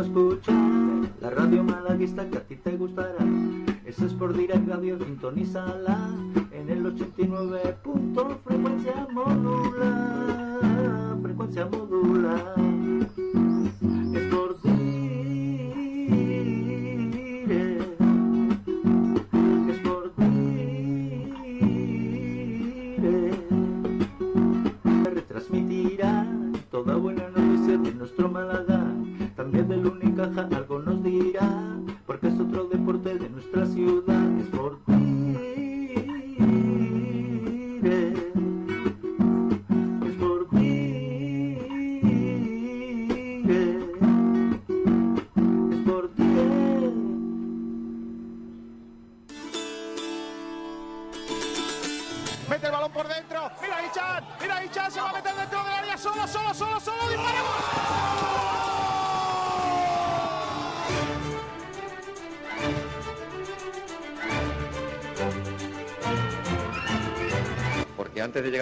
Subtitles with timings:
[0.00, 0.54] escuchar
[1.20, 3.24] la radio malaguista que a ti te gustará.
[3.84, 6.10] Ese es por Direct Radio, sintonízala
[6.52, 12.54] en el 89 punto frecuencia modula, frecuencia modula.
[14.14, 15.76] Es por Direct,
[19.70, 21.36] es por Direct
[25.14, 26.26] retransmitirá
[26.70, 28.65] toda buena noticia de nuestro Málaga.
[30.16, 30.85] Unicaja algo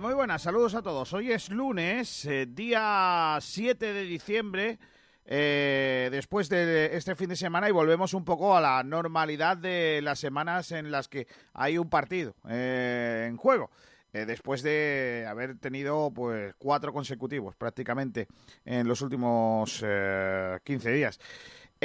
[0.00, 1.12] Muy buenas, saludos a todos.
[1.12, 4.78] Hoy es lunes, eh, día 7 de diciembre,
[5.24, 10.00] eh, después de este fin de semana y volvemos un poco a la normalidad de
[10.02, 13.70] las semanas en las que hay un partido eh, en juego.
[14.12, 18.28] Después de haber tenido pues cuatro consecutivos prácticamente
[18.64, 21.18] en los últimos eh, 15 días.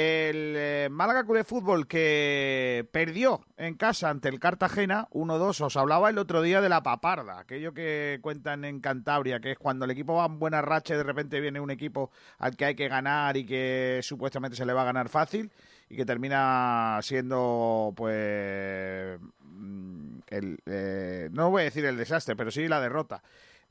[0.00, 5.60] El eh, Málaga Club de Fútbol que perdió en casa ante el Cartagena 1-2.
[5.60, 9.58] Os hablaba el otro día de la paparda, aquello que cuentan en Cantabria, que es
[9.58, 12.64] cuando el equipo va en buena racha y de repente viene un equipo al que
[12.64, 15.52] hay que ganar y que supuestamente se le va a ganar fácil
[15.90, 22.50] y que termina siendo, pues, mm, el, eh, no voy a decir el desastre, pero
[22.50, 23.22] sí la derrota.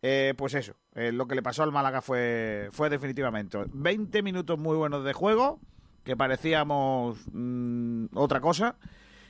[0.04, 4.60] Eh, pues eso, eh, lo que le pasó al Málaga fue, fue definitivamente 20 minutos
[4.60, 5.60] muy buenos de juego,
[6.04, 8.78] que parecíamos mm, otra cosa,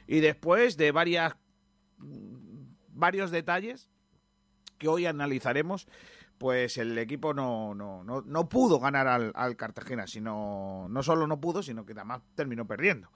[0.07, 1.35] y después de varias
[2.99, 3.89] varios detalles
[4.77, 5.87] que hoy analizaremos,
[6.37, 11.27] pues el equipo no, no, no, no pudo ganar al, al Cartagena, sino no solo
[11.27, 13.09] no pudo, sino que además terminó perdiendo.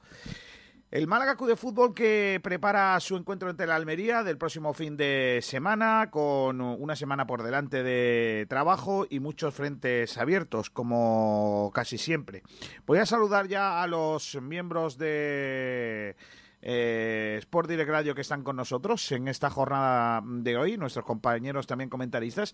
[0.93, 4.95] El Málaga Club de Fútbol que prepara su encuentro entre la Almería del próximo fin
[4.95, 11.97] de semana, con una semana por delante de trabajo y muchos frentes abiertos, como casi
[11.97, 12.43] siempre.
[12.85, 16.15] Voy a saludar ya a los miembros de
[16.61, 21.65] eh, Sport Direct Radio que están con nosotros en esta jornada de hoy, nuestros compañeros
[21.65, 22.53] también comentaristas.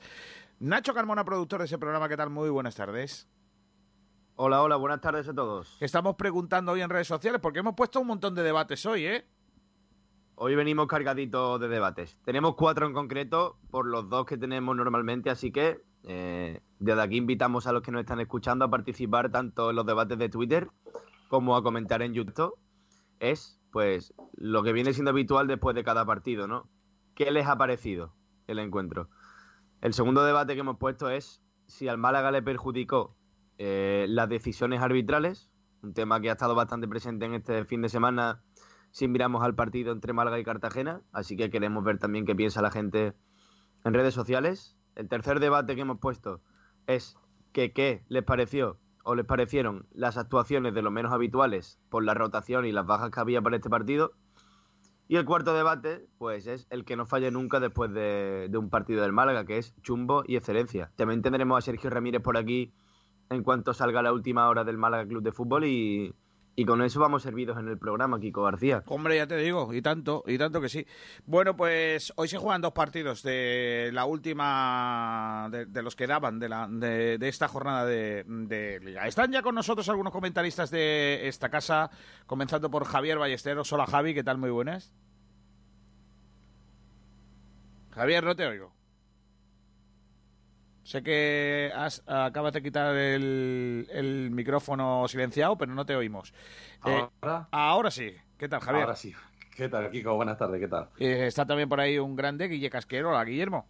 [0.62, 2.30] Nacho Carmona, productor de ese programa, ¿qué tal?
[2.30, 3.27] Muy buenas tardes.
[4.41, 5.75] Hola, hola, buenas tardes a todos.
[5.80, 9.06] Que estamos preguntando hoy en redes sociales, porque hemos puesto un montón de debates hoy,
[9.06, 9.25] ¿eh?
[10.36, 12.18] Hoy venimos cargaditos de debates.
[12.24, 17.18] Tenemos cuatro en concreto por los dos que tenemos normalmente, así que eh, desde aquí
[17.18, 20.69] invitamos a los que nos están escuchando a participar tanto en los debates de Twitter
[21.27, 22.57] como a comentar en YouTube.
[23.19, 26.69] Es, pues, lo que viene siendo habitual después de cada partido, ¿no?
[27.13, 28.13] ¿Qué les ha parecido
[28.47, 29.09] el encuentro?
[29.81, 33.19] El segundo debate que hemos puesto es si al Málaga le perjudicó
[33.62, 35.52] eh, las decisiones arbitrales,
[35.84, 38.42] un tema que ha estado bastante presente en este fin de semana
[38.92, 42.62] si miramos al partido entre Málaga y Cartagena, así que queremos ver también qué piensa
[42.62, 43.14] la gente
[43.84, 44.78] en redes sociales.
[44.96, 46.42] El tercer debate que hemos puesto
[46.88, 47.18] es
[47.52, 52.14] que qué les pareció o les parecieron las actuaciones de los menos habituales por la
[52.14, 54.14] rotación y las bajas que había para este partido.
[55.10, 58.70] Y el cuarto debate, pues es el que no falle nunca después de, de un
[58.70, 60.94] partido del Málaga, que es chumbo y excelencia.
[60.96, 62.74] También tendremos a Sergio Ramírez por aquí
[63.30, 66.14] en cuanto salga la última hora del Málaga Club de Fútbol y,
[66.56, 68.84] y con eso vamos servidos en el programa, Kiko García.
[68.88, 70.86] Hombre, ya te digo, y tanto, y tanto que sí.
[71.26, 76.50] Bueno, pues hoy se juegan dos partidos de la última, de, los que daban de,
[76.50, 79.08] la, de, esta jornada de, Liga.
[79.08, 81.90] Están ya con nosotros algunos comentaristas de esta casa,
[82.25, 83.72] comenzando por Javier Ballesteros.
[83.72, 84.38] Hola Javi, ¿qué tal?
[84.38, 84.92] Muy buenas.
[87.92, 88.79] Javier, no te oigo.
[90.89, 91.71] Sé que
[92.07, 96.33] acabas de quitar el, micrófono silenciado, pero no te oímos.
[96.83, 97.47] Eh, ¿Ahora?
[97.51, 98.12] ahora sí.
[98.39, 98.86] ¿Qué tal, Javier?
[98.86, 99.13] Ahora sí.
[99.56, 100.15] ¿Qué tal, Kiko?
[100.15, 100.89] Buenas tardes, ¿qué tal?
[100.97, 103.09] Eh, está también por ahí un grande, Guille Casquero.
[103.09, 103.68] Hola, Guillermo.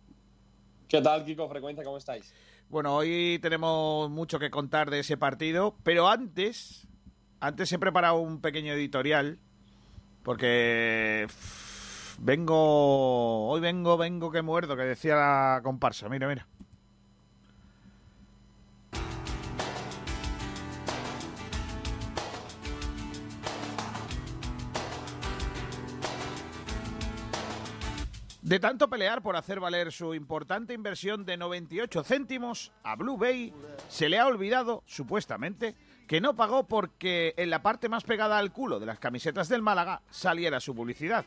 [0.87, 1.49] ¿Qué tal, Kiko?
[1.49, 2.33] Frecuencia, ¿cómo estáis?
[2.69, 6.87] Bueno, hoy tenemos mucho que contar de ese partido, pero antes,
[7.41, 9.39] antes he preparado un pequeño editorial,
[10.23, 11.27] porque
[12.17, 16.07] vengo, hoy vengo, vengo que muerdo, que decía la comparsa.
[16.07, 16.47] Mira, mira.
[28.49, 33.53] De tanto pelear por hacer valer su importante inversión de 98 céntimos, a Blue Bay
[33.89, 35.75] se le ha olvidado, supuestamente,
[36.07, 39.61] que no pagó porque en la parte más pegada al culo de las camisetas del
[39.61, 41.25] Málaga saliera su publicidad.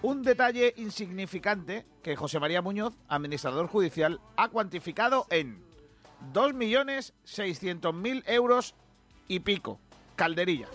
[0.00, 5.62] Un detalle insignificante que José María Muñoz, administrador judicial, ha cuantificado en
[6.32, 8.74] 2.600.000 euros
[9.28, 9.78] y pico.
[10.14, 10.68] Calderilla.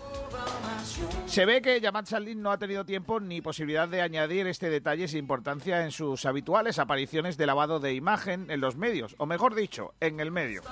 [1.26, 5.08] Se ve que Yamat Salin no ha tenido tiempo ni posibilidad de añadir este detalle
[5.08, 9.54] sin importancia en sus habituales apariciones de lavado de imagen en los medios, o mejor
[9.54, 10.62] dicho, en el medio.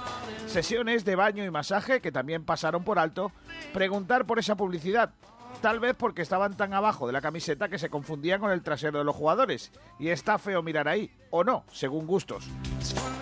[0.46, 3.32] Sesiones de baño y masaje que también pasaron por alto,
[3.72, 5.14] preguntar por esa publicidad,
[5.62, 8.98] tal vez porque estaban tan abajo de la camiseta que se confundían con el trasero
[8.98, 12.48] de los jugadores, y está feo mirar ahí, o no, según gustos.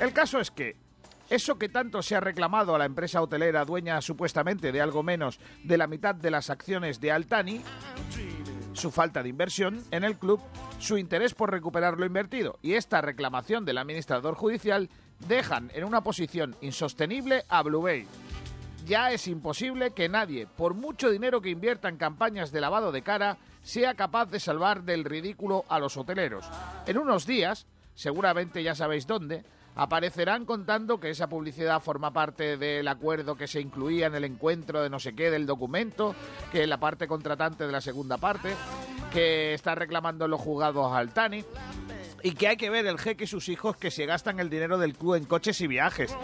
[0.00, 0.76] El caso es que
[1.30, 5.38] eso que tanto se ha reclamado a la empresa hotelera dueña supuestamente de algo menos
[5.62, 7.60] de la mitad de las acciones de Altani,
[8.72, 10.40] su falta de inversión en el club,
[10.78, 14.88] su interés por recuperar lo invertido y esta reclamación del administrador judicial
[15.26, 18.06] dejan en una posición insostenible a Blue Bay.
[18.86, 23.02] Ya es imposible que nadie, por mucho dinero que invierta en campañas de lavado de
[23.02, 26.48] cara, sea capaz de salvar del ridículo a los hoteleros.
[26.86, 29.44] En unos días, seguramente ya sabéis dónde,
[29.78, 34.82] aparecerán contando que esa publicidad forma parte del acuerdo que se incluía en el encuentro
[34.82, 36.16] de no sé qué del documento,
[36.50, 38.54] que es la parte contratante de la segunda parte,
[39.12, 41.44] que está reclamando los juzgados al Tani
[42.24, 44.78] y que hay que ver el jeque y sus hijos que se gastan el dinero
[44.78, 46.14] del club en coches y viajes.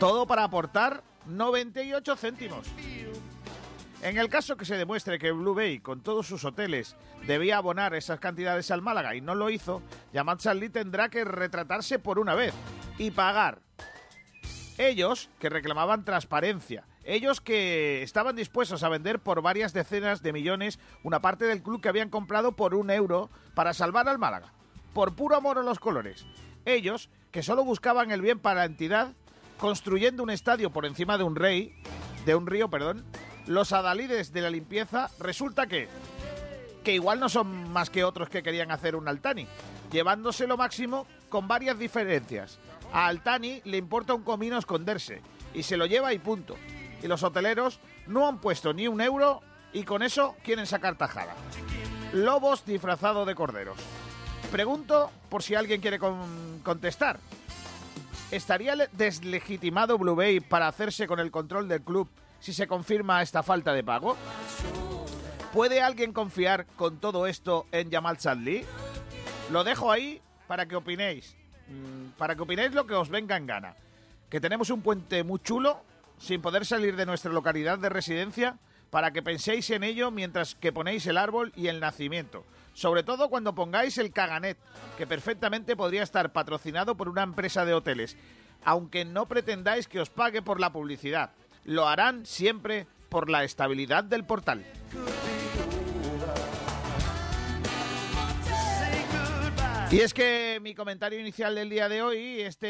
[0.00, 2.66] Todo para aportar 98 céntimos.
[4.04, 6.94] En el caso que se demuestre que Blue Bay, con todos sus hoteles,
[7.26, 9.80] debía abonar esas cantidades al Málaga y no lo hizo,
[10.12, 12.52] Yamat Salí tendrá que retratarse por una vez
[12.98, 13.60] y pagar.
[14.76, 20.78] Ellos, que reclamaban transparencia, ellos que estaban dispuestos a vender por varias decenas de millones
[21.02, 24.52] una parte del club que habían comprado por un euro para salvar al Málaga,
[24.92, 26.26] por puro amor a los colores.
[26.66, 29.14] Ellos, que solo buscaban el bien para la entidad,
[29.56, 31.74] construyendo un estadio por encima de un rey,
[32.26, 33.02] de un río, perdón,
[33.46, 35.88] los adalides de la limpieza, resulta que,
[36.82, 39.46] que igual no son más que otros que querían hacer un Altani,
[39.90, 42.58] llevándose lo máximo con varias diferencias.
[42.92, 45.20] A Altani le importa un comino esconderse
[45.52, 46.56] y se lo lleva y punto.
[47.02, 51.34] Y los hoteleros no han puesto ni un euro y con eso quieren sacar tajada.
[52.12, 53.76] Lobos disfrazados de corderos.
[54.50, 55.98] Pregunto por si alguien quiere
[56.62, 57.18] contestar.
[58.30, 62.08] ¿Estaría deslegitimado Blue Bay para hacerse con el control del club
[62.44, 64.18] si se confirma esta falta de pago?
[65.54, 68.66] ¿Puede alguien confiar con todo esto en Jamal Chadli?
[69.50, 71.36] Lo dejo ahí para que opinéis.
[71.68, 73.76] Mm, para que opinéis lo que os venga en gana.
[74.28, 75.80] Que tenemos un puente muy chulo,
[76.18, 78.58] sin poder salir de nuestra localidad de residencia,
[78.90, 82.44] para que penséis en ello mientras que ponéis el árbol y el nacimiento.
[82.74, 84.58] Sobre todo cuando pongáis el caganet,
[84.98, 88.18] que perfectamente podría estar patrocinado por una empresa de hoteles,
[88.64, 91.30] aunque no pretendáis que os pague por la publicidad.
[91.64, 94.64] Lo harán siempre por la estabilidad del portal.
[99.90, 102.66] Y es que mi comentario inicial del día de hoy, este,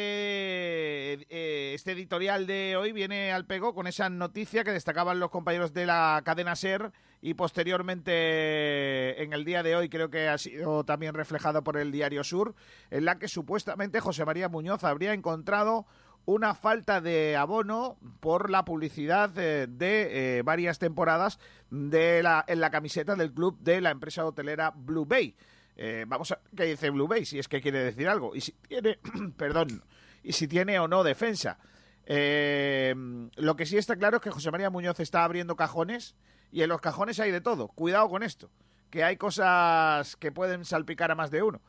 [1.14, 5.72] eh, este editorial de hoy, viene al pego con esa noticia que destacaban los compañeros
[5.72, 10.84] de la cadena SER y posteriormente en el día de hoy creo que ha sido
[10.84, 12.54] también reflejado por el Diario Sur,
[12.90, 15.86] en la que supuestamente José María Muñoz habría encontrado
[16.26, 21.38] una falta de abono por la publicidad de, de eh, varias temporadas
[21.70, 25.36] de la, en la camiseta del club de la empresa hotelera Blue Bay.
[25.76, 28.34] Eh, vamos a qué dice Blue Bay, si es que quiere decir algo.
[28.34, 28.98] Y si tiene,
[29.36, 29.82] perdón,
[30.22, 31.58] y si tiene o no defensa.
[32.06, 32.94] Eh,
[33.36, 36.16] lo que sí está claro es que José María Muñoz está abriendo cajones
[36.52, 37.68] y en los cajones hay de todo.
[37.68, 38.50] Cuidado con esto,
[38.90, 41.60] que hay cosas que pueden salpicar a más de uno.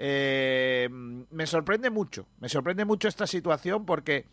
[0.00, 4.26] Eh, me sorprende mucho, me sorprende mucho esta situación porque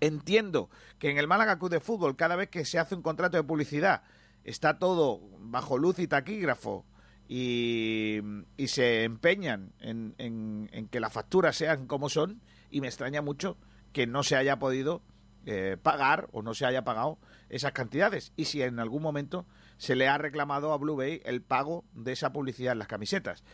[0.00, 3.38] entiendo que en el Málaga Club de Fútbol cada vez que se hace un contrato
[3.38, 4.02] de publicidad
[4.44, 6.84] está todo bajo luz y taquígrafo
[7.26, 8.20] y,
[8.66, 13.56] se empeñan en, en, en, que las facturas sean como son y me extraña mucho
[13.92, 15.00] que no se haya podido
[15.46, 17.18] eh, pagar o no se haya pagado
[17.50, 21.42] esas cantidades y si en algún momento se le ha reclamado a Blue Bay el
[21.42, 23.44] pago de esa publicidad en las camisetas.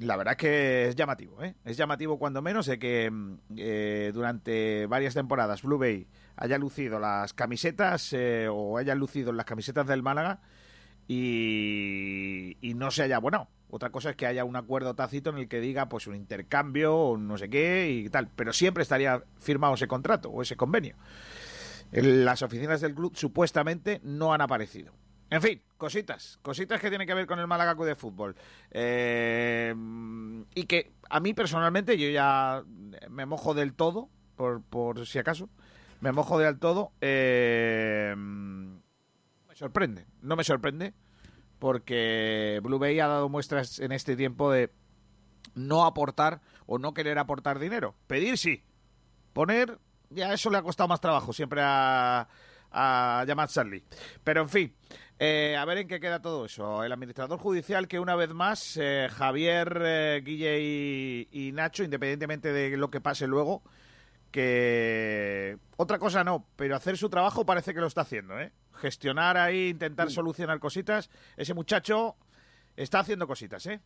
[0.00, 1.54] La verdad es que es llamativo, ¿eh?
[1.64, 3.12] es llamativo cuando menos de que
[3.56, 9.46] eh, durante varias temporadas Blue Bay haya lucido las camisetas eh, o haya lucido las
[9.46, 10.40] camisetas del Málaga
[11.06, 13.48] y, y, no se haya abonado.
[13.70, 16.96] Otra cosa es que haya un acuerdo tácito en el que diga pues un intercambio
[16.96, 20.96] o no sé qué y tal, pero siempre estaría firmado ese contrato o ese convenio.
[21.92, 24.92] En las oficinas del club supuestamente no han aparecido.
[25.34, 28.36] En fin, cositas, cositas que tienen que ver con el Málaga de fútbol.
[28.70, 29.74] Eh,
[30.54, 32.62] y que a mí personalmente yo ya
[33.10, 35.48] me mojo del todo, por, por si acaso,
[35.98, 36.92] me mojo del todo.
[37.00, 40.94] Eh, me sorprende, no me sorprende,
[41.58, 44.70] porque Blue Bay ha dado muestras en este tiempo de
[45.56, 47.96] no aportar o no querer aportar dinero.
[48.06, 48.62] Pedir sí,
[49.32, 52.28] poner ya eso le ha costado más trabajo siempre a,
[52.70, 53.84] a Charlie.
[54.22, 54.74] Pero en fin,
[55.18, 56.82] eh, a ver en qué queda todo eso.
[56.82, 62.52] El administrador judicial que una vez más, eh, Javier, eh, Guille y, y, Nacho, independientemente
[62.52, 63.62] de lo que pase luego,
[64.30, 68.52] que otra cosa no, pero hacer su trabajo parece que lo está haciendo, ¿eh?
[68.72, 71.08] Gestionar ahí, intentar solucionar cositas.
[71.36, 72.16] Ese muchacho
[72.74, 73.80] está haciendo cositas, ¿eh?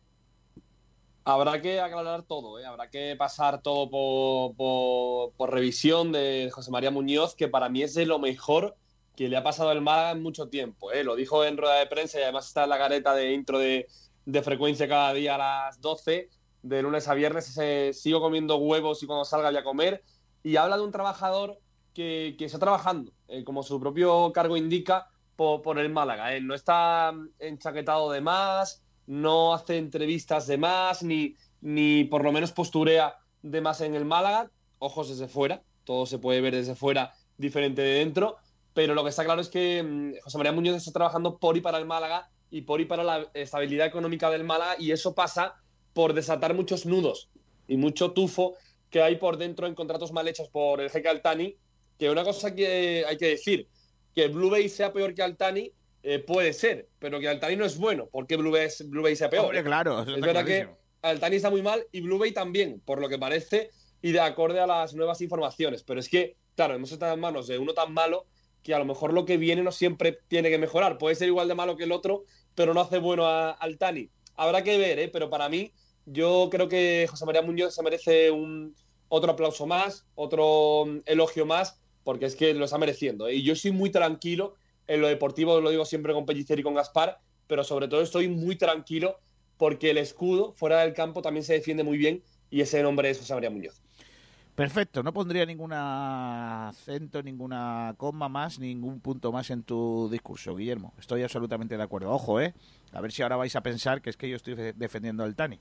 [1.23, 2.65] Habrá que aclarar todo, ¿eh?
[2.65, 7.83] habrá que pasar todo por, por, por, revisión de José María Muñoz, que para mí
[7.83, 8.75] es de lo mejor
[9.19, 10.93] que le ha pasado al Málaga en mucho tiempo.
[10.93, 11.03] ¿eh?
[11.03, 13.85] Lo dijo en rueda de prensa y además está en la careta de intro de,
[14.23, 16.29] de frecuencia cada día a las 12,
[16.63, 17.49] de lunes a viernes.
[17.49, 20.05] Ese, sigo comiendo huevos y cuando salga voy a comer.
[20.41, 21.59] Y habla de un trabajador
[21.93, 26.33] que, que está trabajando, eh, como su propio cargo indica, por, por el Málaga.
[26.33, 26.39] ¿eh?
[26.39, 32.53] No está enchaquetado de más no hace entrevistas de más, ni, ni por lo menos
[32.53, 34.49] posturea de más en el Málaga.
[34.77, 38.37] Ojos desde fuera, todo se puede ver desde fuera, diferente de dentro.
[38.73, 41.61] Pero lo que está claro es que mm, José María Muñoz está trabajando por y
[41.61, 45.55] para el Málaga y por y para la estabilidad económica del Málaga, y eso pasa
[45.93, 47.29] por desatar muchos nudos
[47.67, 48.55] y mucho tufo
[48.89, 51.55] que hay por dentro en contratos mal hechos por el jeque Altani.
[51.97, 53.67] Que una cosa que hay que decir,
[54.15, 55.71] que Blue Bay sea peor que Altani
[56.01, 58.07] eh, puede ser, pero que Altani no es bueno.
[58.07, 59.45] ¿Por qué Blue Bay, Blue Bay sea peor?
[59.45, 60.71] Hombre, claro, es verdad clarísimo.
[60.71, 63.69] que Altani está muy mal y Blue Bay también, por lo que parece,
[64.01, 65.83] y de acorde a las nuevas informaciones.
[65.83, 68.25] Pero es que, claro, hemos estado en manos de uno tan malo
[68.63, 70.97] que a lo mejor lo que viene no siempre tiene que mejorar.
[70.97, 72.23] Puede ser igual de malo que el otro,
[72.55, 74.09] pero no hace bueno a Altani.
[74.35, 75.07] Habrá que ver, ¿eh?
[75.07, 75.73] pero para mí,
[76.05, 78.75] yo creo que José María Muñoz se merece un,
[79.09, 83.27] otro aplauso más, otro elogio más, porque es que lo está mereciendo.
[83.27, 83.35] ¿eh?
[83.35, 84.55] Y yo soy muy tranquilo
[84.89, 88.27] en lo deportivo lo digo siempre con Pellicer y con Gaspar, pero sobre todo estoy
[88.27, 89.19] muy tranquilo
[89.57, 93.19] porque el escudo fuera del campo también se defiende muy bien y ese nombre es
[93.19, 93.83] José María Muñoz.
[94.59, 100.93] Perfecto, no pondría ningún acento, ninguna coma más, ningún punto más en tu discurso, Guillermo.
[100.99, 102.11] Estoy absolutamente de acuerdo.
[102.11, 102.53] Ojo, ¿eh?
[102.91, 105.57] A ver si ahora vais a pensar que es que yo estoy defendiendo al Tani.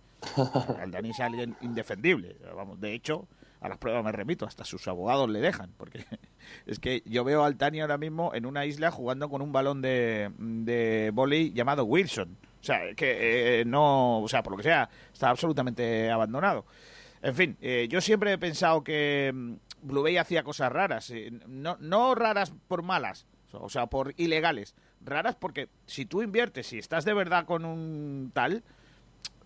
[0.82, 2.38] El Tani es alguien indefendible.
[2.56, 3.28] Vamos, de hecho,
[3.60, 6.04] a las pruebas me remito, hasta sus abogados le dejan, porque
[6.66, 9.80] es que yo veo al Tani ahora mismo en una isla jugando con un balón
[9.80, 12.36] de, de volei llamado Wilson.
[12.60, 16.64] O sea, que eh, no, o sea, por lo que sea, está absolutamente abandonado.
[17.22, 19.32] En fin, eh, yo siempre he pensado que
[19.82, 24.74] Blue Bay hacía cosas raras, eh, no, no raras por malas, o sea, por ilegales.
[25.04, 28.62] Raras porque si tú inviertes, si estás de verdad con un tal,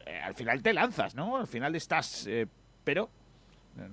[0.07, 1.37] eh, al final te lanzas, ¿no?
[1.37, 2.27] Al final estás...
[2.27, 2.47] Eh,
[2.85, 3.11] pero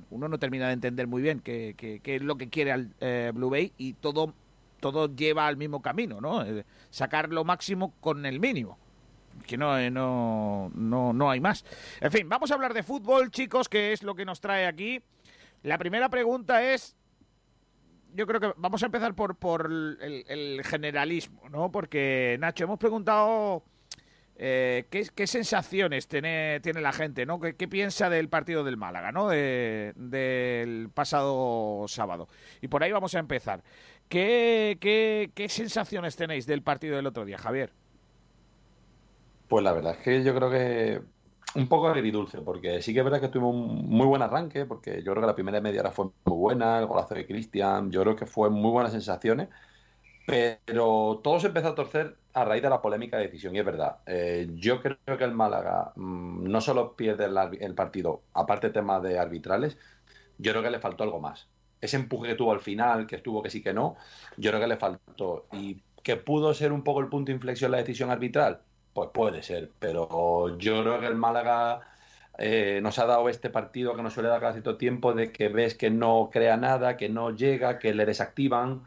[0.09, 3.31] uno no termina de entender muy bien qué, qué, es lo que quiere al eh,
[3.33, 4.33] Blue Bay y todo,
[4.79, 6.43] todo lleva al mismo camino, ¿no?
[6.43, 8.77] Eh, sacar lo máximo con el mínimo.
[9.45, 11.65] Que no, eh, no, no, no hay más.
[12.01, 15.01] En fin, vamos a hablar de fútbol, chicos, que es lo que nos trae aquí.
[15.63, 16.95] La primera pregunta es,
[18.13, 21.71] yo creo que vamos a empezar por, por el, generalismo, ¿no?
[21.71, 23.63] Porque, Nacho, hemos preguntado
[24.35, 27.25] eh, ¿qué, ¿qué, sensaciones tiene, tiene la gente?
[27.25, 27.39] ¿no?
[27.39, 29.27] ¿Qué, ¿Qué, piensa del partido del Málaga, ¿no?
[29.27, 32.29] De, del pasado sábado?
[32.61, 33.63] Y por ahí vamos a empezar.
[34.07, 37.73] ¿Qué, qué, ¿Qué sensaciones tenéis del partido del otro día, Javier?
[39.49, 41.01] Pues la verdad es que yo creo que
[41.55, 45.01] un poco agridulce, porque sí que es verdad que tuvimos un muy buen arranque, porque
[45.03, 48.01] yo creo que la primera media hora fue muy buena, el golazo de Cristian, yo
[48.03, 49.49] creo que fue muy buenas sensaciones,
[50.27, 53.65] pero todo se empezó a torcer a raíz de la polémica de decisión, y es
[53.65, 53.97] verdad.
[54.05, 59.19] Eh, yo creo que el Málaga mmm, no solo pierde el, partido, aparte temas de
[59.19, 59.79] arbitrales,
[60.37, 61.49] yo creo que le faltó algo más.
[61.81, 63.97] Ese empuje que tuvo al final, que estuvo que sí que no,
[64.37, 65.47] yo creo que le faltó.
[65.53, 68.61] Y que pudo ser un poco el punto de inflexión la decisión arbitral,
[68.99, 71.81] pues puede ser, pero yo creo que el Málaga
[72.37, 75.49] eh, nos ha dado este partido que nos suele dar cada cierto tiempo de que
[75.49, 78.85] ves que no crea nada, que no llega, que le desactivan.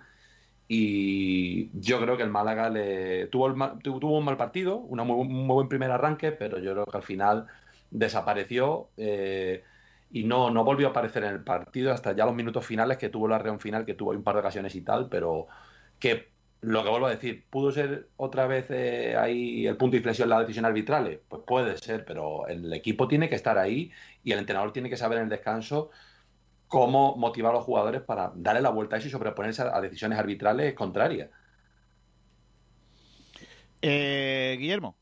[0.69, 5.47] Y yo creo que el Málaga le tuvo, el, tuvo un mal partido, un muy
[5.57, 7.47] buen primer arranque, pero yo creo que al final
[7.91, 9.65] desapareció eh,
[10.11, 13.11] y no, no volvió a aparecer en el partido hasta ya los minutos finales que
[13.11, 15.49] tuvo la reunión final, que tuvo un par de ocasiones y tal, pero
[15.99, 16.32] que
[16.63, 20.29] lo que vuelvo a decir, ¿pudo ser otra vez eh, ahí el punto de inflexión
[20.29, 21.21] la decisión arbitral?
[21.29, 23.91] Pues puede ser, pero el equipo tiene que estar ahí
[24.25, 25.91] y el entrenador tiene que saber en el descanso
[26.69, 29.81] cómo motivar a los jugadores para darle la vuelta a eso y sobreponerse a, a
[29.81, 31.31] decisiones arbitrales contrarias.
[33.83, 34.97] Eh, Guillermo.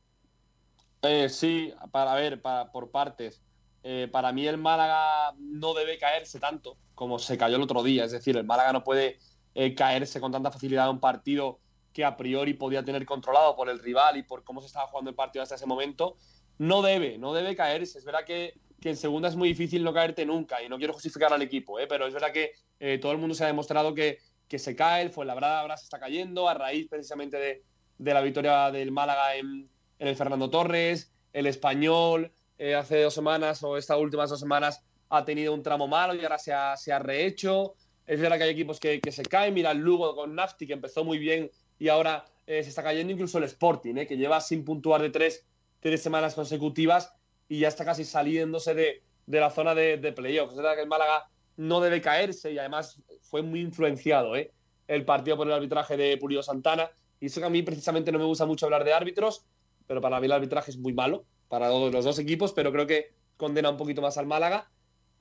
[1.02, 3.42] Eh, sí, para ver, para, por partes.
[3.82, 8.04] Eh, para mí el Málaga no debe caerse tanto como se cayó el otro día.
[8.04, 9.18] Es decir, el Málaga no puede
[9.54, 11.58] eh, caerse con tanta facilidad en un partido
[11.92, 15.10] que a priori podía tener controlado por el rival y por cómo se estaba jugando
[15.10, 16.16] el partido hasta ese momento.
[16.58, 17.98] No debe, no debe caerse.
[17.98, 18.54] Es verdad que
[18.88, 21.86] en segunda es muy difícil no caerte nunca y no quiero justificar al equipo, ¿eh?
[21.86, 25.02] pero es verdad que eh, todo el mundo se ha demostrado que, que se cae,
[25.02, 27.62] el Fuenlabrada ahora se está cayendo a raíz precisamente de,
[27.98, 32.32] de la victoria del Málaga en, en, el Fernando Torres, el Español
[32.76, 36.38] hace dos semanas o estas últimas dos semanas ha tenido un tramo malo y ahora
[36.38, 37.74] se ha, se ha rehecho,
[38.10, 41.04] es verdad que hay equipos que, se caen, mira el Lugo con Nafti que empezó
[41.04, 44.06] muy bien y ahora eh, se está cayendo incluso el Sporting, ¿eh?
[44.08, 45.46] que lleva sin puntuar de tres,
[46.02, 47.12] semanas consecutivas
[47.48, 50.50] y ya está casi saliéndose de, la zona de, de playoffs.
[50.50, 54.50] Es verdad que el Málaga no debe caerse y además fue muy influenciado ¿eh?
[54.88, 56.90] el partido por el arbitraje de Pulido Santana.
[57.20, 59.44] Y eso que a mí precisamente no me gusta mucho hablar de árbitros,
[59.86, 63.12] pero para mí el arbitraje es muy malo para los dos equipos, pero creo que
[63.36, 64.68] condena un poquito más al Málaga.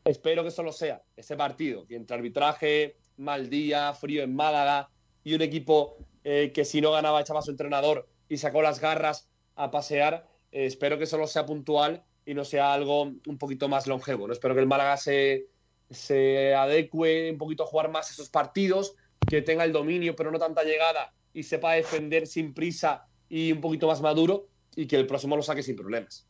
[0.04, 4.90] Espero que solo sea ese partido, que entre arbitraje, mal día, frío en Málaga
[5.24, 8.80] y un equipo eh, que si no ganaba echaba a su entrenador y sacó las
[8.80, 13.68] garras a pasear, eh, espero que solo sea puntual y no sea algo un poquito
[13.68, 14.28] más longevo.
[14.28, 14.34] ¿no?
[14.34, 15.48] Espero que el Málaga se,
[15.90, 18.96] se adecue un poquito a jugar más esos partidos,
[19.28, 23.62] que tenga el dominio pero no tanta llegada y sepa defender sin prisa y un
[23.62, 26.29] poquito más maduro y que el próximo lo saque sin problemas.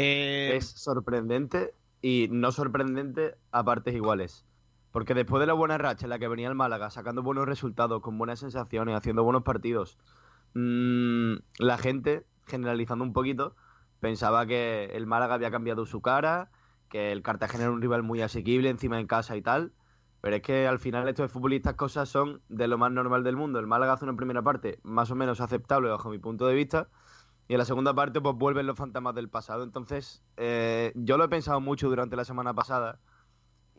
[0.00, 0.56] Eh...
[0.56, 4.44] Es sorprendente y no sorprendente a partes iguales.
[4.92, 8.00] Porque después de la buena racha en la que venía el Málaga, sacando buenos resultados,
[8.00, 9.98] con buenas sensaciones, haciendo buenos partidos,
[10.54, 13.56] mmm, la gente generalizando un poquito,
[13.98, 16.50] pensaba que el Málaga había cambiado su cara,
[16.88, 19.72] que el Cartagena era un rival muy asequible encima en casa y tal.
[20.20, 23.58] Pero es que al final estos futbolistas cosas son de lo más normal del mundo.
[23.58, 26.88] El Málaga hace una primera parte más o menos aceptable bajo mi punto de vista.
[27.48, 29.64] Y en la segunda parte pues vuelven los fantasmas del pasado.
[29.64, 33.00] Entonces eh, yo lo he pensado mucho durante la semana pasada.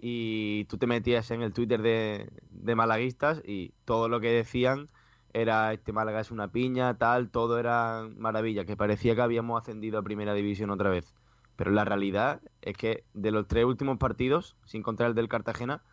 [0.02, 4.90] Y tú te metías en el Twitter de, de malaguistas y todo lo que decían
[5.34, 10.00] era este Málaga es una piña, tal, todo era maravilla, que parecía que habíamos ascendido
[10.00, 11.14] a primera división otra vez.
[11.56, 15.84] Pero la realidad es que de los tres últimos partidos, sin contar el del Cartagena,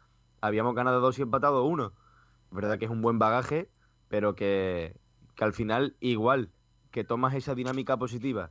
[0.41, 1.93] habíamos ganado dos y empatado uno.
[2.51, 3.69] Verdad que es un buen bagaje,
[4.09, 4.97] pero que,
[5.35, 6.51] que al final igual
[6.97, 8.51] que tomas esa dinámica positiva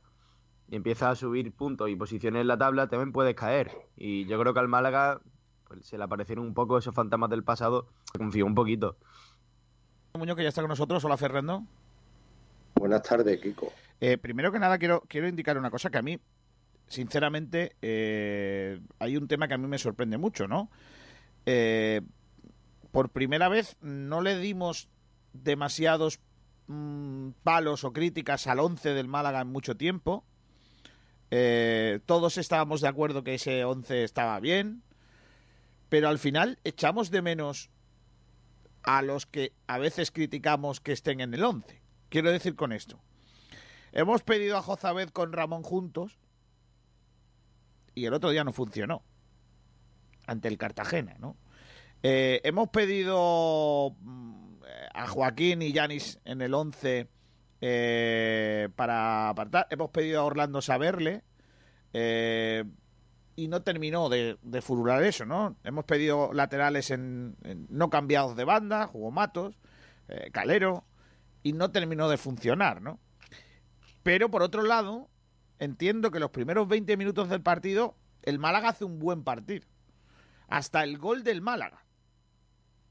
[0.68, 3.72] y empiezas a subir puntos y posiciones en la tabla, también puedes caer.
[3.96, 5.20] Y yo creo que al Málaga
[5.66, 8.98] pues, se le aparecieron un poco esos fantasmas del pasado, se confió un poquito.
[10.14, 11.04] Muñoz, que ya está con nosotros.
[11.04, 11.64] Hola, Fernando.
[12.76, 13.72] Buenas tardes, Kiko.
[14.00, 16.20] Eh, primero que nada, quiero, quiero indicar una cosa que a mí,
[16.86, 20.70] sinceramente, eh, hay un tema que a mí me sorprende mucho, ¿no?
[21.46, 22.00] Eh,
[22.92, 24.88] por primera vez no le dimos
[25.32, 26.20] demasiados
[26.68, 30.24] mm, palos o críticas al 11 del Málaga en mucho tiempo.
[31.30, 34.82] Eh, todos estábamos de acuerdo que ese 11 estaba bien,
[35.88, 37.70] pero al final echamos de menos
[38.82, 41.82] a los que a veces criticamos que estén en el 11.
[42.08, 43.00] Quiero decir con esto.
[43.92, 46.18] Hemos pedido a Jozabed con Ramón juntos
[47.94, 49.02] y el otro día no funcionó
[50.26, 51.36] ante el Cartagena, ¿no?
[52.02, 54.45] Eh, hemos pedido mm,
[54.96, 57.08] a Joaquín y Yanis en el 11
[57.60, 59.66] eh, para apartar.
[59.70, 61.22] Hemos pedido a Orlando saberle
[61.92, 62.64] eh,
[63.36, 65.56] y no terminó de, de, furular eso, ¿no?
[65.64, 67.36] Hemos pedido laterales en,
[67.68, 69.58] no cambiados de banda, jugó Matos,
[70.08, 70.84] eh, Calero,
[71.42, 72.98] y no terminó de funcionar, ¿no?
[74.02, 75.10] Pero por otro lado,
[75.58, 79.66] entiendo que los primeros 20 minutos del partido, el Málaga hace un buen partido.
[80.48, 81.85] Hasta el gol del Málaga.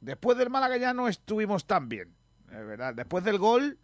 [0.06, 2.16] Después del Málaga ya no estuvimos tan bien,
[2.52, 2.94] es verdad.
[2.94, 3.80] Después del gol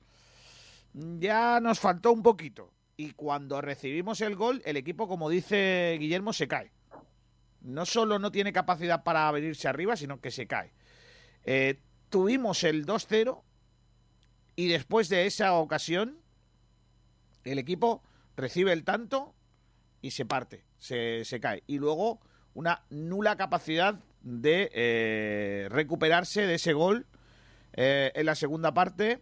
[0.94, 2.72] ya nos faltó un poquito.
[2.96, 6.72] Y cuando recibimos el gol, el equipo, como dice Guillermo, se cae.
[7.62, 10.72] No solo no tiene capacidad para venirse arriba, sino que se cae.
[11.44, 13.42] Eh, tuvimos el 2-0
[14.56, 16.20] y después de esa ocasión,
[17.46, 18.04] el equipo
[18.36, 19.34] recibe el tanto
[20.04, 21.64] y se parte, se, se cae.
[21.66, 22.22] Y luego
[22.54, 27.08] una nula capacidad de eh, recuperarse de ese gol
[27.74, 29.22] eh, en la segunda parte,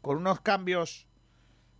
[0.00, 1.06] con unos cambios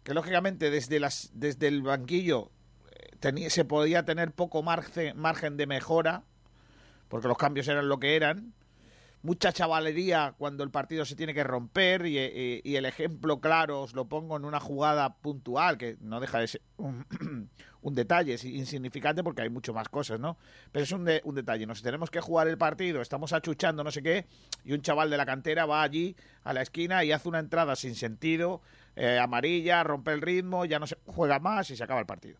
[0.02, 2.50] que lógicamente desde, las, desde el banquillo
[2.90, 6.24] eh, tenía, se podía tener poco margen, margen de mejora,
[7.08, 8.54] porque los cambios eran lo que eran.
[9.22, 13.92] Mucha chavalería cuando el partido se tiene que romper y, y el ejemplo claro os
[13.92, 16.62] lo pongo en una jugada puntual que no deja de ser
[17.82, 20.36] un detalle, es insignificante porque hay mucho más cosas, ¿no?
[20.72, 21.66] Pero es un, de, un detalle.
[21.66, 24.26] Nos tenemos que jugar el partido, estamos achuchando no sé qué,
[24.64, 27.76] y un chaval de la cantera va allí a la esquina y hace una entrada
[27.76, 28.60] sin sentido,
[28.96, 32.38] eh, amarilla, rompe el ritmo, ya no se juega más y se acaba el partido.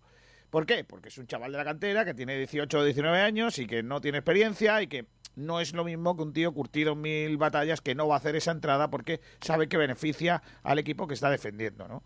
[0.50, 0.84] ¿Por qué?
[0.84, 3.82] Porque es un chaval de la cantera que tiene 18 o 19 años y que
[3.82, 7.36] no tiene experiencia y que no es lo mismo que un tío curtido en mil
[7.36, 11.14] batallas que no va a hacer esa entrada porque sabe que beneficia al equipo que
[11.14, 12.02] está defendiendo, ¿no?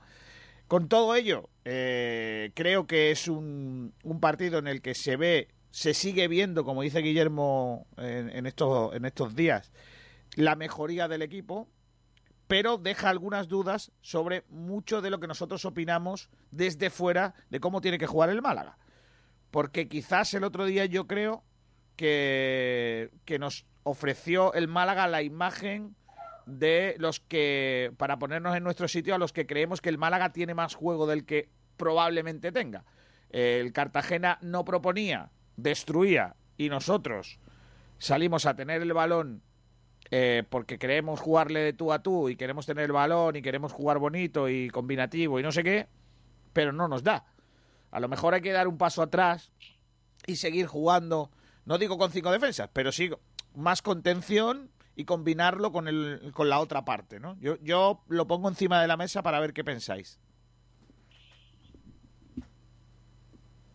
[0.68, 5.92] Con todo ello, eh, creo que es un, partido en el que se ve, se
[5.94, 9.72] sigue viendo, como dice Guillermo en, en, estos, en estos días,
[10.36, 11.68] la mejoría del equipo,
[12.46, 17.80] pero deja algunas dudas sobre mucho de lo que nosotros opinamos desde fuera de cómo
[17.80, 18.78] tiene que jugar el Málaga.
[19.50, 21.44] Porque quizás el otro día yo creo
[21.96, 25.94] que, que nos ofreció el Málaga la imagen
[26.46, 30.32] de los que, para ponernos en nuestro sitio, a los que creemos que el Málaga
[30.32, 32.84] tiene más juego del que probablemente tenga.
[33.30, 37.38] El Cartagena no proponía, destruía y nosotros
[37.98, 39.42] salimos a tener el balón
[40.10, 43.72] eh, porque queremos jugarle de tú a tú y queremos tener el balón y queremos
[43.72, 45.88] jugar bonito y combinativo y no sé qué,
[46.52, 47.24] pero no nos da.
[47.90, 49.50] A lo mejor hay que dar un paso atrás
[50.26, 51.30] y seguir jugando,
[51.64, 53.10] no digo con cinco defensas, pero sí
[53.54, 57.20] más contención y combinarlo con, el, con la otra parte.
[57.20, 57.36] ¿no?
[57.40, 60.18] Yo, yo lo pongo encima de la mesa para ver qué pensáis.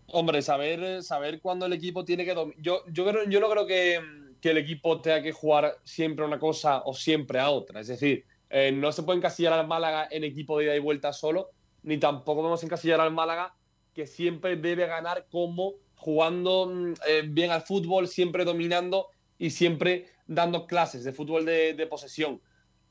[0.07, 2.61] Hombre, saber, saber cuándo el equipo tiene que dominar.
[2.61, 3.99] Yo, yo, creo, yo no creo que,
[4.41, 7.81] que, el equipo tenga que jugar siempre una cosa o siempre a otra.
[7.81, 11.13] Es decir, eh, no se puede encasillar al Málaga en equipo de ida y vuelta
[11.13, 11.51] solo,
[11.83, 13.53] ni tampoco vamos a encasillar al Málaga
[13.93, 16.71] que siempre debe ganar como jugando
[17.07, 19.07] eh, bien al fútbol, siempre dominando
[19.39, 22.39] y siempre dando clases de fútbol de, posesión.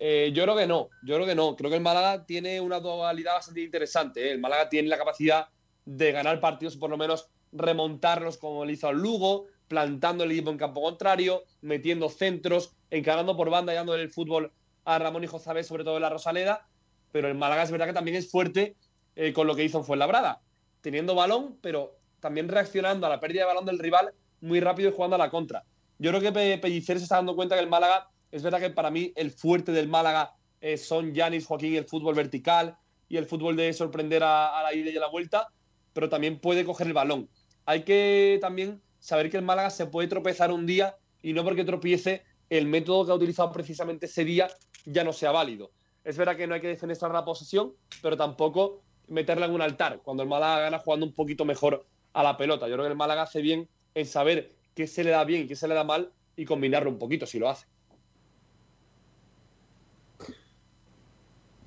[0.00, 1.54] Eh, yo creo que no, yo creo que no.
[1.54, 4.26] Creo que el Málaga tiene una dualidad bastante interesante.
[4.26, 4.32] ¿eh?
[4.32, 5.48] El Málaga tiene la capacidad
[5.84, 10.58] de ganar partidos, por lo menos remontarlos como le hizo Lugo, plantando el equipo en
[10.58, 14.52] campo contrario, metiendo centros, encarando por banda y dándole el fútbol
[14.84, 16.66] a Ramón y José, sobre todo en la Rosaleda.
[17.12, 18.76] Pero el Málaga es verdad que también es fuerte
[19.16, 20.40] eh, con lo que hizo en Fuenlabrada,
[20.80, 24.92] teniendo balón, pero también reaccionando a la pérdida de balón del rival muy rápido y
[24.92, 25.64] jugando a la contra.
[25.98, 28.90] Yo creo que Pellicer se está dando cuenta que el Málaga, es verdad que para
[28.90, 32.76] mí el fuerte del Málaga eh, son Yanis, Joaquín, el fútbol vertical
[33.08, 35.48] y el fútbol de sorprender a, a, la ida y a la vuelta,
[35.92, 37.28] pero también puede coger el balón.
[37.66, 41.64] Hay que también saber que el Málaga se puede tropezar un día y no porque
[41.64, 44.48] tropiece el método que ha utilizado precisamente ese día
[44.84, 45.70] ya no sea válido.
[46.04, 50.00] Es verdad que no hay que defenestrar la posesión, pero tampoco meterla en un altar
[50.02, 52.68] cuando el Málaga gana jugando un poquito mejor a la pelota.
[52.68, 55.46] Yo creo que el Málaga hace bien en saber qué se le da bien y
[55.48, 57.66] qué se le da mal y combinarlo un poquito si lo hace.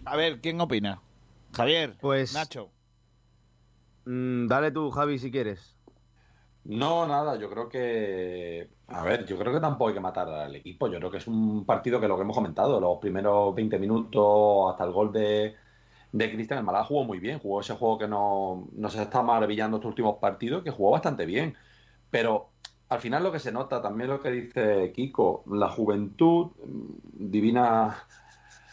[0.05, 1.01] A ver, ¿quién opina?
[1.51, 2.69] Javier, pues Nacho.
[4.05, 5.75] Mmm, dale tú, Javi, si quieres.
[6.63, 8.69] No, nada, yo creo que.
[8.87, 10.87] A ver, yo creo que tampoco hay que matar al equipo.
[10.87, 14.71] Yo creo que es un partido que lo que hemos comentado, los primeros 20 minutos
[14.71, 15.53] hasta el gol de,
[16.13, 17.39] de Cristian, el Málaga jugó muy bien.
[17.39, 21.57] Jugó ese juego que no, nos está maravillando estos últimos partidos, que jugó bastante bien.
[22.09, 22.51] Pero
[22.91, 26.51] al final lo que se nota, también lo que dice Kiko, la juventud,
[27.13, 28.05] divina,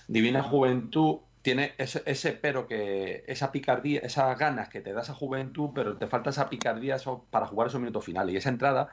[0.08, 5.14] divina juventud, tiene ese, ese, pero que esa picardía, esas ganas que te da esa
[5.14, 6.96] juventud, pero te falta esa picardía
[7.30, 8.34] para jugar esos minutos finales.
[8.34, 8.88] Y esa entrada,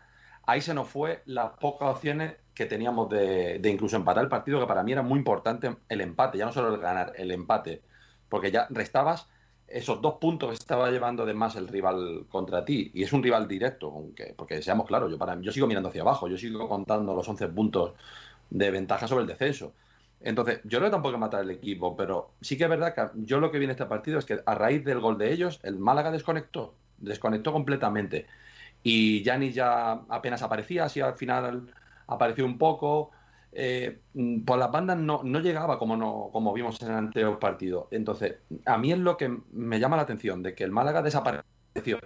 [0.45, 4.59] ahí se nos fue las pocas opciones que teníamos de, de, incluso empatar el partido,
[4.59, 7.81] que para mí era muy importante el empate, ya no solo el ganar, el empate,
[8.29, 9.27] porque ya restabas
[9.67, 13.47] esos dos puntos estaba llevando de más el rival contra ti, y es un rival
[13.47, 17.15] directo, aunque, porque seamos claros, yo, para, yo sigo mirando hacia abajo, yo sigo contando
[17.15, 17.93] los 11 puntos
[18.49, 19.73] de ventaja sobre el descenso.
[20.21, 23.51] Entonces, yo no tampoco matar el equipo, pero sí que es verdad que yo lo
[23.51, 26.11] que vi en este partido es que a raíz del gol de ellos, el Málaga
[26.11, 28.27] desconectó, desconectó completamente.
[28.83, 31.73] Y Yanni ya apenas aparecía, así al final
[32.07, 33.11] apareció un poco.
[33.57, 34.01] Eh,
[34.45, 37.87] por las bandas no, no llegaba como, no, como vimos en el anterior partido.
[37.89, 41.99] Entonces, a mí es lo que me llama la atención, de que el Málaga desapareció.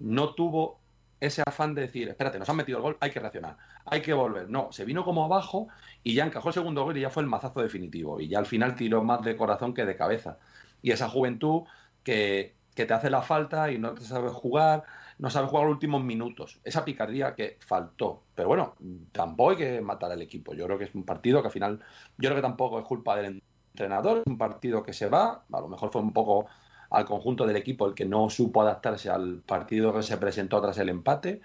[0.00, 0.80] No tuvo
[1.20, 4.12] ese afán de decir, espérate, nos han metido el gol, hay que reaccionar, hay que
[4.12, 4.50] volver.
[4.50, 5.68] No, se vino como abajo
[6.02, 8.20] y ya encajó el segundo gol y ya fue el mazazo definitivo.
[8.20, 10.38] Y ya al final tiró más de corazón que de cabeza.
[10.82, 11.62] Y esa juventud
[12.02, 14.82] que, que te hace la falta y no te sabes jugar,
[15.18, 16.60] no sabes jugar los últimos minutos.
[16.64, 18.22] Esa picardía que faltó.
[18.34, 18.74] Pero bueno,
[19.12, 20.54] tampoco hay que matar al equipo.
[20.54, 21.80] Yo creo que es un partido que al final,
[22.18, 25.60] yo creo que tampoco es culpa del entrenador, es un partido que se va, a
[25.60, 26.46] lo mejor fue un poco
[26.90, 30.78] al conjunto del equipo el que no supo adaptarse al partido que se presentó tras
[30.78, 31.40] el empate.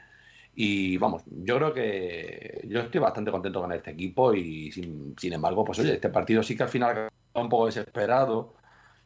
[0.53, 5.33] Y vamos, yo creo que yo estoy bastante contento con este equipo y sin, sin
[5.33, 8.53] embargo, pues oye, este partido sí que al final un poco desesperado,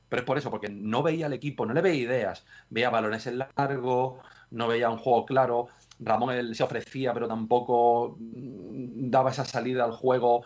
[0.10, 3.28] pero es por eso, porque no veía al equipo, no le veía ideas, veía balones
[3.28, 4.19] en largo,
[4.56, 5.68] no veía un juego claro,
[6.00, 10.44] Ramón se ofrecía, pero tampoco daba esa salida al juego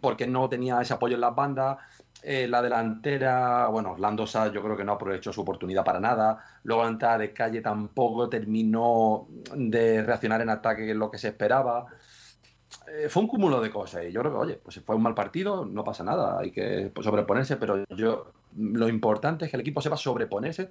[0.00, 1.78] porque no tenía ese apoyo en las bandas.
[2.20, 6.38] Eh, la delantera, bueno, Landosa yo creo que no aprovechó su oportunidad para nada.
[6.64, 11.86] Luego la entrada de calle tampoco terminó de reaccionar en ataque lo que se esperaba.
[12.88, 15.14] Eh, fue un cúmulo de cosas y yo creo que, oye, pues fue un mal
[15.14, 19.80] partido, no pasa nada, hay que sobreponerse, pero yo lo importante es que el equipo
[19.80, 20.68] sepa sobreponerse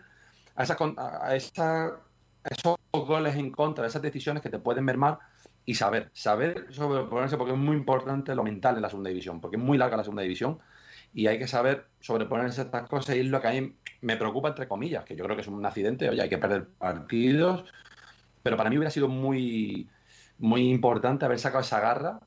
[0.56, 2.00] a, esa, a, esa,
[2.50, 5.20] esos goles en contra, esas decisiones que te pueden mermar
[5.66, 9.58] y saber, saber sobreponerse porque es muy importante lo mental en la segunda división, porque
[9.58, 10.60] es muy larga la segunda división
[11.14, 14.50] y hay que saber sobreponerse estas cosas y es lo que a mí me preocupa,
[14.50, 17.66] entre comillas, que yo creo que es un accidente, oye, hay que perder partidos,
[18.44, 19.90] pero para mí hubiera sido muy,
[20.38, 22.20] muy importante haber sacado esa garra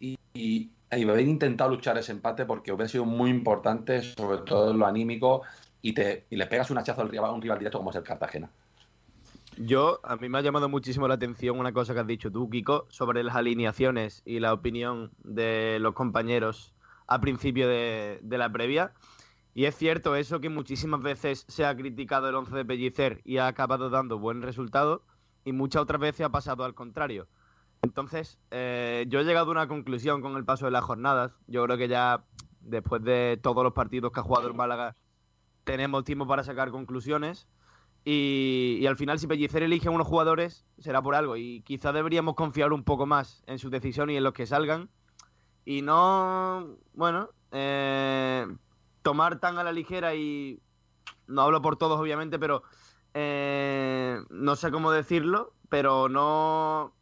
[0.00, 4.86] y, y, haber intentado luchar ese empate porque hubiera sido muy importante, sobre todo lo
[4.86, 5.42] anímico,
[5.82, 8.02] y, te, y le pegas un hachazo al a un rival directo como es el
[8.02, 8.50] Cartagena.
[9.60, 12.48] Yo, a mí me ha llamado muchísimo la atención una cosa que has dicho tú,
[12.48, 16.74] Kiko, sobre las alineaciones y la opinión de los compañeros
[17.08, 18.92] a principio de, de, la previa.
[19.54, 23.38] Y es cierto eso que muchísimas veces se ha criticado el 11 de Pellicer y
[23.38, 25.02] ha acabado dando buen resultado
[25.44, 27.26] y muchas otras veces ha pasado al contrario.
[27.82, 31.32] Entonces, eh, yo he llegado a una conclusión con el paso de las jornadas.
[31.48, 32.24] Yo creo que ya
[32.60, 34.94] después de todos los partidos que ha jugado el Málaga
[35.64, 37.48] tenemos tiempo para sacar conclusiones.
[38.10, 41.36] Y, al final, si Pellicer elige a unos jugadores, será por algo.
[41.36, 44.88] Y quizá deberíamos confiar un poco más en su decisión y en los que salgan
[45.66, 48.46] y no, bueno, eh,
[49.02, 50.58] tomar tan a la ligera y
[51.26, 52.62] no hablo por todos obviamente, pero
[53.12, 56.94] eh, no sé cómo decirlo, pero no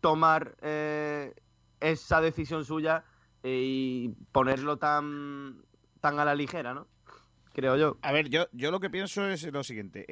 [0.00, 1.32] tomar eh,
[1.78, 3.04] esa decisión suya
[3.44, 5.62] y ponerlo tan,
[6.00, 6.88] tan a la ligera, ¿no?
[7.52, 7.96] Creo yo.
[8.02, 10.06] A ver, yo, yo lo que pienso es lo siguiente.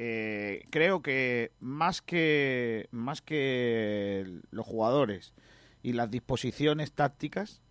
[0.69, 5.33] creo que más que más que los jugadores
[5.81, 7.61] y las disposiciones tácticas,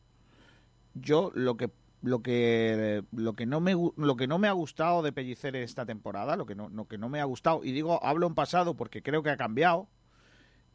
[0.95, 1.71] yo lo que
[2.03, 5.85] lo que lo que no me lo que no me ha gustado de Pellicer esta
[5.85, 8.75] temporada, lo que no, lo que no me ha gustado y digo hablo en pasado
[8.75, 9.89] porque creo que ha cambiado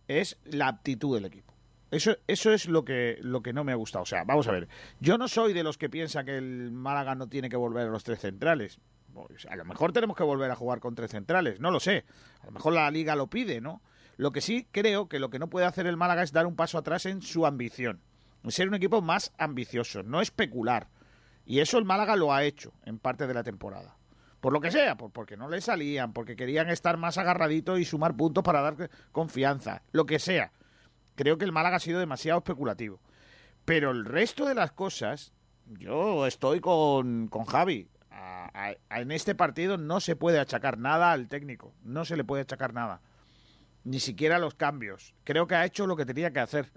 [0.07, 1.52] es la aptitud del equipo.
[1.93, 4.03] Eso, eso es lo que, lo que no me ha gustado.
[4.03, 4.67] O sea, vamos a ver.
[4.99, 7.91] Yo no soy de los que piensa que el Málaga no tiene que volver a
[7.91, 8.79] los tres centrales.
[9.13, 11.59] Pues, a lo mejor tenemos que volver a jugar con tres centrales.
[11.59, 12.05] No lo sé.
[12.41, 13.81] A lo mejor la liga lo pide, ¿no?
[14.17, 16.55] Lo que sí creo que lo que no puede hacer el Málaga es dar un
[16.55, 18.01] paso atrás en su ambición
[18.51, 20.87] ser un equipo más ambicioso, no especular.
[21.45, 23.95] Y eso el Málaga lo ha hecho en parte de la temporada.
[24.39, 28.15] Por lo que sea, porque no le salían, porque querían estar más agarraditos y sumar
[28.15, 30.51] puntos para dar confianza, lo que sea.
[31.15, 32.99] Creo que el Málaga ha sido demasiado especulativo.
[33.65, 35.33] Pero el resto de las cosas,
[35.65, 37.87] yo estoy con, con Javi.
[38.89, 42.73] en este partido no se puede achacar nada al técnico, no se le puede achacar
[42.73, 43.01] nada.
[43.83, 45.13] ni siquiera los cambios.
[45.23, 46.71] Creo que ha hecho lo que tenía que hacer.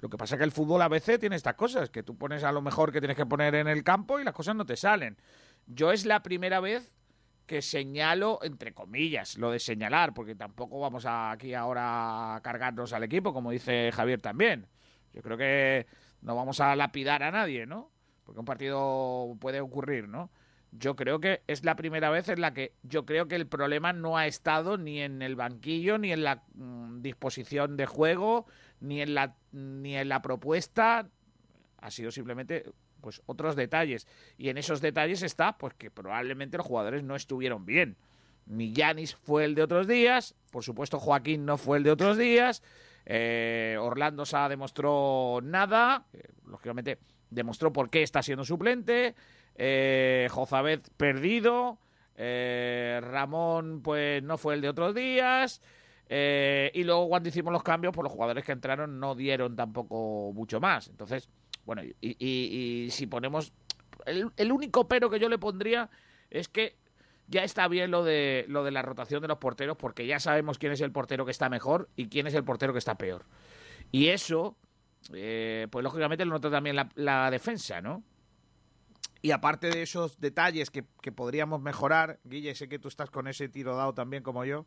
[0.00, 2.44] Lo que pasa es que el fútbol a veces tiene estas cosas, que tú pones
[2.44, 4.76] a lo mejor que tienes que poner en el campo y las cosas no te
[4.76, 5.16] salen.
[5.66, 6.92] Yo es la primera vez
[7.46, 12.92] que señalo, entre comillas, lo de señalar, porque tampoco vamos a, aquí ahora a cargarnos
[12.92, 14.66] al equipo, como dice Javier también.
[15.12, 15.86] Yo creo que
[16.22, 17.90] no vamos a lapidar a nadie, ¿no?
[18.24, 20.30] Porque un partido puede ocurrir, ¿no?
[20.72, 23.92] Yo creo que es la primera vez en la que yo creo que el problema
[23.92, 28.46] no ha estado ni en el banquillo, ni en la mm, disposición de juego,
[28.80, 31.08] ni en la ni en la propuesta.
[31.78, 32.64] Ha sido simplemente
[33.04, 34.08] pues otros detalles.
[34.38, 37.96] Y en esos detalles está pues que probablemente los jugadores no estuvieron bien.
[38.46, 42.16] Ni Yanis fue el de otros días, por supuesto Joaquín no fue el de otros
[42.16, 42.62] días,
[43.06, 46.98] eh, Orlando Sá demostró nada, eh, lógicamente
[47.30, 49.14] demostró por qué está siendo suplente,
[49.56, 51.78] eh, Jozabed perdido,
[52.16, 55.62] eh, Ramón pues no fue el de otros días,
[56.06, 60.60] y luego cuando hicimos los cambios, pues los jugadores que entraron no dieron tampoco mucho
[60.60, 60.88] más.
[60.88, 61.28] Entonces,
[61.66, 63.52] bueno, y, si ponemos...
[64.06, 65.88] El, único pero que yo le pondría
[66.30, 66.76] es que
[67.26, 70.58] ya está bien lo de, lo de la rotación de los porteros porque ya sabemos
[70.58, 73.24] quién es el portero que está mejor y quién es el portero que está peor.
[73.92, 74.56] Y eso,
[75.14, 78.02] eh, pues lógicamente lo nota también la, defensa, ¿no?
[79.22, 83.26] Y aparte de esos detalles que, que, podríamos mejorar, Guille, sé que tú estás con
[83.26, 84.66] ese tiro dado también como yo,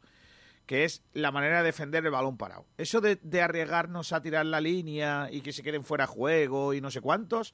[0.68, 2.68] que es la manera de defender el balón parado.
[2.78, 6.92] Eso de, arriesgarnos a tirar la línea y que se queden fuera juego y no
[6.92, 7.54] sé cuántos,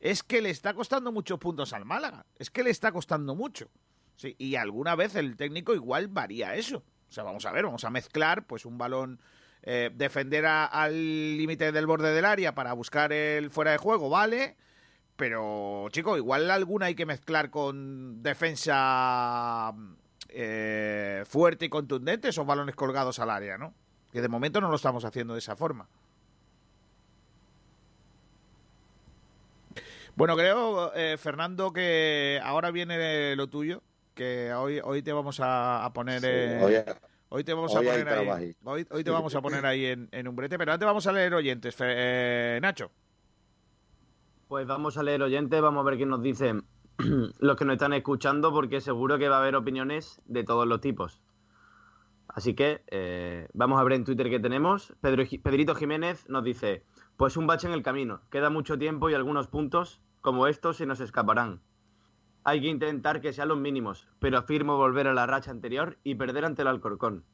[0.00, 2.26] es que le está costando muchos puntos al Málaga.
[2.36, 3.70] Es que le está costando mucho.
[4.16, 6.82] Sí, y alguna vez el técnico igual varía eso.
[7.08, 9.20] O sea, vamos a ver, vamos a mezclar pues un balón,
[9.62, 14.56] eh, defender al límite del borde del área para buscar el fuera de juego, vale.
[15.14, 19.72] Pero, chico, igual alguna hay que mezclar con defensa
[20.28, 23.74] eh, fuerte y contundente esos balones colgados al área, ¿no?
[24.12, 25.88] Que de momento no lo estamos haciendo de esa forma.
[30.16, 33.82] Bueno, creo, eh, Fernando, que ahora viene lo tuyo,
[34.14, 36.24] que hoy, hoy te vamos a, poner...
[37.28, 40.58] hoy, te vamos a poner ahí, hoy, te vamos a poner ahí en, un brete,
[40.58, 41.76] pero antes vamos a leer oyentes.
[41.80, 42.90] Eh, Nacho.
[44.48, 46.64] Pues vamos a leer oyentes, vamos a ver qué nos dicen
[47.38, 50.80] los que nos están escuchando porque seguro que va a haber opiniones de todos los
[50.80, 51.22] tipos.
[52.26, 54.94] Así que eh, vamos a ver en Twitter qué tenemos.
[55.00, 56.84] Pedro, Pedrito Jiménez nos dice,
[57.16, 58.20] pues un bache en el camino.
[58.30, 61.60] Queda mucho tiempo y algunos puntos como estos se nos escaparán.
[62.42, 66.16] Hay que intentar que sean los mínimos, pero afirmo volver a la racha anterior y
[66.16, 67.24] perder ante el Alcorcón.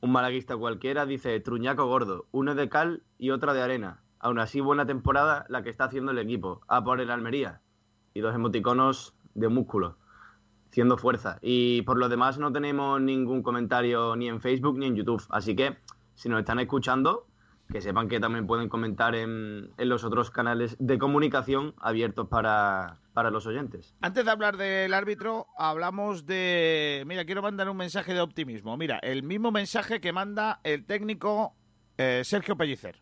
[0.00, 4.02] Un malaguista cualquiera dice truñaco gordo, uno de cal y otra de arena.
[4.18, 6.62] Aún así, buena temporada la que está haciendo el equipo.
[6.66, 7.60] A por el Almería
[8.14, 9.98] y dos emoticonos de músculo,
[10.70, 11.38] haciendo fuerza.
[11.42, 15.22] Y por lo demás no tenemos ningún comentario ni en Facebook ni en YouTube.
[15.30, 15.76] Así que
[16.14, 17.26] si nos están escuchando,
[17.70, 23.00] que sepan que también pueden comentar en, los otros canales de comunicación abiertos para,
[23.32, 23.96] los oyentes.
[24.00, 27.02] Antes de hablar del árbitro, hablamos de...
[27.06, 28.76] Mira, quiero mandar un mensaje de optimismo.
[28.76, 31.54] Mira, el mismo mensaje que manda el técnico
[31.98, 33.00] eh, Sergio Pellicer.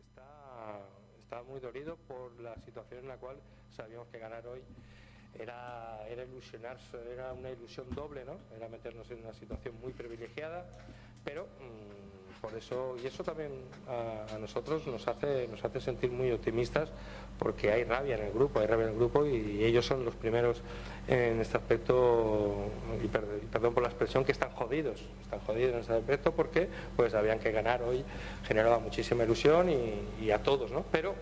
[0.00, 0.80] Está,
[1.22, 3.36] está muy dolido por la situación en la cual
[3.76, 4.60] sabíamos que ganar hoy
[5.38, 8.36] era, era ilusionarse, era una ilusión doble, ¿no?
[8.56, 10.66] Era meternos en una situación muy privilegiada,
[11.24, 13.52] pero mm, por eso, y eso también
[13.86, 16.88] a, nosotros nos hace, nos hace sentir muy optimistas
[17.38, 20.14] porque hay rabia en el grupo, hay rabia en el grupo y, ellos son los
[20.14, 20.62] primeros
[21.06, 22.70] en este aspecto,
[23.02, 27.12] y, perdón por la expresión, que están jodidos, están jodidos en este aspecto porque pues
[27.12, 28.04] sabían que ganar hoy
[28.44, 30.84] generaba muchísima ilusión y, y a todos, ¿no?
[30.90, 31.14] Pero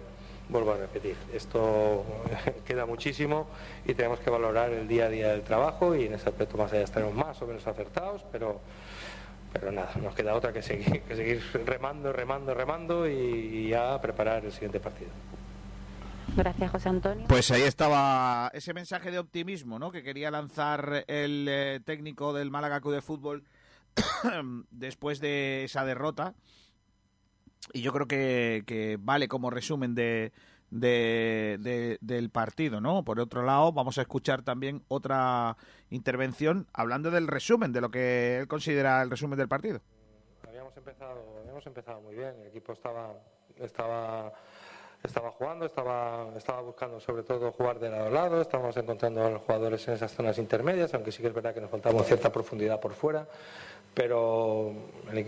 [0.48, 2.04] vuelvo a repetir, esto
[2.66, 3.48] queda muchísimo
[3.84, 6.72] y tenemos que valorar el día a día del trabajo y en ese aspecto más
[6.72, 8.60] allá estaremos más o menos acertados, pero,
[9.52, 14.44] pero nada, nos queda otra que seguir, que seguir remando, remando, remando y, ya preparar
[14.44, 15.10] el siguiente partido.
[16.36, 17.26] Gracias, José Antonio.
[17.26, 19.90] Pues ahí estaba ese mensaje de optimismo ¿no?
[19.90, 23.44] que quería lanzar el eh, técnico del Málaga Club de Fútbol
[24.70, 26.34] después de esa derrota
[27.72, 30.32] y yo creo que, vale como resumen de,
[30.70, 33.04] del partido, ¿no?
[33.04, 35.56] Por otro lado, vamos a escuchar también otra
[35.90, 39.80] intervención hablando del resumen, de lo que él considera el resumen del partido.
[40.46, 43.14] Habíamos empezado, habíamos empezado muy bien, el equipo estaba,
[43.56, 44.32] estaba,
[45.02, 49.30] estaba jugando, estaba, estaba buscando sobre todo jugar de lado a lado, estábamos encontrando a
[49.30, 52.30] los jugadores en esas zonas intermedias, aunque sí que es verdad que nos faltaba cierta
[52.30, 53.26] profundidad por fuera
[53.98, 54.72] pero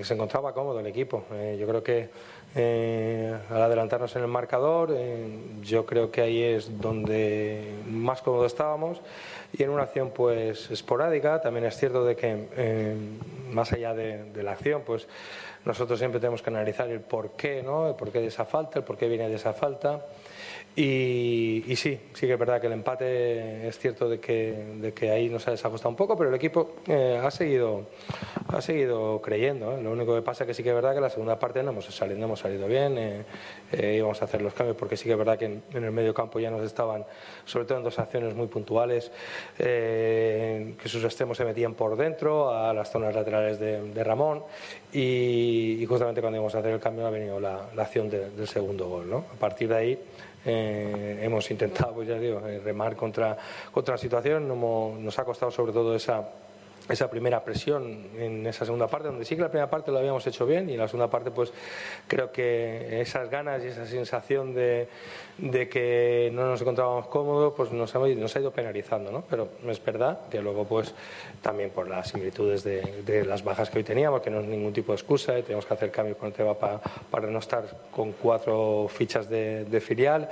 [0.05, 1.25] se encontraba cómodo el equipo.
[1.33, 2.09] Eh, yo creo que
[2.55, 4.95] eh, al adelantarnos en el marcador.
[4.97, 5.27] Eh,
[5.63, 9.01] yo creo que ahí es donde más cómodo estábamos
[9.53, 11.41] y en una acción pues esporádica.
[11.41, 12.95] También es cierto de que
[13.51, 15.09] más allá de, la acción, pues
[15.65, 17.89] nosotros siempre tenemos que analizar el por qué, ¿no?
[17.89, 20.07] El por qué de esa falta, el por qué viene de esa falta.
[20.77, 25.11] Y, sí, sí que es verdad que el empate es cierto de que, de que
[25.11, 27.87] ahí nos ha desajustado un poco, pero el equipo eh, ha seguido
[28.49, 29.77] ha seguido creyendo.
[29.77, 29.83] ¿eh?
[29.83, 31.71] Lo único que pasa es que sí que es verdad que la segunda parte no
[31.71, 35.19] hemos salido, hemos salido bien, eh, íbamos a hacer los cambios porque sí que es
[35.19, 37.05] verdad que en, el medio campo ya nos estaban,
[37.45, 39.11] sobre todo en dos acciones muy puntuales,
[39.57, 44.43] que sus extremos se metían por dentro a las zonas laterales de, Ramón
[44.93, 49.11] y, justamente cuando íbamos a hacer el cambio ha venido la, acción del segundo gol.
[49.11, 49.25] ¿no?
[49.35, 49.99] A partir de ahí
[50.45, 53.37] eh, hemos intentado, pues ya digo, eh, remar contra,
[53.71, 54.49] contra la situación.
[54.49, 56.29] Nos ha costado sobre todo esa
[56.91, 60.27] esa primera presión en esa segunda parte, donde sí que la primera parte lo habíamos
[60.27, 61.53] hecho bien y en la segunda parte pues
[62.09, 64.89] creo que esas ganas y esa sensación de,
[65.39, 69.25] de que no nos encontrábamos cómodos pues nos, nos ha ido penalizando, ¿no?
[69.29, 70.95] Pero es verdad que luego pues
[71.43, 74.73] también por las similitudes de, de las bajas que hoy teníamos, que no es ningún
[74.73, 76.81] tipo de excusa y tenemos que hacer cambios con el tema para,
[77.11, 80.29] para no estar con cuatro fichas de, de, filial,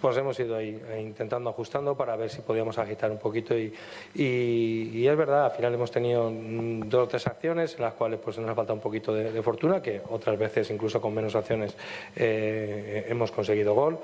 [0.00, 3.72] pues hemos ido ahí intentando ajustando para ver si podíamos agitar un poquito y,
[4.14, 6.32] y, y es verdad, al final hemos tenido tenido
[6.86, 9.82] dos o tres acciones en las cuales pues nos ha faltado un poquito de, fortuna,
[9.82, 11.76] que otras veces incluso con menos acciones
[12.16, 13.98] eh, hemos conseguido gol,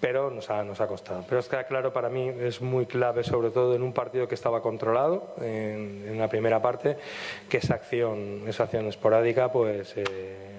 [0.00, 1.24] pero nos ha, nos ha costado.
[1.28, 4.62] Pero está claro, para mí es muy clave, sobre todo en un partido que estaba
[4.62, 6.96] controlado en, en la primera parte,
[7.48, 9.94] que esa acción, esa acción esporádica, pues...
[9.96, 10.49] Eh,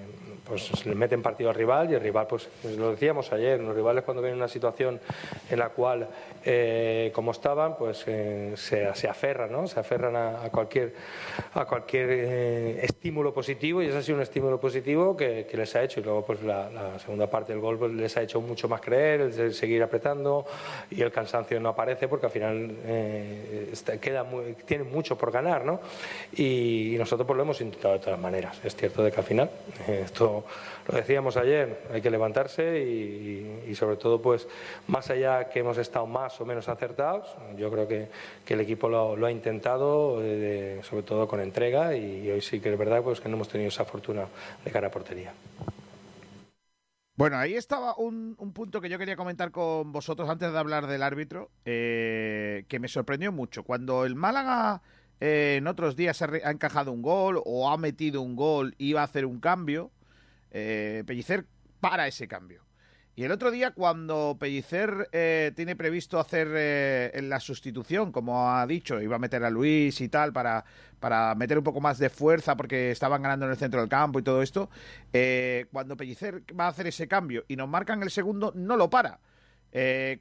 [0.52, 4.04] pues le meten partido al rival y el rival, pues lo decíamos ayer, los rivales
[4.04, 5.00] cuando ven una situación
[5.50, 6.10] en la cual,
[6.44, 9.66] eh, como estaban, pues eh, se, se, aferran, ¿no?
[9.66, 10.94] Se aferran a, cualquier,
[11.54, 15.84] a cualquier eh, estímulo positivo y ese ha sido un estímulo positivo que, les ha
[15.84, 18.82] hecho y luego pues la, segunda parte del gol pues, les ha hecho mucho más
[18.82, 20.46] creer, el seguir apretando
[20.90, 22.76] y el cansancio no aparece porque al final
[24.02, 25.80] queda muy, tiene mucho por ganar, ¿no?
[26.34, 28.60] Y, y, nosotros pues lo hemos intentado de todas maneras.
[28.66, 29.50] Es cierto de que al final
[29.88, 30.41] esto
[30.88, 34.48] lo decíamos ayer, hay que levantarse y, sobre todo, pues
[34.88, 38.10] más allá que hemos estado más o menos acertados, yo creo que,
[38.48, 42.78] el equipo lo, ha intentado, eh, sobre todo con entrega y, hoy sí que es
[42.78, 44.28] verdad pues que no hemos tenido esa fortuna
[44.66, 45.34] de cara a portería.
[47.16, 51.04] Bueno, ahí estaba un, punto que yo quería comentar con vosotros antes de hablar del
[51.04, 53.64] árbitro, eh, que me sorprendió mucho.
[53.64, 54.82] Cuando el Málaga
[55.20, 58.88] eh, en otros días ha, ha, encajado un gol o ha metido un gol y
[58.88, 59.92] iba a hacer un cambio,
[60.52, 61.46] eh, Pellicer
[61.80, 62.64] para ese cambio.
[63.14, 68.66] Y el otro día, cuando Pellicer eh, tiene previsto hacer eh, la sustitución, como ha
[68.66, 70.64] dicho, iba a meter a Luis y tal para,
[71.00, 74.20] para meter un poco más de fuerza porque estaban ganando en el centro del campo
[74.20, 74.70] y todo esto,
[75.72, 79.20] cuando Pellicer va a hacer ese cambio y nos marcan el segundo, no lo para.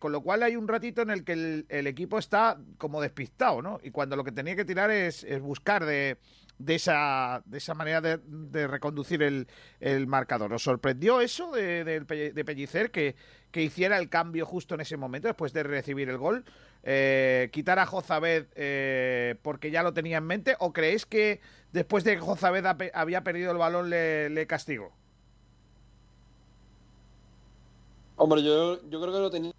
[0.01, 3.79] con lo cual hay un ratito en el que el, equipo está como despistado, ¿no?
[3.85, 6.19] Y cuando lo que tenía que tirar es buscar de,
[6.61, 9.49] de esa, de esa manera de, reconducir el,
[9.81, 10.53] el, marcador.
[10.53, 13.17] ¿Os sorprendió eso de, de, Pellicer que,
[13.51, 16.45] que, hiciera el cambio justo en ese momento, después de recibir el gol?
[16.83, 20.55] Eh, ¿Quitar a Jozabed eh, porque ya lo tenía en mente?
[20.61, 21.41] ¿O creéis que
[21.73, 24.93] después de que Jozabed había perdido el balón le, le castigó?
[28.17, 29.55] Hombre, yo, yo creo que lo tenía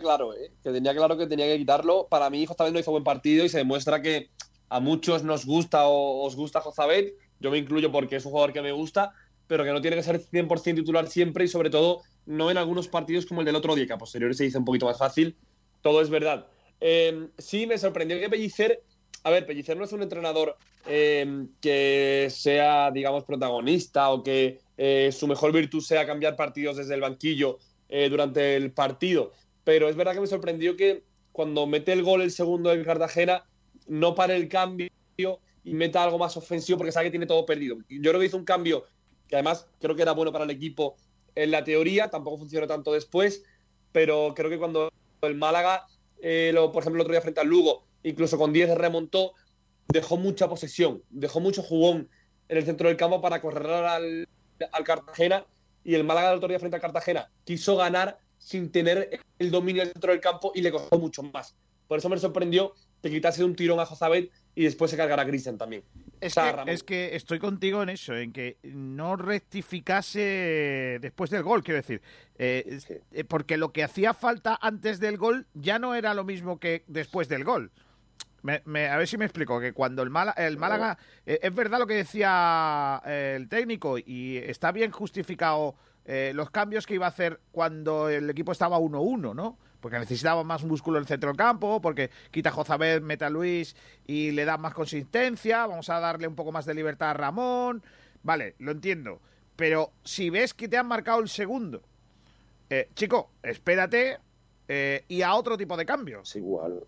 [0.00, 0.52] claro, ¿eh?
[0.62, 2.06] que tenía claro que tenía que quitarlo.
[2.08, 4.30] Para mí, Jozabed no hizo buen partido y se demuestra que
[4.74, 8.52] a muchos nos gusta o os gusta Jozabed, yo me incluyo porque es un jugador
[8.52, 9.12] que me gusta,
[9.46, 12.88] pero que no tiene que ser 100% titular siempre y sobre todo no en algunos
[12.88, 15.36] partidos como el del otro día, que a posteriori se dice un poquito más fácil,
[15.80, 16.48] todo es verdad.
[16.80, 18.82] Em, sí, me sorprendió que Pellicer,
[19.22, 20.56] a ver, Pellicer no es un entrenador
[20.86, 26.94] em, que sea, digamos, protagonista o que eh, su mejor virtud sea cambiar partidos desde
[26.94, 27.58] el banquillo
[27.88, 29.30] eh, durante el partido,
[29.62, 33.44] pero es verdad que me sorprendió que cuando mete el gol el segundo en Cartagena,
[33.86, 37.76] no para el cambio y meta algo más ofensivo porque sabe que tiene todo perdido.
[37.88, 38.84] Yo creo que hizo un cambio
[39.28, 40.96] que además creo que era bueno para el equipo
[41.34, 43.42] en la teoría, tampoco funcionó tanto después,
[43.92, 45.86] pero creo que cuando el Málaga,
[46.20, 49.32] eh, lo, por ejemplo, el otro día frente al Lugo, incluso con 10 remontó,
[49.88, 52.08] dejó mucha posesión, dejó mucho jugón
[52.48, 54.28] en el centro del campo para correr al,
[54.72, 55.46] al Cartagena
[55.82, 59.82] y el Málaga el otro día frente al Cartagena quiso ganar sin tener el dominio
[59.82, 61.56] del centro del campo y le costó mucho más.
[61.88, 62.74] Por eso me sorprendió
[63.04, 65.84] te quitase un tirón a Jozabet y después se cargará a Christian también.
[66.22, 71.62] Es, que, es, que, estoy contigo en eso, en que no rectificase después del gol,
[71.62, 72.00] quiero decir.
[72.38, 72.78] Eh,
[73.12, 76.84] eh, porque lo que hacía falta antes del gol ya no era lo mismo que
[76.86, 77.72] después del gol.
[78.42, 80.96] a ver si me explico, que cuando el, el Málaga...
[81.26, 85.74] Eh, es verdad lo que decía el técnico y está bien justificado
[86.06, 89.58] eh, los cambios que iba a hacer cuando el equipo estaba 1-1, ¿no?
[89.84, 93.76] Porque necesitaba más músculo en el centro del campo, porque quita a meta a Luis
[94.06, 97.82] y le da más consistencia, vamos a darle un poco más de libertad a Ramón.
[98.22, 99.20] Vale, lo entiendo.
[99.56, 101.82] Pero si ves que te han marcado el segundo,
[102.70, 104.20] eh, chico, espérate
[104.68, 106.30] eh, y a otro tipo de cambios.
[106.30, 106.82] Es igual.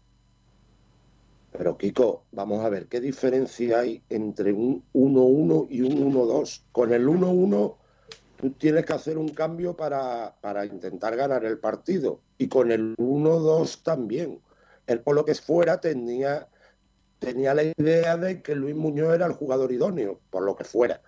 [1.53, 6.63] Pero Kiko, vamos a ver, ¿qué diferencia hay entre un 1-1 y un 1-2?
[6.73, 7.77] Con el 1-1
[8.37, 12.21] tú tienes que hacer un cambio para, para intentar ganar el partido.
[12.39, 14.41] Y con el 1-2 también.
[14.87, 16.49] Él por lo que fuera tenía,
[17.19, 21.01] tenía la idea de que Luis Muñoz era el jugador idóneo, por lo que fuera.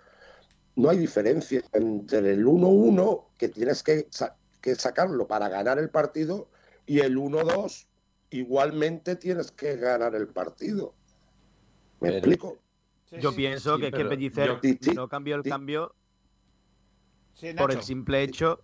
[0.75, 5.89] No hay diferencia entre el 1-1, que tienes que, sa- que sacarlo para ganar el
[5.89, 6.49] partido,
[6.85, 7.85] y el 1-2,
[8.31, 10.93] igualmente tienes que ganar el partido.
[11.99, 12.57] ¿Me Pero- explico?
[13.19, 15.49] Yo pienso sí, que es que Pellicer yo- Sí, sí, no cambió el sí.
[15.49, 15.95] cambio
[17.39, 18.59] Sí, por el simple hecho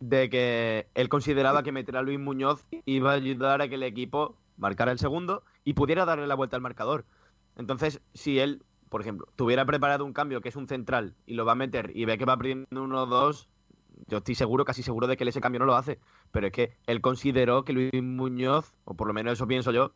[0.00, 3.82] de que él consideraba que meter a Luis Muñoz iba a ayudar a que el
[3.82, 7.04] equipo marcara el segundo y pudiera darle la vuelta al marcador.
[7.56, 11.44] Entonces, si él, por ejemplo, tuviera preparado un cambio que es un central y lo
[11.44, 13.48] va a meter y ve que va perdiendo 1-2,
[14.08, 15.98] yo estoy seguro, casi seguro de que él ese cambio no lo hace.
[16.32, 19.92] Pero es que él consideró que Luis Muñoz, o por lo menos eso pienso yo,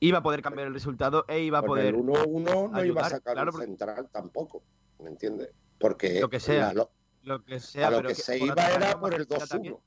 [0.00, 3.10] iba a poder cambiar el resultado e iba a poder el 1-1 no iba a
[3.10, 4.64] sacar claro, un central tampoco,
[4.98, 5.50] ¿me entiendes?
[5.78, 6.74] Porque Lo que sea.
[6.74, 6.88] la-
[7.22, 7.88] lo- que sea.
[7.88, 9.80] a lo pero que que se iba era por el ataque- 2-1.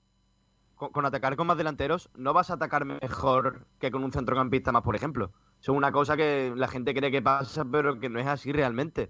[0.76, 4.72] con, con atacar con más delanteros, no vas a atacar mejor que con un centrocampista
[4.72, 5.32] más, por ejemplo.
[5.62, 8.52] Eso es una cosa que la gente cree que pasa, pero que no es así
[8.52, 9.10] realmente.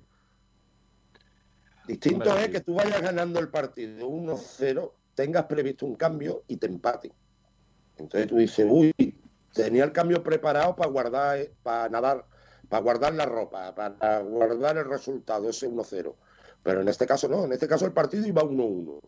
[1.87, 6.67] Distinto es que tú vayas ganando el partido 1-0, tengas previsto un cambio y te
[6.67, 7.11] empaten.
[7.97, 8.93] Entonces tú dices, uy,
[9.53, 12.25] tenía el cambio preparado para guardar, eh, para nadar,
[12.69, 16.15] para guardar la ropa, para guardar el resultado, ese 1-0.
[16.63, 18.99] Pero en este caso no, en este caso el partido iba 1-1.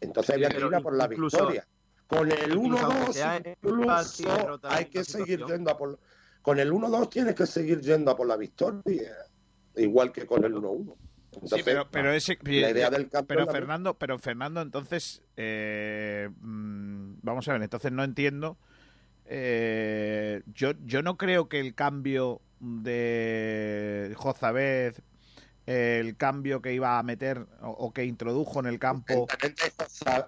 [0.00, 1.66] Entonces Sí, había que ir a por la incluso- victoria.
[2.06, 5.78] Con el incluso aunque 1-2 sea incluso empate y derrota hay que seguir yendo a
[5.78, 5.98] por...
[6.42, 9.12] Con el 1-2 tienes que seguir yendo a por la victoria,
[9.76, 10.94] igual que con el 1-1.
[10.94, 16.28] Sí, Entonces, pero, pero ese, la idea del cambio pero Fernando, pero Fernando, entonces, eh,
[16.40, 18.58] mm, vamos a ver, entonces no entiendo.
[19.24, 24.96] eh, yo, yo no creo que el cambio de Jozabed,
[25.66, 29.26] el cambio que iba a meter o, o que introdujo en el campo,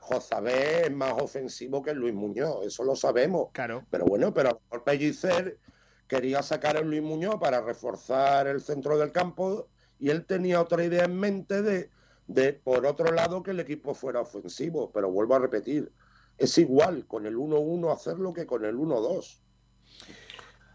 [0.00, 3.48] Jozabé es más ofensivo que Luis Muñoz, eso lo sabemos.
[3.52, 5.58] claro, Pero bueno, pero a lo mejor Pellicer
[6.06, 9.68] quería sacar a Luis Muñoz para reforzar el centro del campo
[9.98, 11.90] y él tenía otra idea en mente de,
[12.26, 14.90] de, por otro lado, que el equipo fuera ofensivo.
[14.92, 15.92] Pero vuelvo a repetir,
[16.38, 19.40] es igual con el 1-1 hacerlo que con el 1-2.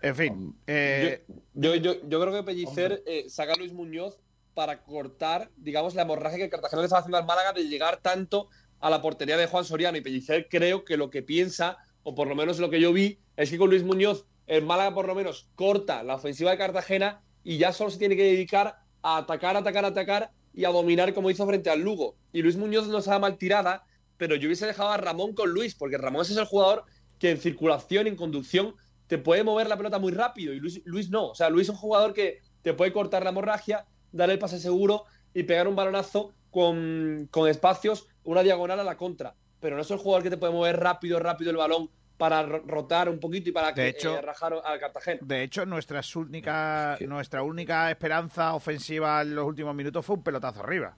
[0.02, 4.20] en fin, eh, Yo, yo, yo creo que Pellicer eh, saca a Luis Muñoz
[4.60, 8.50] para cortar, digamos, la hemorragia que Cartagena le estaba haciendo al Málaga de llegar tanto
[8.82, 9.98] a la portería de Juan Soriano.
[9.98, 13.22] Y Pellicer creo que lo que piensa, o por lo menos lo que yo vi,
[13.38, 17.22] es que con Luis Muñoz el Málaga por lo menos corta la ofensiva de Cartagena
[17.42, 21.32] y ya solo se tiene que dedicar a atacar, atacar, atacar y a dominar como
[21.32, 22.18] hizo frente al Lugo.
[22.34, 23.86] Y Luis Muñoz no se mal tirada,
[24.18, 26.84] pero yo hubiese dejado a Ramón con Luis, porque Ramón es el jugador
[27.18, 28.76] que en circulación, en conducción,
[29.08, 31.30] te puede mover la pelota muy rápido y Luis, Luis no.
[31.30, 34.60] O sea, Luis es un jugador que te puede cortar la hemorragia, darle el pase
[34.60, 35.04] seguro
[35.34, 39.36] y pegar un balonazo con, con espacios, una diagonal a la contra.
[39.60, 42.64] Pero no es el jugador que te puede mover rápido, rápido el balón para ro-
[42.66, 45.20] rotar un poquito y para que, De hecho- eh, rajar al Cartagena.
[45.22, 50.62] de hecho, nuestra única, nuestra única esperanza ofensiva en los últimos minutos fue un pelotazo
[50.62, 50.96] arriba.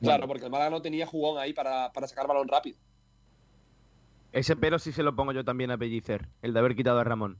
[0.00, 2.78] Claro, porque el Málaga no tenía jugón ahí para, para sacar balón rápido.
[4.32, 7.04] Ese pero sí se lo pongo yo también a Pellicer, el de haber quitado a
[7.04, 7.38] Ramón.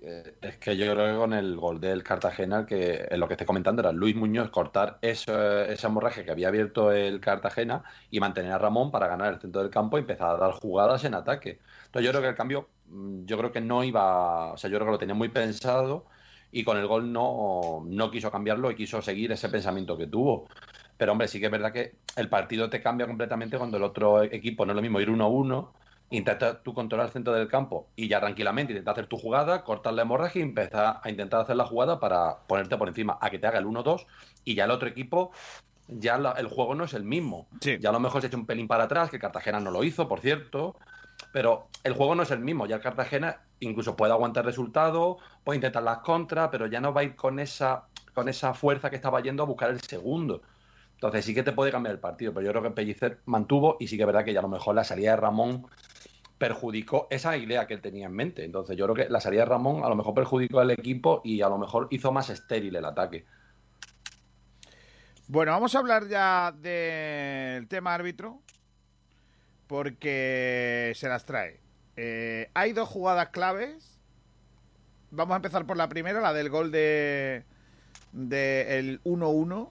[0.00, 3.46] Es, que yo creo que con el gol del Cartagena, que en lo que estoy
[3.48, 8.52] comentando era Luis Muñoz cortar eso- esa hemorragia que había abierto el Cartagena y mantener
[8.52, 11.60] a Ramón para ganar el centro del campo y empezar a dar jugadas en ataque.
[11.86, 14.76] Entonces yo creo que el cambio, mm, yo creo que no iba, o sea, yo
[14.76, 16.06] creo que lo tenía muy pensado
[16.52, 20.52] y con el gol no, no quiso cambiarlo y quiso seguir ese pensamiento que tuvo.
[20.96, 24.22] Pero hombre, sí que es verdad que el partido te cambia completamente cuando el otro
[24.22, 25.74] equipo no es lo mismo ir 1-1
[26.10, 29.92] intenta tú controlar el centro del campo y ya tranquilamente intentar hacer tu jugada, cortar
[29.94, 33.38] la hemorragia y empezar a intentar hacer la jugada para ponerte por encima, a que
[33.38, 34.06] te haga el 1-2
[34.44, 35.32] y ya el otro equipo,
[35.86, 37.48] ya la- el juego no es el mismo.
[37.60, 37.78] Sí.
[37.80, 40.08] Ya a lo mejor se echa un pelín para atrás, que Cartagena no lo hizo,
[40.08, 40.76] por cierto,
[41.30, 42.66] pero el juego no es el mismo.
[42.66, 46.92] Ya el Cartagena incluso puede aguantar el resultado, puede intentar las contras, pero ya no
[46.92, 50.42] va a ir con esa, con esa fuerza que estaba yendo a buscar el segundo.
[50.94, 53.86] Entonces sí que te puede cambiar el partido, pero yo creo que Pellicer mantuvo y
[53.88, 55.68] sí que es verdad que ya a lo mejor la salida de Ramón
[56.38, 58.44] perjudicó esa idea que él tenía en mente.
[58.44, 61.42] Entonces yo creo que la salida de Ramón a lo mejor perjudicó al equipo y
[61.42, 63.26] a lo mejor hizo más estéril el ataque.
[65.26, 68.40] Bueno, vamos a hablar ya del tema árbitro,
[69.66, 71.60] porque se las trae.
[71.96, 73.98] Eh, hay dos jugadas claves.
[75.10, 77.44] Vamos a empezar por la primera, la del gol de,
[78.12, 79.70] de el 1-1,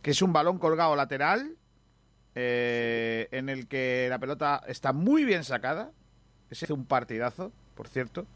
[0.00, 1.56] que es un balón colgado lateral,
[2.38, 5.90] eh, en el que la pelota está muy bien sacada.
[6.50, 8.26] Ese es un partidazo, por cierto.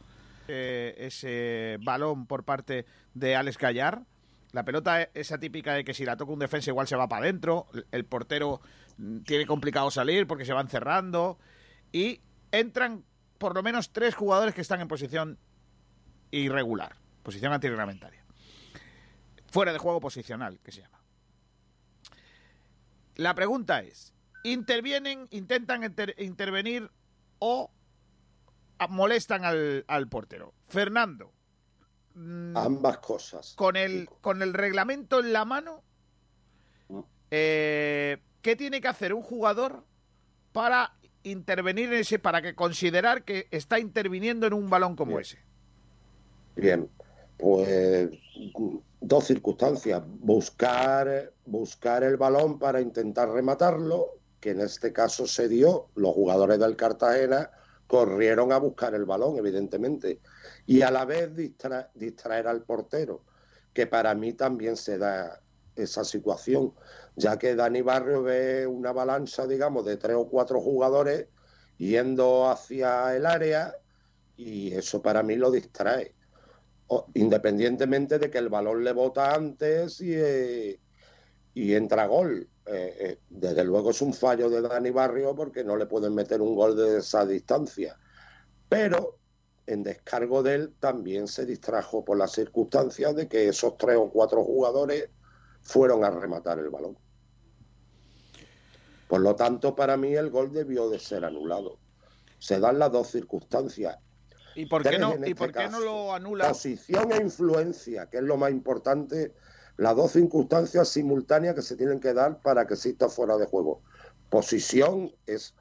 [0.49, 4.03] Eh, ese balón por parte de Alex Gallar.
[4.53, 7.25] La pelota es atípica de que si la toca un defensa igual se va para
[7.25, 7.67] adentro.
[7.93, 8.63] El portero
[8.97, 11.39] mm, tiene complicado salir porque se van cerrando.
[11.93, 12.23] Y
[12.53, 13.05] entran
[13.37, 15.39] por lo menos tres jugadores que están en posición
[16.31, 18.25] irregular, posición antirreglamentaria.
[19.49, 21.00] Fuera de juego posicional, que se llama.
[23.21, 24.15] La pregunta es,
[24.45, 26.91] ¿intervienen, intentan intervenir
[27.39, 27.71] o
[28.89, 30.55] molestan al, al portero?
[30.69, 31.33] Fernando,
[32.15, 33.55] Mm, Ambas cosas.
[33.57, 35.83] Con el, con el reglamento en la mano,
[36.89, 37.01] mm.
[37.31, 39.85] eh, ¿qué tiene que hacer un jugador
[40.53, 40.93] para
[41.23, 45.39] intervenir en ese, para que considerar que está interviniendo en un balón como ese?
[46.57, 46.89] Bien,
[47.37, 48.11] pues
[49.01, 50.03] dos circunstancias.
[50.07, 55.89] Buscar, buscar el balón para intentar rematarlo, que en este caso se dio.
[55.95, 57.51] Los jugadores del Cartagena
[57.87, 60.21] corrieron a buscar el balón, evidentemente
[60.71, 61.35] y a la vez
[61.95, 63.25] distraer al portero,
[63.73, 65.41] que para mí también se da
[65.75, 66.75] esa situación,
[67.17, 71.27] ya que Dani Barrio ve una balanza, digamos, de tres o cuatro jugadores
[71.77, 73.75] yendo hacia el área
[74.37, 76.15] y eso para mí lo distrae,
[77.15, 80.81] independientemente de que el balón le bota antes y, eh,
[81.55, 82.49] y entra gol.
[82.67, 86.41] Eh, eh, desde luego es un fallo de Dani Barrio porque no le pueden meter
[86.41, 87.97] un gol de esa distancia.
[88.69, 89.19] Pero
[89.67, 94.11] en descargo de él también se distrajo por las circunstancias de que esos tres o
[94.11, 95.11] cuatro jugadores
[95.63, 96.97] fueron a rematar el balón.
[99.09, 101.79] Por lo tanto, para mí el gol debió de ser anulado.
[102.39, 103.99] Se dan las dos circunstancias.
[104.55, 106.49] ¿Y por qué, no, ¿y por qué no lo anula?
[106.49, 109.35] Posición e influencia, que es lo más importante,
[109.77, 113.83] las dos circunstancias simultáneas que se tienen que dar para que exista fuera de juego.
[114.29, 115.55] Posición es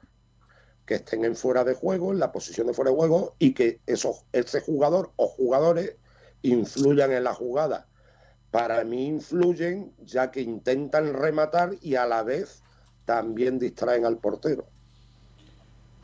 [0.86, 3.80] que estén en fuera de juego, en la posición de fuera de juego, y que
[3.86, 5.96] esos, ese jugador o jugadores
[6.42, 7.88] influyan en la jugada.
[8.50, 12.62] Para mí influyen ya que intentan rematar y a la vez
[13.04, 14.68] también distraen al portero.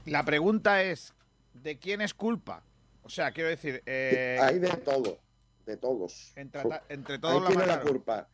[0.05, 1.15] La pregunta es,
[1.53, 2.63] ¿de quién es culpa?
[3.07, 3.83] O sea, quiero decir...
[3.87, 5.21] Eh, Hay de todo,
[5.65, 6.33] de todos.
[6.37, 8.29] Entre, entre todos Ahí tiene la culpa.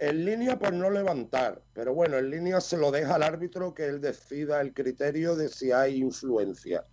[0.00, 3.86] En línea por no levantar, pero bueno, en línea se lo deja al árbitro que
[3.86, 6.84] él decida el criterio de si hay influencia.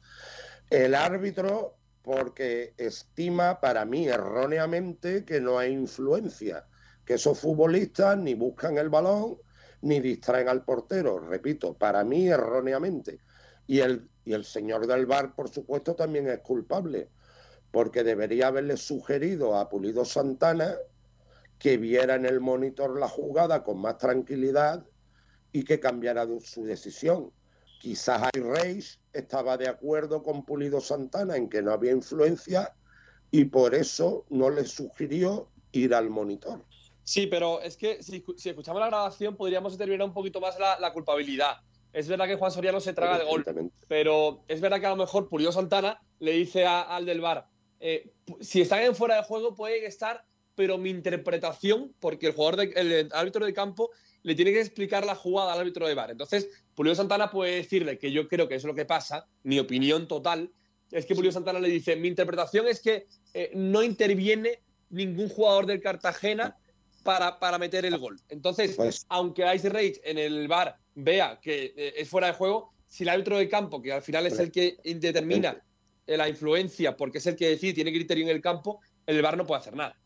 [0.70, 6.66] El árbitro porque estima para mí erróneamente que no hay influencia,
[7.04, 9.38] que esos futbolistas ni buscan el balón
[9.82, 13.20] ni distraen al portero, repito, para mí erróneamente.
[13.68, 17.08] Y el, y el señor del bar, por supuesto, también es culpable,
[17.72, 20.76] porque debería haberle sugerido a Pulido Santana
[21.58, 24.86] que viera en el monitor la jugada con más tranquilidad
[25.54, 27.32] y que cambiara su decisión.
[27.80, 32.76] Quizás Reis estaba de acuerdo con Pulido Santana en que no había influencia
[33.32, 36.66] y por eso no le sugirió ir al monitor.
[37.06, 41.62] Sí, pero es que si, escuchamos la grabación podríamos determinar un poquito más la, culpabilidad.
[41.98, 43.44] Es verdad que Juan Soriano se traga de gol,
[43.88, 47.48] pero es verdad que a lo mejor Pulido Santana le dice al del bar,
[47.80, 50.24] eh, si están en fuera de juego pueden estar
[50.54, 53.90] pero mi interpretación, porque el jugador, de, el árbitro de campo
[54.22, 56.12] le tiene que explicar la jugada al árbitro de bar.
[56.12, 59.58] Entonces, Julio Santana puede decirle que yo creo que eso es lo que pasa, mi
[59.58, 60.52] opinión total,
[60.92, 65.66] es que Julio Santana le dice, mi interpretación es que eh, no interviene ningún jugador
[65.66, 66.58] del Cartagena
[67.04, 68.20] para, para meter el gol.
[68.30, 72.74] Entonces, pues aunque Ice Rage en el bar vea que eh, es fuera de juego,
[72.88, 75.62] si el árbitro de campo, que al final es el que determina
[76.08, 79.46] la influencia, porque es el que decide, tiene criterio en el campo, el bar no
[79.46, 79.98] puede hacer nada.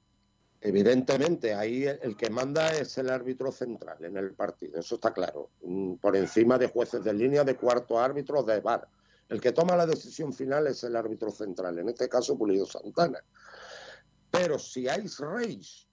[0.59, 5.49] Evidentemente, ahí el que manda es el árbitro central en el partido, eso está claro,
[5.63, 8.87] mm, por encima de jueces de línea, de cuarto árbitro, de VAR.
[9.29, 13.23] El que toma la decisión final es el árbitro central, en este caso Pulido Santana.
[14.29, 15.87] Pero si Ice Reis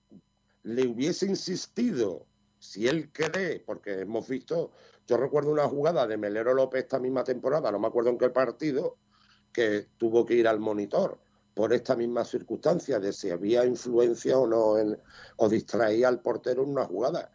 [0.64, 2.26] le hubiese insistido,
[2.58, 4.72] si él cree, porque hemos visto,
[5.06, 8.30] yo recuerdo una jugada de Melero López esta misma temporada, no me acuerdo en qué
[8.30, 8.96] partido,
[9.52, 11.18] que tuvo que ir al monitor
[11.54, 14.96] por esta misma circunstancia de si había influencia o no en,
[15.36, 17.32] o distraía al portero en una jugada.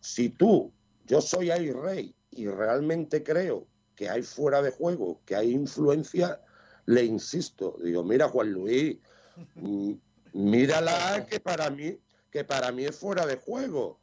[0.00, 0.72] Si tú,
[1.04, 6.40] yo soy ahí rey y realmente creo que hay fuera de juego, que hay influencia,
[6.84, 8.98] le insisto, digo, mira Juan Luis,
[9.56, 9.92] mm,
[10.34, 11.98] mírala que para mí,
[12.30, 13.98] que para mí es fuera de juego.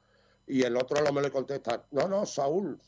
[0.47, 2.79] Y el otro lo me le contesta, no, no, Saúl,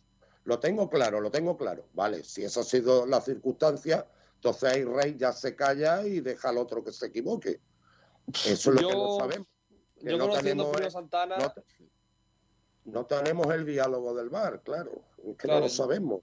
[0.44, 1.88] lo tengo claro, lo tengo claro.
[1.94, 6.50] Vale, si esa ha sido la circunstancia, entonces ahí Rey ya se calla y deja
[6.50, 7.62] al otro que se equivoque.
[8.46, 9.48] Eso es lo que no sabemos.
[10.00, 11.54] Que yo no conociendo a tenemos, Santana, no,
[12.86, 15.62] no tenemos el diálogo del bar, claro, es que Claro.
[15.62, 16.22] no lo sabemos.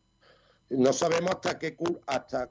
[0.69, 1.77] No sabemos hasta qué
[2.07, 2.51] hasta,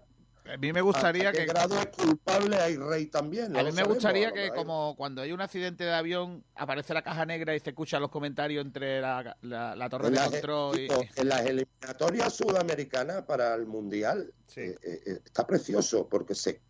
[0.54, 3.54] A mí me gustaría hasta qué que grado es culpable hay Rey también.
[3.54, 6.44] no A mí me sabemos, gustaría que, Hay- como cuando hay un accidente de avión,
[6.56, 10.14] aparece la caja negra y se escuchan los comentarios entre la, la- la torre en
[10.14, 10.88] de las, control y...
[11.16, 16.62] en las eliminatorias sudamericanas para el mundial eh, eh, está precioso porque se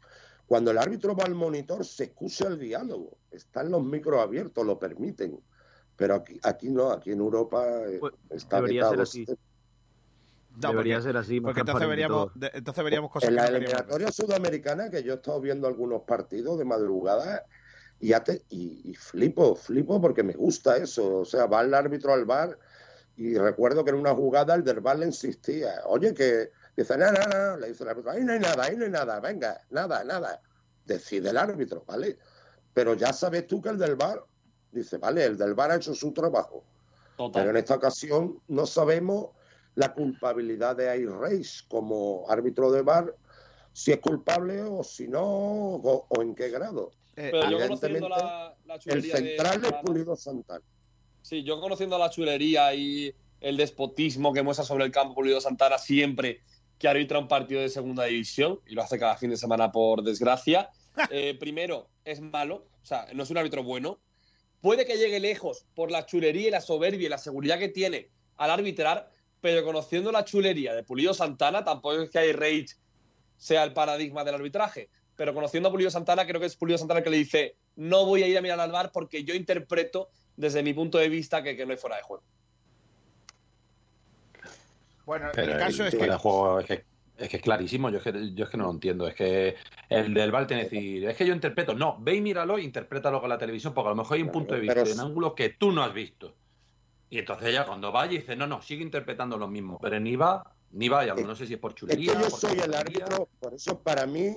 [0.45, 3.17] cuando el árbitro va al monitor se escucha el diálogo.
[3.31, 5.39] Están los micros abiertos lo permiten.
[5.95, 9.25] Pero aquí aquí no aquí en Europa eh, está Pues, debería ser así.
[10.57, 13.41] No, Debería porque- ser así, más Porque entonces veríamos, de- entonces veríamos cosas en que
[13.41, 17.45] la no eliminatoria sudamericana que yo he estado viendo algunos partidos de madrugada
[17.99, 21.19] y, ya te- y, y flipo, flipo porque me gusta eso.
[21.19, 22.57] O sea, va el árbitro al bar
[23.15, 27.11] y recuerdo que en una jugada el del bar le insistía, oye, que dice, no,
[27.11, 29.61] no, no, le dice el árbitro, ahí no hay nada, ahí no hay nada, venga,
[29.69, 30.41] nada, nada.
[30.85, 32.17] Decide el árbitro, ¿vale?
[32.73, 34.23] Pero ya sabes tú que el del bar,
[34.71, 36.63] dice, vale, el del bar ha hecho su trabajo.
[37.33, 39.29] Pero en esta ocasión no sabemos
[39.75, 43.15] la culpabilidad de Air Race como árbitro de bar,
[43.73, 46.91] si es culpable o si no, o, o en qué grado.
[47.15, 50.65] Pero yo conociendo Evidentemente, la, la el chulería de central es Santana- Pulido Santana.
[51.21, 55.77] Sí, yo conociendo la chulería y el despotismo que muestra sobre el campo Pulido Santana
[55.77, 56.41] siempre
[56.79, 60.01] que arbitra un partido de segunda división, y lo hace cada fin de semana por
[60.03, 60.69] desgracia,
[61.11, 63.99] eh, primero, es malo, o sea, no es un árbitro bueno.
[64.61, 68.09] Puede que llegue lejos por la chulería y la soberbia y la seguridad que tiene
[68.37, 69.11] al arbitrar,
[69.41, 72.67] pero conociendo la chulería de Pulido Santana, tampoco es que hay Rage
[73.37, 74.89] sea el paradigma del arbitraje.
[75.15, 78.05] Pero conociendo a Pulido Santana, creo que es Pulido Santana el que le dice: No
[78.05, 81.43] voy a ir a mirar al bar porque yo interpreto desde mi punto de vista
[81.43, 82.23] que, que no hay fuera de juego.
[85.05, 86.05] Bueno, Pero el caso es que...
[86.07, 86.85] de juego es que,
[87.17, 89.07] es que es clarísimo, yo es que, yo es que no lo entiendo.
[89.07, 89.55] Es que
[89.89, 91.73] el del VAR tiene que decir, es que yo interpreto.
[91.73, 94.31] No, ve y míralo e interprétalo con la televisión, porque a lo mejor hay un
[94.31, 96.35] punto de vista pero en es- ángulos que tú no has visto.
[97.11, 99.77] Y entonces ya cuando vaya dice, no, no, sigue interpretando lo mismo.
[99.81, 102.13] Pero ni va, ni va, y no sé si es por Es que chulería.
[102.13, 104.33] yo por soy el árbitro, por eso para mí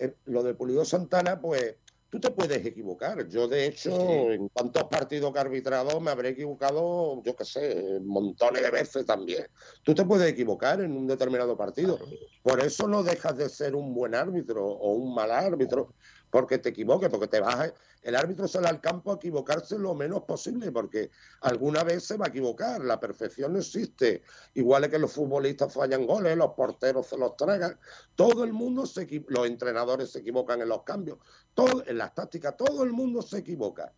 [0.00, 1.76] eh, lo de Pulido Santana, pues
[2.10, 3.28] tú te puedes equivocar.
[3.28, 8.00] Yo, de hecho, en cuantos partidos que he arbitrado, me habré equivocado, yo qué sé,
[8.04, 9.46] montones de veces también.
[9.84, 11.96] Tú te puedes equivocar en un determinado partido.
[12.42, 15.94] Por eso no dejas de ser un buen árbitro o un mal árbitro,
[16.30, 19.92] porque te equivoques, porque te vas a- El árbitro sale al campo a equivocarse lo
[19.94, 21.10] menos posible, porque
[21.40, 22.84] alguna vez se va a equivocar.
[22.84, 24.22] La perfección no existe.
[24.54, 27.78] Igual es que los futbolistas fallan goles, los porteros se los tragan.
[28.14, 31.18] Todo el mundo se equi- los entrenadores se equivocan en los cambios,
[31.52, 33.92] todo, en las tácticas, todo el mundo se equivoca.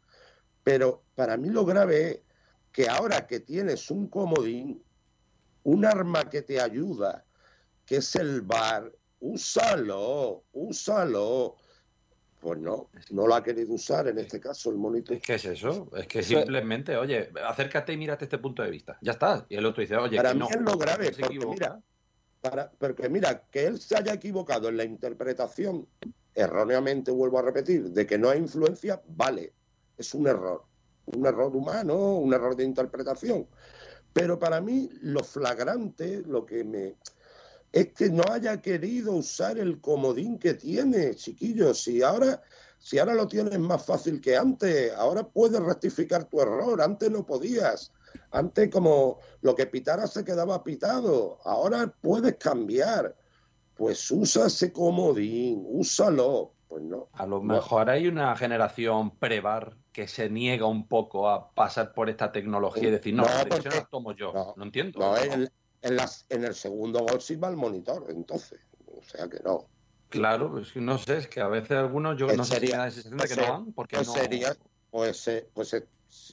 [0.63, 2.21] Pero para mí lo grave es
[2.73, 4.83] que ahora que tienes un comodín,
[5.65, 7.27] un arma que te ayuda,
[7.85, 11.57] que es el VAR, úsalo, úsalo.
[12.41, 15.19] Pues no, no lo ha querido usar en este caso el monitor.
[15.21, 15.91] ¿Qué es eso?
[15.97, 18.97] Es que simplemente, oye, acércate y mírate este punto de vista.
[19.01, 19.45] Ya está.
[19.49, 20.49] Y el otro dice, oye, Para que mí no.
[20.49, 21.53] es lo grave, Se porque equivoca.
[21.55, 21.81] mira,
[22.41, 25.89] para, porque mira, que él se haya equivocado en la interpretación,
[26.35, 29.53] erróneamente vuelvo a repetir, de que no hay influencia, vale,
[29.97, 30.63] es un error,
[31.07, 33.49] un error humano, un error de interpretación.
[34.13, 36.95] Pero para mí lo flagrante, lo que me
[37.73, 41.83] es que no haya querido usar el comodín que tiene, chiquillos.
[41.83, 42.43] Si ahora,
[42.79, 47.25] si ahora lo tienes más fácil que antes, ahora puedes rectificar tu error, antes no
[47.27, 47.93] podías.
[48.31, 53.15] Antes como lo que pitara se quedaba pitado, ahora puedes cambiar.
[53.75, 56.53] Pues usa ese comodín, úsalo.
[56.69, 57.09] Pues no.
[57.13, 62.11] A lo mejor hay una generación prevar que se niega un poco a pasar por
[62.11, 64.33] esta tecnología y decir, no, No, las porque- tomo yo.
[64.57, 64.99] No, entiendo.
[64.99, 65.47] No, ¿no?
[65.83, 68.59] En, las- en el segundo gol sí va el monitor, entonces.
[68.87, 69.67] O sea que no.
[70.09, 72.79] Claro, pues no sé, es que a veces algunos yo Pues no sé si sería-
[72.79, 74.15] la sensación de que pues no van porque pues no...
[74.15, 74.57] sería-
[74.91, 75.75] pues, pues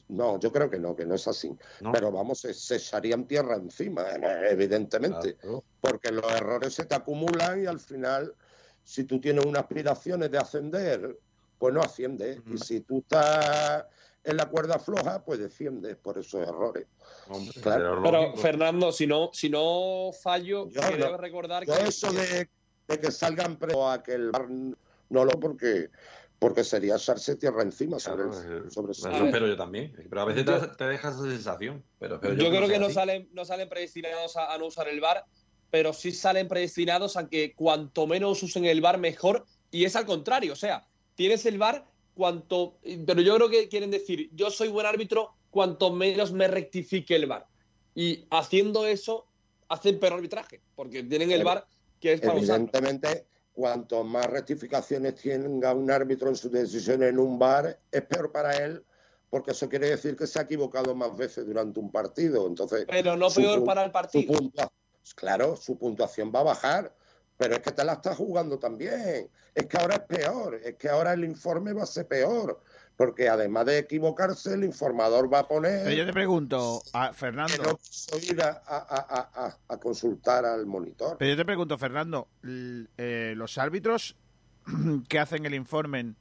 [0.07, 1.53] no, yo creo que no, que no es así.
[1.91, 5.37] Pero vamos, se, se echarían tierra encima, eh, evidentemente.
[5.81, 8.33] Porque los errores se te acumulan y al final,
[8.83, 11.19] si tú tienes unas aspiraciones de ascender,
[11.57, 12.39] pues no asciendes.
[12.49, 13.85] Y si tú estás
[14.25, 16.87] en la cuerda floja, pues defiendes por esos errores.
[17.61, 18.01] Claro.
[18.03, 21.83] Pero, Fernando, si no, si no fallo, Yo creo no- recordar Yo que.
[21.83, 22.49] eso de,
[22.87, 25.89] de que salgan presos a que el bar no lo porque
[26.37, 29.93] porque sería echarse tierra encima sobre, el- sobre Eso espero yo también.
[30.09, 31.83] Pero a veces te, te deja esa sensación.
[31.97, 32.95] Pero, pero Yo, creo que no así.
[32.95, 35.23] salen, no salen predestinados a, a no usar el bar,
[35.71, 39.45] pero sí salen predestinados a que cuanto menos usen el bar, mejor.
[39.71, 42.77] Y es al contrario, o sea, tienes el bar cuanto.
[43.05, 47.27] Pero yo creo que quieren decir, yo soy buen árbitro cuanto menos me rectifique el
[47.27, 47.45] VAR.
[47.93, 49.27] Y haciendo eso,
[49.69, 51.67] hacen peor arbitraje, porque tienen el VAR
[51.99, 52.37] que es para.
[52.37, 58.31] Evidentemente, cuanto más rectificaciones tenga un árbitro en su decisión en un bar, es peor
[58.31, 58.83] para él,
[59.29, 62.47] porque eso quiere decir que se ha equivocado más veces durante un partido.
[62.47, 64.51] Entonces, Pero no peor para el su partido.
[65.15, 66.93] claro, su puntuación va a bajar,
[67.37, 69.29] pero es que te la está jugando también.
[69.53, 72.61] Es que ahora es peor, es que ahora el informe va a ser peor,
[72.97, 77.13] porque además de equivocarse, el informador va a poner Pero yo te pregunto, a que
[77.15, 81.17] Fernando, no quiso ir a, a- a- a- a consultar al monitor.
[81.17, 82.27] pero yo te pregunto, Fernando,
[82.97, 84.15] eh, los árbitros
[85.09, 86.13] que hacen el informe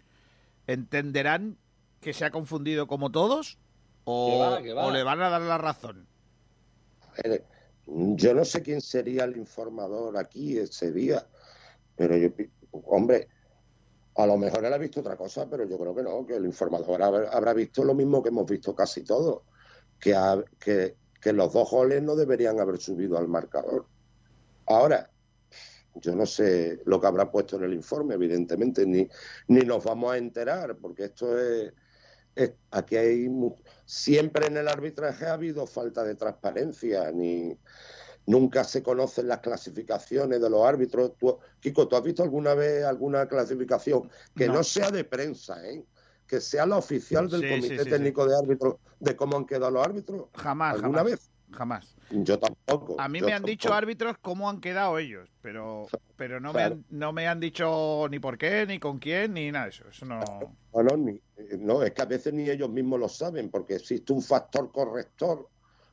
[0.66, 1.58] entenderán
[2.00, 3.58] que se ha confundido como todos
[4.04, 4.86] o, Que va, que va.
[4.86, 6.06] o le van a dar la razón.
[7.22, 7.42] Eh,
[7.86, 11.26] Yo no sé quién sería el informador aquí ese día,
[11.96, 12.30] pero yo,
[12.86, 13.28] hombre,
[14.16, 16.46] a lo mejor él ha visto otra cosa, pero yo creo que no, que el
[16.46, 19.42] informador habrá, visto lo mismo que hemos visto casi todos,
[20.00, 20.14] que,
[20.58, 23.86] que, que los dos goles no deberían haber subido al marcador.
[24.66, 25.10] Ahora,
[25.96, 29.08] yo no sé lo que habrá puesto en el informe, evidentemente, ni,
[29.48, 31.72] ni nos vamos a enterar, porque esto es,
[32.70, 33.28] aquí hay
[33.84, 37.56] siempre en el arbitraje ha habido falta de transparencia, ni
[38.26, 41.16] nunca se conocen las clasificaciones de los árbitros.
[41.18, 44.64] Tú- Kiko, ¿tú has visto alguna vez alguna clasificación que no, No.
[44.64, 45.84] sea de prensa, ¿eh?
[46.26, 49.44] que sea la oficial del Sí, Comité sí, sí, Técnico de Árbitros de cómo han
[49.44, 50.28] quedado los árbitros?
[50.34, 51.12] Jamás, ¿Alguna jamás.
[51.12, 51.30] vez?
[51.52, 51.94] Jamás.
[52.10, 53.00] Yo tampoco.
[53.00, 55.86] A mí me han dicho árbitros cómo han quedado ellos, pero
[56.16, 56.76] pero no, Claro.
[56.76, 59.70] me han, no me han dicho ni por qué, ni con quién, ni nada de
[59.70, 59.88] eso.
[59.88, 60.20] Eso no...
[60.74, 63.76] No, no, ni- eh, no, es que a veces ni ellos mismos lo saben, porque
[63.76, 65.48] existe un factor corrector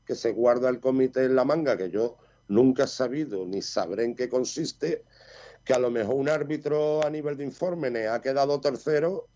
[0.05, 4.05] que se guarda el comité en la manga, que yo nunca he sabido ni sabré
[4.05, 5.03] en qué consiste,
[5.63, 9.27] que a lo mejor un árbitro a nivel de informe ha quedado tercero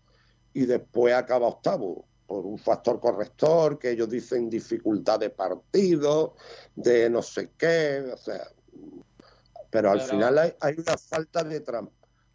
[0.52, 6.34] y después acaba octavo, por un factor corrector, que ellos dicen dificultad de partido,
[6.74, 8.48] de no sé qué, o sea,
[9.70, 11.90] pero al Pero- final hay, hay una falta de, tran-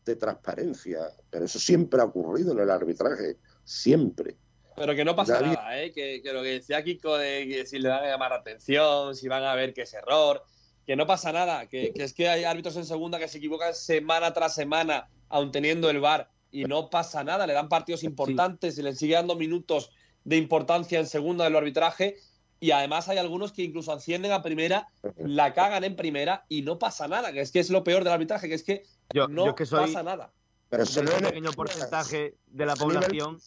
[0.06, 4.38] de transparencia, pero eso siempre ha ocurrido en el arbitraje, siempre.
[4.76, 5.92] Pero que no pasa Nadie- nada, ¿eh?
[5.92, 9.16] Que, que lo que decía Kiko de que si le van a llamar la atención,
[9.16, 10.44] si van a ver que es error,
[10.86, 13.76] que no pasa nada, que, que es que hay árbitros en segunda que se equivocan
[13.76, 18.78] semana tras semana, aun teniendo el VAR, y no pasa nada, le dan partidos importantes
[18.78, 19.92] y le sigue dando minutos
[20.24, 22.18] de importancia en segunda del arbitraje,
[22.60, 24.88] y además hay algunos que incluso ascienden a primera,
[25.18, 28.14] la cagan en primera y no pasa nada, que es que es lo peor del
[28.14, 30.32] arbitraje, que es que Yo, no yo es que soy pasa nada.
[30.70, 33.40] Pero lo he- pequeño porcentaje de la población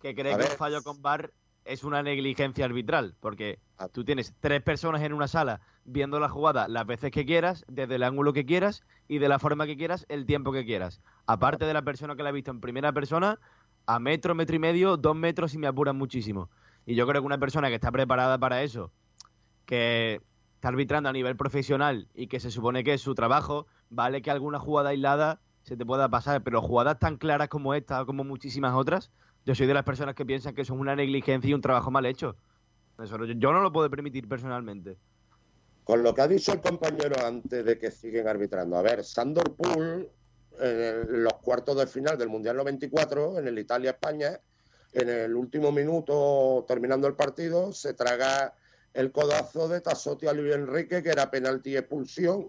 [0.00, 1.32] que cree que un fallo con VAR
[1.64, 3.58] es una negligencia arbitral, porque
[3.92, 7.96] tú tienes tres personas en una sala viendo la jugada las veces que quieras, desde
[7.96, 11.00] el ángulo que quieras y de la forma que quieras, el tiempo que quieras.
[11.26, 13.38] Aparte de la persona que la ha visto en primera persona,
[13.86, 16.50] a metro, metro y medio, dos metros y me apuran muchísimo.
[16.86, 18.92] Y yo creo que una persona que está preparada para eso,
[19.66, 20.20] que
[20.54, 24.30] está arbitrando a nivel profesional y que se supone que es su trabajo, vale que
[24.30, 28.24] alguna jugada aislada se te pueda pasar, pero jugadas tan claras como esta o como
[28.24, 29.10] muchísimas otras,
[29.46, 32.06] yo soy de las personas que piensan que son una negligencia y un trabajo mal
[32.06, 32.36] hecho.
[33.02, 34.98] Eso yo no lo puedo permitir personalmente.
[35.84, 38.76] Con lo que ha dicho el compañero antes de que siguen arbitrando.
[38.76, 40.10] A ver, Sandor Pool,
[40.58, 44.40] en los cuartos de final del Mundial 94, en el Italia-España,
[44.94, 48.54] en el último minuto, terminando el partido, se traga
[48.94, 52.48] el codazo de Tassotti a Luis Enrique, que era penalti y expulsión,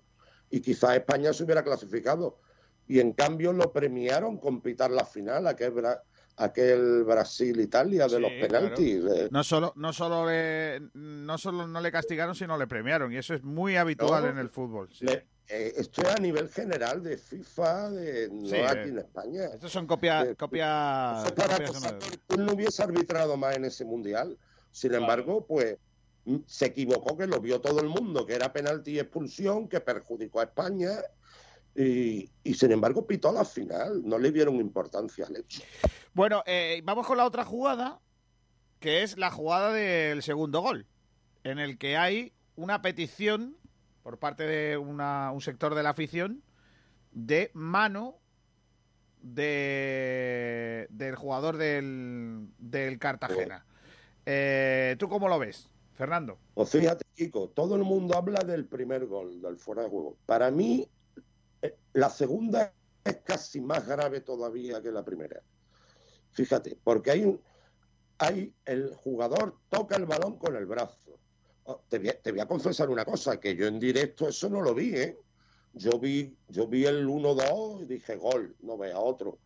[0.49, 2.39] y quizás España se hubiera clasificado.
[2.87, 6.03] Y en cambio lo premiaron con pitar la final, aquel, Bra-
[6.37, 9.03] aquel Brasil-Italia de Sí, los penaltis.
[9.05, 13.11] Eh, No solo, no solo le, no solo no le castigaron, sino le premiaron.
[13.11, 14.89] Y eso es muy habitual No, en el fútbol.
[14.91, 15.05] sí.
[15.05, 18.89] Le- eh, esto es a nivel general de FIFA, de, no Sí, aquí eh.
[18.89, 19.43] en España.
[19.53, 21.83] Estos son copias, copias, Eso para copias
[22.35, 24.39] no hubiese arbitrado más en ese mundial.
[24.71, 25.77] Sin embargo, pues
[26.25, 29.79] mm, se equivocó, que lo vio todo el mundo, que era penalti y expulsión, que
[29.81, 30.89] perjudicó a España.
[31.75, 35.61] Y, y, sin embargo pitó la final, no le dieron importancia al hecho.
[36.13, 37.99] Bueno, eh, vamos con la otra jugada,
[38.79, 40.87] que es la jugada del segundo gol,
[41.43, 43.57] en el que hay una petición
[44.03, 46.43] por parte de una- un sector de la afición
[47.11, 48.19] de mano
[49.21, 53.65] de, del jugador del, del Cartagena.
[54.25, 56.37] Eh, ¿Tú cómo lo ves, Fernando?
[56.53, 60.17] Pues fíjate, Kiko, todo el mundo habla del primer gol, del fuera de juego.
[60.25, 60.87] Para mí,
[61.95, 62.73] la segunda
[63.03, 65.41] es casi más grave todavía que la primera.
[66.31, 67.39] Fíjate, porque hay
[68.17, 71.19] hay el jugador toca el balón con el brazo.
[71.63, 74.49] Oh, te, voy a, te voy a confesar una cosa, que yo en directo eso
[74.49, 75.17] no lo vi, ¿eh?
[75.73, 79.39] Yo vi, yo vi el 1-2 y dije gol, no vea otro.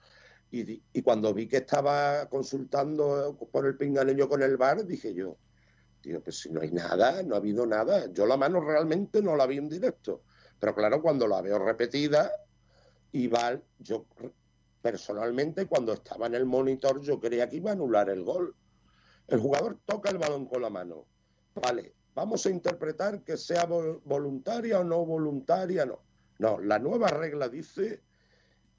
[0.51, 5.37] Y, y cuando vi que estaba consultando por el pinganeño con el bar, dije yo,
[6.01, 8.11] tío, pues si no hay nada, no ha habido nada.
[8.11, 10.23] Yo la mano realmente no la vi en directo.
[10.59, 12.31] Pero claro, cuando la veo repetida,
[13.33, 14.05] va, yo
[14.81, 18.55] personalmente cuando estaba en el monitor yo creía que iba a anular el gol.
[19.27, 21.05] El jugador toca el balón con la mano.
[21.55, 26.01] Vale, vamos a interpretar que sea voluntaria o no voluntaria, no.
[26.39, 28.01] No, la nueva regla dice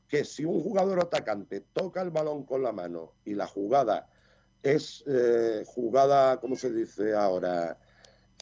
[0.08, 4.08] que si un jugador atacante toca el balón con la mano y la jugada
[4.62, 7.78] es eh, jugada, ¿cómo se dice ahora?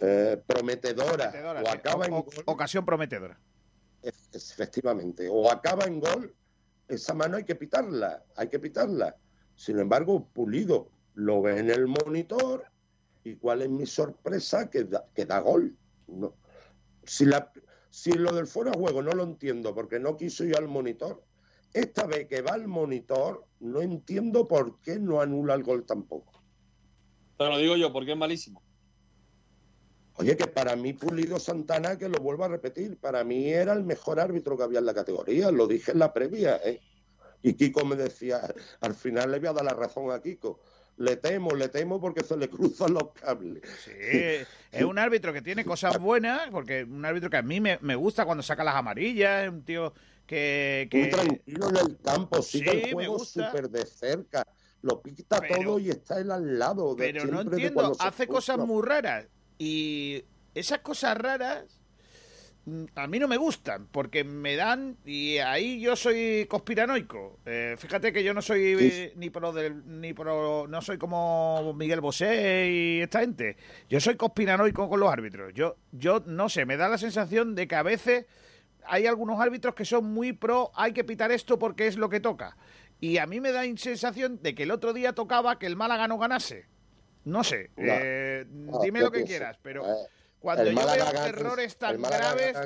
[0.00, 1.32] Eh, prometedora,
[1.64, 3.38] o acaba en ocasión prometedora.
[4.02, 6.34] Efectivamente, o acaba en gol,
[6.86, 9.16] esa mano hay que pitarla, hay que pitarla.
[9.56, 12.66] Sin embargo, Pulido lo ve en el monitor
[13.24, 15.76] y cuál es mi sorpresa que da, que da gol.
[16.06, 16.34] No.
[17.02, 17.50] Si, la,
[17.90, 21.24] si lo del fuera de juego no lo entiendo porque no quiso ir al monitor,
[21.72, 26.40] esta vez que va al monitor no entiendo por qué no anula el gol tampoco.
[27.36, 28.62] Te lo digo yo, porque es malísimo.
[30.18, 33.84] Oye, que para mí Pulido Santana, que lo vuelvo a repetir, para mí era el
[33.84, 36.60] mejor árbitro que había en la categoría, lo dije en la previa.
[36.64, 36.80] ¿eh?
[37.40, 38.40] Y Kiko me decía,
[38.80, 40.58] al final le voy a dar la razón a Kiko.
[40.96, 43.62] Le temo, le temo porque se le cruzan los cables.
[43.84, 47.94] Sí, es un árbitro que tiene cosas buenas, porque un árbitro que a mí me,
[47.94, 49.94] gusta cuando saca las amarillas, es un tío
[50.26, 50.88] que...
[50.92, 54.44] Muy tranquilo en el campo, sigue el juego súper de cerca,
[54.82, 56.96] lo pita todo y está él al lado.
[56.96, 59.28] De pero no entiendo, hace cosas muy raras
[59.58, 61.64] y esas cosas raras
[62.64, 67.40] mm, a mí no me gustan porque me dan y ahí yo soy conspiranoico.
[67.44, 72.00] Eh, fíjate que yo no soy ni pro del, ni pro no soy como Miguel
[72.00, 73.56] Bosé y esta gente.
[73.88, 75.52] Yo soy conspiranoico con los árbitros.
[75.54, 78.26] Yo yo no sé, me da la sensación de que a veces
[78.88, 82.20] hay algunos árbitros que son muy pro, hay que pitar esto porque es lo que
[82.20, 82.56] toca.
[83.00, 85.76] Y a mí me da la sensación de que el otro día tocaba que el
[85.76, 86.66] Málaga no ganase.
[87.24, 88.46] No sé, eh,
[88.82, 90.06] dime lo que quieras, pero eh,
[90.38, 92.56] cuando yo veo errores tan graves...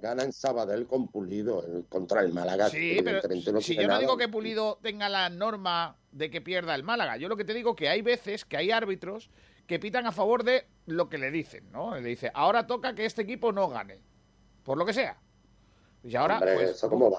[0.00, 2.68] Gana, en Sabadell con Pulido contra el Málaga.
[2.68, 6.84] Sí, pero si yo no digo que Pulido tenga la norma de que pierda el
[6.84, 9.28] Málaga, yo lo que te digo que hay veces que hay árbitros
[9.66, 11.96] que pitan a favor de lo que le dicen, ¿no?
[11.96, 14.00] Le dice, ahora toca que este equipo no gane,
[14.62, 15.18] por lo que sea.
[16.04, 17.18] Y ahora, pues, ¿eso cómo va?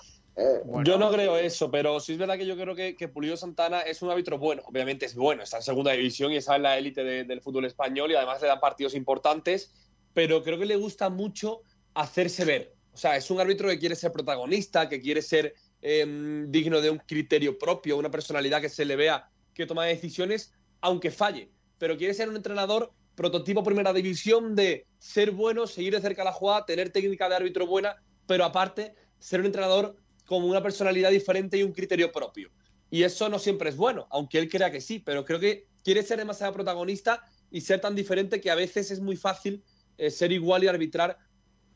[0.83, 4.01] Yo no creo eso, pero sí es verdad que yo creo que, Pulido Santana es
[4.01, 4.61] un árbitro bueno.
[4.65, 8.11] Obviamente es bueno, está en segunda división y está en la élite del fútbol español
[8.11, 9.73] y además le da partidos importantes,
[10.13, 11.61] pero creo que le gusta mucho
[11.93, 12.73] hacerse ver.
[12.93, 16.89] O sea, es un árbitro que quiere ser protagonista, que quiere ser em, digno de
[16.89, 21.51] un criterio propio, una personalidad que se le vea que toma decisiones, aunque falle.
[21.77, 26.31] Pero quiere ser un entrenador prototipo primera división de ser bueno, seguir de cerca la
[26.31, 29.97] jugada, tener técnica de árbitro buena, pero aparte ser un entrenador
[30.29, 32.51] como una personalidad diferente y un criterio propio.
[32.91, 36.03] Y eso no siempre es bueno, aunque él crea que sí, pero creo que quiere
[36.03, 39.63] ser demasiado protagonista y ser tan diferente que a veces es muy fácil
[39.97, 41.17] eh, ser igual y arbitrar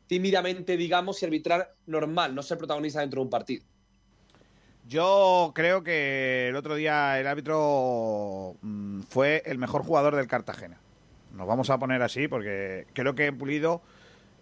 [0.06, 3.66] tímidamente, digamos, y arbitrar normal, no ser protagonista dentro de un partido.
[4.88, 10.80] Yo creo que el otro día el árbitro mm, fue el mejor jugador del Cartagena.
[11.34, 13.82] Nos vamos a poner así porque creo que Pulido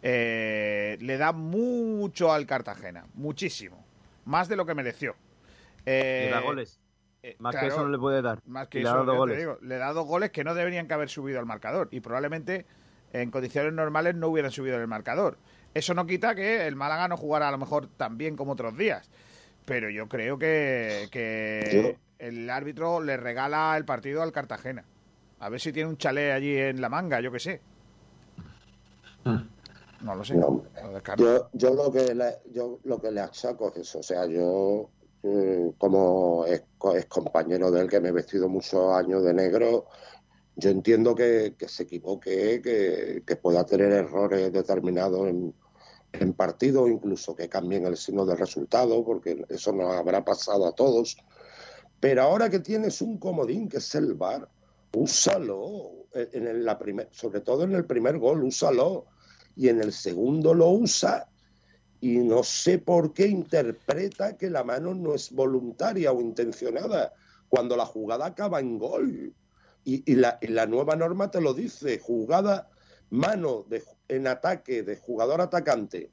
[0.02, 3.81] eh, le da mucho al Cartagena, muchísimo
[4.26, 5.16] más de lo que mereció.
[5.86, 6.80] le da goles.
[7.24, 8.40] Eh, más que eso no le puede dar.
[8.48, 9.48] Más que le eso, da goles.
[9.62, 12.66] le da dos goles que no deberían que haber subido al marcador y probablemente
[13.14, 15.38] en condiciones normales no hubieran subido el marcador.
[15.74, 18.78] Eso no quita que el Málaga no jugara a lo mejor tan bien como otros
[18.78, 19.10] días.
[19.66, 24.84] Pero yo creo que, que el árbitro le regala el partido al Cartagena.
[25.40, 27.62] A ver si tiene un chalet allí en la manga, yo qué sé.
[29.26, 29.44] Ah.
[30.04, 30.36] No lo sé.
[31.18, 34.00] yo, yo, lo que le, yo lo que le achaco es eso.
[34.00, 34.90] O sea, yo
[35.24, 36.64] mm, como es,
[37.08, 39.86] compañero de él que me he vestido muchos años de negro,
[40.56, 42.62] yo entiendo que, se equivoque,
[43.26, 45.54] que, pueda tener errores determinados en,
[46.14, 50.74] en partido, incluso que cambien el signo del resultado, porque eso nos habrá pasado a
[50.74, 51.18] todos.
[52.00, 54.48] Pero ahora que tienes un comodín que es el VAR,
[54.94, 55.92] úsalo.
[56.14, 59.06] En la primer, sobre todo en el primer gol, úsalo
[59.56, 61.28] y en el segundo lo usa
[62.02, 67.14] y no sé por qué interpreta que la mano no es voluntaria o intencionada
[67.48, 69.34] cuando la jugada acaba en gol.
[69.84, 72.70] Y, la, nueva norma te lo dice, jugada,
[73.12, 73.66] mano
[74.08, 76.12] en ataque de jugador atacante,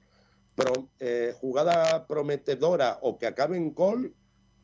[0.98, 4.14] eh, jugada prometedora o que acabe en gol,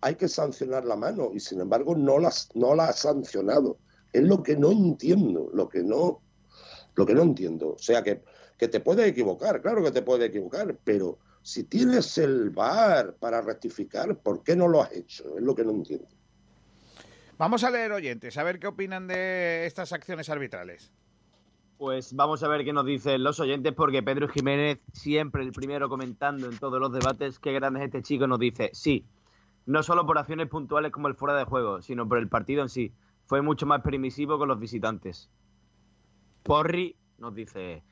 [0.01, 3.79] hay que sancionar la mano y sin embargo no, las, no la ha sancionado.
[4.13, 6.21] Es lo que no entiendo, lo que no,
[6.95, 7.75] lo que no entiendo.
[7.75, 8.23] O sea que
[8.65, 13.43] que te puedes equivocar, claro que te puedes equivocar, pero Si tienes el VAR para
[13.43, 15.37] rectificar, ¿por qué no lo has hecho?
[15.37, 16.09] Es lo que no entiendo.
[17.37, 20.91] Vamos a leer oyentes, a ver qué opinan de estas acciones arbitrales.
[21.77, 25.91] Pues vamos a ver qué nos dicen los oyentes, porque Pedro Jiménez, siempre el primero
[25.91, 29.05] comentando en todos los debates, qué grande es este chico, nos dice, sí,
[29.67, 32.71] no solo por acciones puntuales como el fuera de juego, sino por el partido en
[32.71, 32.91] sí.
[33.27, 35.29] Fue mucho más permisivo con los visitantes.
[36.43, 37.83] Porri nos dice,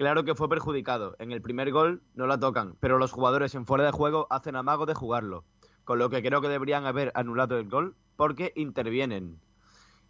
[0.00, 1.14] claro que fue perjudicado.
[1.18, 4.56] En el primer gol no la tocan, pero los jugadores en fuera de juego hacen
[4.56, 5.44] amago de jugarlo.
[5.84, 9.42] Con lo que creo que deberían haber anulado el gol porque intervienen.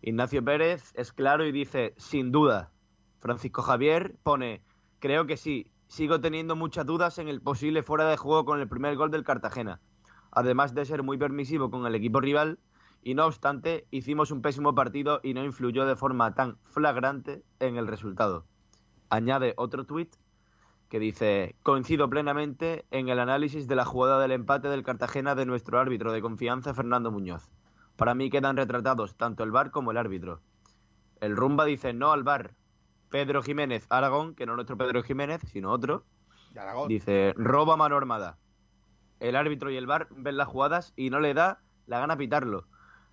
[0.01, 2.70] Ignacio Pérez es claro y dice, sin duda.
[3.18, 4.62] Francisco Javier pone,
[5.01, 5.72] creo que sí.
[5.88, 9.24] Sigo teniendo muchas dudas en el posible fuera de juego con el primer gol del
[9.24, 9.80] Cartagena.
[10.30, 12.61] Además de ser muy permisivo con el equipo rival,
[13.03, 17.76] y no obstante, hicimos un pésimo partido y no influyó de forma tan flagrante en
[17.76, 18.47] el resultado.
[19.11, 20.14] Añade otro tuit
[20.88, 25.46] que dice, coincido plenamente en el análisis de la jugada del empate del Cartagena de
[25.46, 27.48] nuestro árbitro de confianza, Fernando Muñoz.
[27.96, 30.40] Para mí quedan retratados tanto el VAR como el árbitro.
[31.20, 32.54] El Rumba dice no al VAR.
[33.08, 36.04] Pedro Jiménez Aragón, que no nuestro Pedro Jiménez, sino otro,
[36.88, 38.38] dice roba mano armada.
[39.18, 42.66] El árbitro y el VAR ven las jugadas y no le da la gana pitarlo.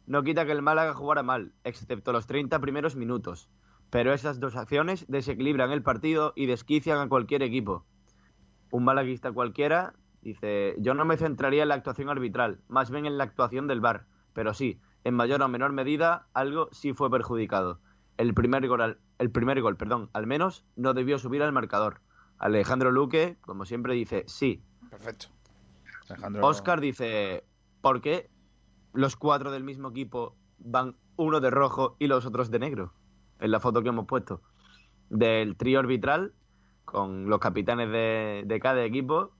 [0.05, 3.49] No quita que el Málaga jugara mal, excepto los 30 primeros minutos.
[3.89, 7.85] Pero esas dos acciones desequilibran el partido y desquician a cualquier equipo.
[8.71, 13.17] Un malaguista cualquiera dice, yo no me centraría en la actuación arbitral, más bien en
[13.17, 14.05] la actuación del VAR.
[14.33, 17.79] Pero sí, en mayor o menor medida, algo sí fue perjudicado.
[18.17, 22.01] El primer gol, al- el primer gol perdón, al menos, no debió subir al marcador.
[22.39, 24.61] Alejandro Luque, como siempre, dice sí.
[24.89, 25.27] Perfecto.
[26.09, 27.45] Alejandro- Oscar dice,
[27.81, 28.29] ¿por qué
[28.93, 32.93] los cuatro del mismo equipo van uno de rojo y los otros de negro?
[33.39, 34.41] En la foto que hemos puesto.
[35.09, 36.33] Del trío arbitral,
[36.85, 39.31] con los capitanes de, de cada equipo.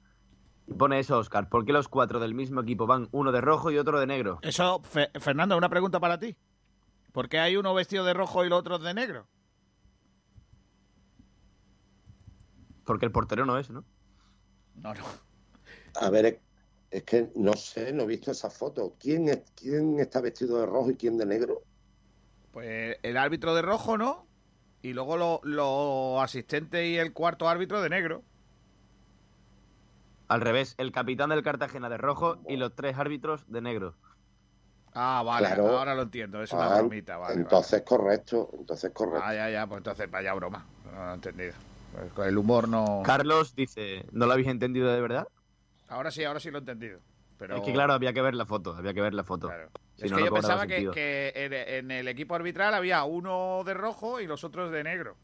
[0.67, 3.71] Y pone eso, Oscar, ¿por qué los cuatro del mismo equipo van uno de rojo
[3.71, 4.39] y otro de negro?
[4.41, 6.35] Eso, Fe- Fernando, una pregunta para ti.
[7.13, 9.27] ¿Por qué hay uno vestido de rojo y los otros de negro?
[12.85, 13.83] Porque el portero no es, ¿no?
[14.75, 15.03] No, no.
[15.99, 16.37] A ver, es,
[16.91, 18.95] es que no sé, no he visto esa foto.
[18.99, 21.63] ¿Quién, es, ¿Quién está vestido de rojo y quién de negro?
[22.57, 24.25] Pues el árbitro de rojo, ¿no?
[24.81, 28.23] Y luego los lo asistentes y el cuarto árbitro de negro.
[30.27, 33.93] Al revés, el capitán del Cartagena de rojo y los tres árbitros de negro.
[34.95, 35.77] Ah, vale, Claro.
[35.77, 36.41] ahora lo entiendo.
[36.41, 37.41] Es una Ah, bromita, vale.
[37.41, 39.19] entonces correcto, entonces correcto.
[39.19, 39.39] vale.
[39.39, 40.65] Ah, ya, ya, pues entonces vaya broma.
[40.85, 41.53] No lo he entendido.
[41.93, 43.03] Pues con el humor no.
[43.05, 45.27] Carlos dice, ¿no lo habéis entendido de verdad?
[45.89, 47.01] Ahora sí, ahora sí lo he entendido.
[47.37, 47.57] Pero...
[47.57, 49.51] Es que claro, había que ver la foto, había que ver la foto.
[49.97, 53.73] Si es no, que no yo pensaba que, en, el equipo arbitral había uno de
[53.73, 55.17] rojo y los otros de negro.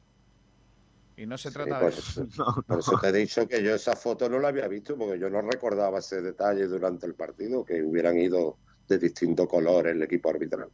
[1.15, 2.23] Y no se Sí, trata por, de eso.
[2.29, 5.19] eso, por eso te he dicho que yo esa foto no la había visto, porque
[5.19, 8.57] yo no recordaba ese detalle durante el partido, que hubieran ido
[8.87, 10.69] de distinto color el equipo arbitral.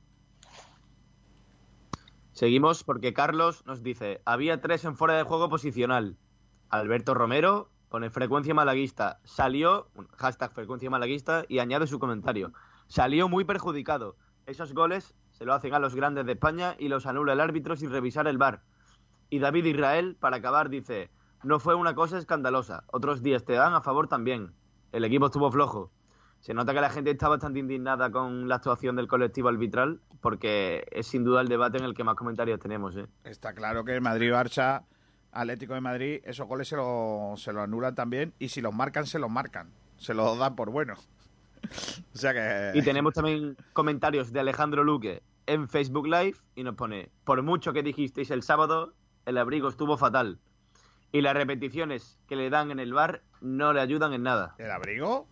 [2.31, 6.15] Seguimos porque Carlos nos dice, había tres en fuera de juego posicional.
[6.69, 9.19] Alberto Romero pone frecuencia malaguista.
[9.25, 12.53] Salió, hashtag frecuencia malaguista, y añade su comentario.
[12.89, 14.15] Salió muy perjudicado.
[14.47, 17.75] Esos goles se lo hacen a los grandes de España y los anula el árbitro
[17.75, 18.63] sin revisar el VAR.
[19.29, 21.11] Y David Israel, para acabar, dice,
[21.43, 22.85] no fue una cosa escandalosa.
[22.87, 24.53] Otros días te dan a favor también.
[24.91, 25.91] El equipo estuvo flojo.
[26.39, 30.83] Se nota que la gente está bastante indignada con la actuación del colectivo arbitral, porque
[30.89, 32.97] es sin duda el debate en el que más comentarios tenemos.
[32.97, 33.05] ¿eh?
[33.23, 34.85] Está claro que el Madrid-Barça,
[35.31, 38.33] Atlético de Madrid, esos goles se lo, se lo anulan también.
[38.39, 39.69] Y si los marcan, se los marcan.
[39.97, 41.07] Se los dan por buenos.
[42.13, 42.77] o sea que.
[42.77, 47.73] Y tenemos también comentarios de Alejandro Luque en Facebook Live y nos pone, por mucho
[47.73, 48.93] que dijisteis el sábado,
[49.25, 50.39] el abrigo estuvo fatal.
[51.11, 54.53] Y las repeticiones que le dan en el bar no le ayudan en nada.
[54.59, 55.27] ¿El abrigo?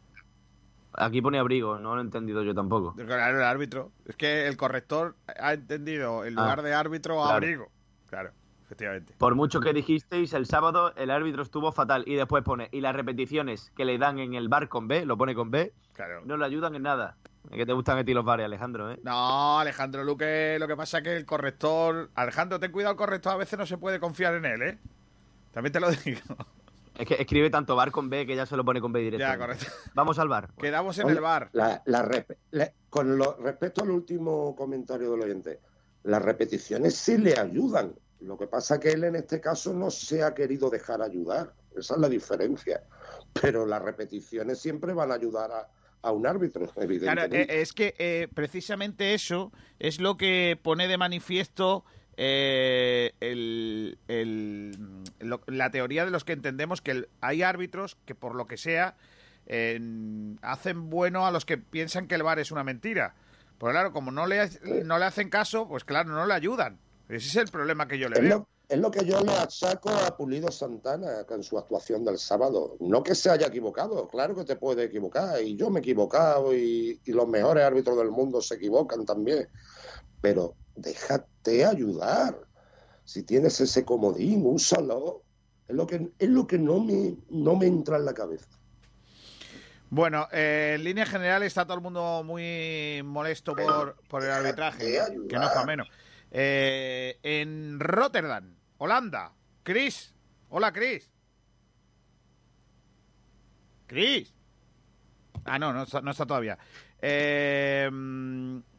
[0.94, 2.96] Aquí pone abrigo, no lo he entendido yo tampoco.
[2.96, 3.92] Claro, el árbitro.
[4.06, 7.36] Es que el corrector ha entendido el Ah, lugar de árbitro a claro.
[7.36, 7.72] abrigo.
[8.10, 8.32] Claro,
[8.66, 9.14] efectivamente.
[9.20, 12.04] Por mucho que dijisteis el sábado, el árbitro estuvo fatal.
[12.08, 15.16] Y después pone, y las repeticiones que le dan en el bar con B, lo
[15.18, 16.22] pone con B, Claro.
[16.26, 17.18] no le ayudan en nada.
[17.52, 19.00] Es que te gustan a ti los bares, Alejandro, ¿eh?
[19.04, 22.10] No, Alejandro Luque, lo que pasa es que el corrector.
[22.16, 24.78] Alejandro, ten cuidado, el corrector a veces no se puede confiar en él, ¿eh?
[25.52, 26.20] También te lo digo.
[26.98, 29.20] Es que escribe tanto bar con B que ya se lo pone con B directo.
[29.26, 29.66] Ya, correcto.
[29.94, 30.50] Vamos al bar.
[30.58, 31.50] Quedamos en Oye, el bar.
[31.54, 35.60] la- la rep- la- con lo, respecto al último comentario del oyente,
[36.04, 37.94] las repeticiones sí le ayudan.
[38.22, 41.54] Lo que pasa es que él en este caso no se ha querido dejar ayudar.
[41.76, 42.82] Esa es la diferencia.
[43.40, 45.68] Pero las repeticiones siempre van a ayudar a,
[46.02, 47.42] a un árbitro, evidentemente.
[47.42, 51.84] eh, es que eh, precisamente eso es lo que pone de manifiesto
[52.20, 58.16] eh, el- el- lo- la teoría de los que entendemos que el- hay árbitros que
[58.16, 58.96] por lo que sea
[59.46, 59.80] eh,
[60.42, 63.14] hacen bueno a los que piensan que el VAR es una mentira.
[63.58, 64.50] Pues claro, como no le,
[64.84, 66.78] no le hacen caso, pues claro, no le ayudan.
[67.08, 68.40] Ese es el problema que yo le Es veo.
[68.40, 72.76] lo, es lo que yo le achaco a Pulido Santana con su actuación del sábado.
[72.80, 76.54] No que se haya equivocado, claro que te puede equivocar, y yo me he equivocado,
[76.54, 79.48] y, y los mejores árbitros del mundo se equivocan también.
[80.22, 82.38] Pero déjate ayudar.
[83.06, 85.24] Si tienes ese comodín, úsalo.
[85.68, 88.48] Es lo que, es lo que no, me, no me entra en la cabeza.
[89.90, 95.00] Bueno, eh, en línea general está todo el mundo muy molesto por, por el arbitraje,
[95.30, 95.88] que no es para menos.
[96.32, 99.32] Eh, en Rotterdam, Holanda,
[99.64, 100.14] Chris.
[100.50, 101.10] Hola, Chris.
[103.88, 104.34] Chris.
[105.46, 106.58] Ah, no, no está, no está todavía.
[107.02, 107.90] Eh,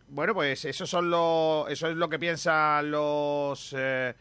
[0.09, 4.15] bueno, pues eso son lo, eso es lo que piensan los eh,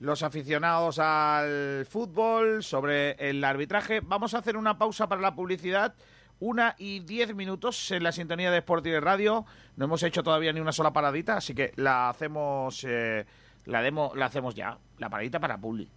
[0.00, 4.00] los aficionados al fútbol sobre el arbitraje.
[4.00, 5.94] Vamos a hacer una pausa para la publicidad.
[6.40, 9.44] Una y diez minutos en la sintonía de Sport y Radio.
[9.76, 13.24] No hemos hecho todavía ni una sola paradita, así que la hacemos, eh,
[13.66, 14.78] la demo, la hacemos ya.
[14.98, 15.88] La paradita para Publi.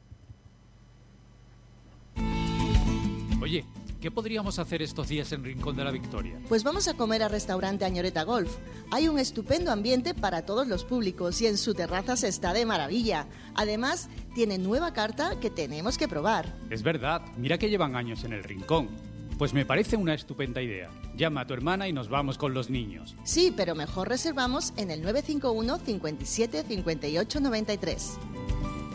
[3.42, 3.66] Oye,
[4.02, 6.40] ¿qué podríamos hacer estos días en Rincón de la Victoria?
[6.48, 8.58] Pues vamos a comer al restaurante Añoreta Golf.
[8.92, 12.66] Hay un estupendo ambiente para todos los públicos y en su terraza se está de
[12.66, 13.28] maravilla.
[13.56, 16.56] Además, tiene nueva carta que tenemos que probar.
[16.70, 19.15] Es verdad, mira que llevan años en el Rincón.
[19.38, 20.90] Pues me parece una estupenda idea.
[21.18, 23.16] Llama a tu hermana y nos vamos con los niños.
[23.26, 28.18] Sí, pero mejor reservamos en el 951 57 58 93.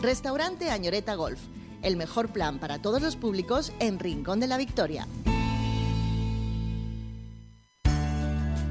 [0.01, 1.39] Restaurante Añoreta Golf.
[1.83, 5.07] El mejor plan para todos los públicos en Rincón de la Victoria.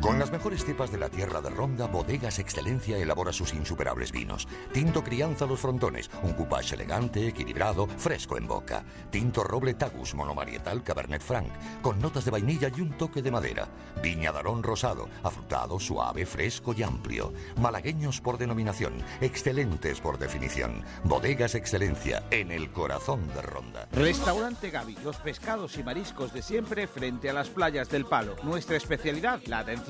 [0.00, 4.48] Con las mejores cepas de la tierra de Ronda, Bodegas Excelencia elabora sus insuperables vinos.
[4.72, 8.82] Tinto Crianza Los Frontones, un coupage elegante, equilibrado, fresco en boca.
[9.10, 11.48] Tinto Roble Tagus Monomarietal Cabernet Franc,
[11.82, 13.68] con notas de vainilla y un toque de madera.
[14.02, 17.34] Viña Darón Rosado, afrutado, suave, fresco y amplio.
[17.60, 20.82] Malagueños por denominación, excelentes por definición.
[21.04, 23.86] Bodegas Excelencia, en el corazón de Ronda.
[23.92, 28.36] Restaurante Gaby, los pescados y mariscos de siempre frente a las playas del Palo.
[28.42, 29.89] Nuestra especialidad, la atención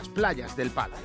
[0.01, 0.95] las playas del Palo.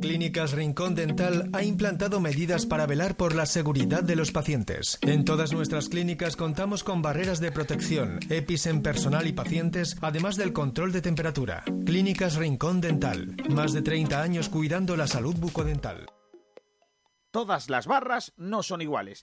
[0.00, 4.98] Clínicas Rincón Dental ha implantado medidas para velar por la seguridad de los pacientes.
[5.02, 10.36] En todas nuestras clínicas contamos con barreras de protección, EPIs en personal y pacientes, además
[10.36, 11.64] del control de temperatura.
[11.84, 13.36] Clínicas Rincón Dental.
[13.50, 16.06] Más de 30 años cuidando la salud bucodental.
[17.30, 19.22] Todas las barras no son iguales.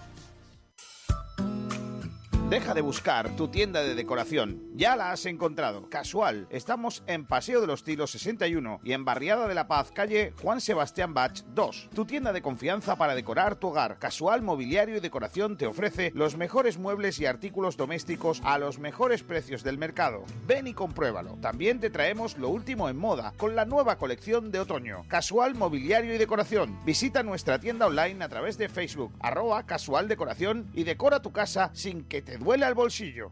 [2.51, 4.61] Deja de buscar tu tienda de decoración.
[4.73, 5.87] Ya la has encontrado.
[5.87, 6.47] Casual.
[6.49, 10.59] Estamos en Paseo de los Tilos 61 y en Barriada de la Paz, calle Juan
[10.59, 11.91] Sebastián Bach 2.
[11.95, 13.99] Tu tienda de confianza para decorar tu hogar.
[13.99, 19.23] Casual Mobiliario y Decoración te ofrece los mejores muebles y artículos domésticos a los mejores
[19.23, 20.25] precios del mercado.
[20.45, 21.37] Ven y compruébalo.
[21.37, 25.05] También te traemos lo último en moda con la nueva colección de otoño.
[25.07, 26.77] Casual Mobiliario y Decoración.
[26.83, 31.71] Visita nuestra tienda online a través de Facebook, arroba casual decoración y decora tu casa
[31.73, 33.31] sin que te duela el bolsillo.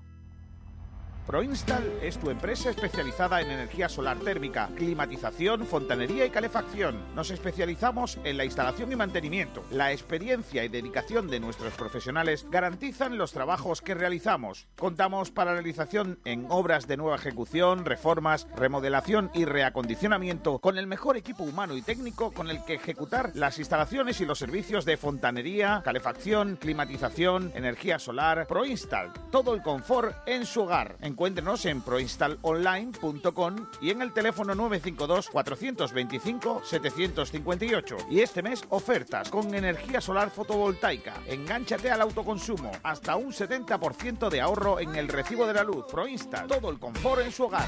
[1.30, 6.98] Proinstal es tu empresa especializada en energía solar térmica, climatización, fontanería y calefacción.
[7.14, 9.64] Nos especializamos en la instalación y mantenimiento.
[9.70, 14.66] La experiencia y dedicación de nuestros profesionales garantizan los trabajos que realizamos.
[14.76, 21.16] Contamos para realización en obras de nueva ejecución, reformas, remodelación y reacondicionamiento con el mejor
[21.16, 25.84] equipo humano y técnico con el que ejecutar las instalaciones y los servicios de fontanería,
[25.86, 28.48] calefacción, climatización, energía solar.
[28.48, 30.98] Proinstal, todo el confort en su hogar.
[31.20, 37.98] Encuéntrenos en proinstallonline.com y en el teléfono 952 425 758.
[38.10, 41.16] Y este mes ofertas con energía solar fotovoltaica.
[41.28, 42.72] Engánchate al autoconsumo.
[42.84, 45.84] Hasta un 70% de ahorro en el recibo de la luz.
[45.92, 47.68] Proinstall, todo el confort en su hogar.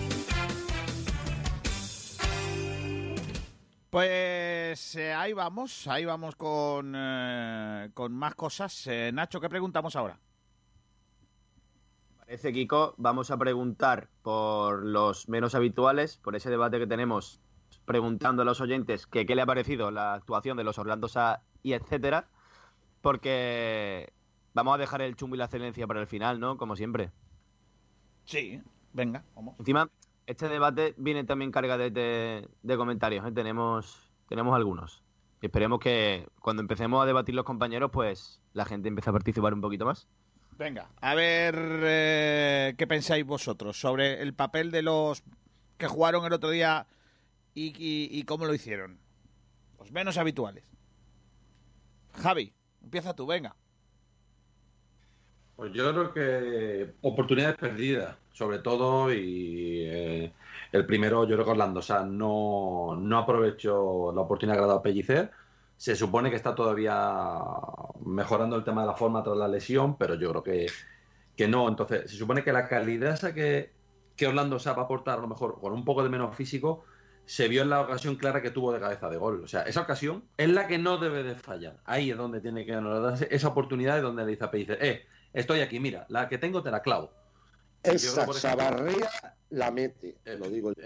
[3.91, 8.87] Pues eh, ahí vamos, ahí vamos con, eh, con más cosas.
[8.87, 10.17] Eh, Nacho, ¿qué preguntamos ahora?
[12.19, 17.41] Parece, Kiko, vamos a preguntar por los menos habituales, por ese debate que tenemos
[17.83, 21.41] preguntando a los oyentes que qué le ha parecido la actuación de los Orlando Sa
[21.61, 22.29] y etcétera,
[23.01, 24.13] porque
[24.53, 26.55] vamos a dejar el chumbo y la excelencia para el final, ¿no?
[26.55, 27.11] Como siempre.
[28.23, 28.61] Sí,
[28.93, 29.59] venga, vamos.
[29.59, 29.89] Encima,
[30.27, 33.31] este debate viene también cargado de, de, comentarios, ¿eh?
[33.31, 35.03] tenemos, tenemos algunos.
[35.41, 39.53] Y esperemos que cuando empecemos a debatir los compañeros, pues la gente empiece a participar
[39.53, 40.07] un poquito más.
[40.57, 45.23] Venga, a ver eh, qué pensáis vosotros sobre el papel de los
[45.77, 46.85] que jugaron el otro día
[47.55, 48.99] y, y, y cómo lo hicieron.
[49.79, 50.63] Los menos habituales.
[52.13, 52.53] Javi,
[52.83, 53.55] empieza tú, venga.
[55.55, 60.33] Pues yo creo que oportunidades perdidas, sobre todo, y eh,
[60.71, 64.67] el primero, yo creo que Orlando, o sea, no, no aprovechó la oportunidad que ha
[64.67, 65.31] dado Pellicer.
[65.77, 67.39] Se supone que está todavía
[68.05, 70.67] mejorando el tema de la forma tras la lesión, pero yo creo que,
[71.35, 71.67] que no.
[71.67, 73.73] Entonces, se supone que la calidad esa que,
[74.15, 76.85] que Orlando se va a aportar, a lo mejor con un poco de menos físico,
[77.25, 79.43] se vio en la ocasión clara que tuvo de cabeza de gol.
[79.43, 81.77] O sea, esa ocasión es la que no debe de fallar.
[81.85, 85.05] Ahí es donde tiene que darse esa oportunidad y donde le dice a Pellicer, eh,
[85.33, 87.11] estoy aquí, mira, la que tengo te la clavo.
[87.83, 89.09] Esa chavarría
[89.49, 90.83] la mete, eh, lo digo yo.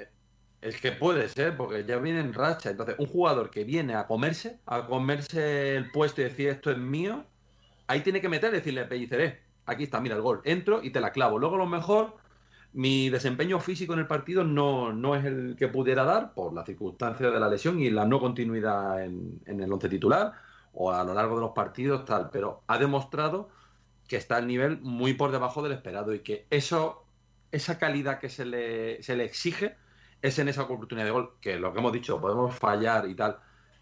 [0.61, 2.72] Es que puede ser, porque ya viene en racha.
[2.72, 6.77] Entonces, un jugador que viene a comerse, a comerse el puesto y decir esto es
[6.77, 7.23] mío,
[7.88, 10.81] ahí tiene que meter y decirle a Pellicer, eh, aquí está, mira el gol, entro
[10.81, 11.38] y te la clavo.
[11.38, 12.17] Luego, a lo mejor,
[12.73, 16.65] mi desempeño físico en el partido no, no es el que pudiera dar por la
[16.65, 20.34] circunstancia de la lesión y la no continuidad en, en el once titular
[20.73, 23.49] o a lo largo de los partidos, tal, pero ha demostrado
[24.07, 27.06] que está al nivel muy por debajo del esperado y que eso,
[27.52, 29.76] esa calidad que se le, se le exige
[30.22, 33.38] es en esa oportunidad de gol, que lo que hemos dicho, podemos fallar y tal,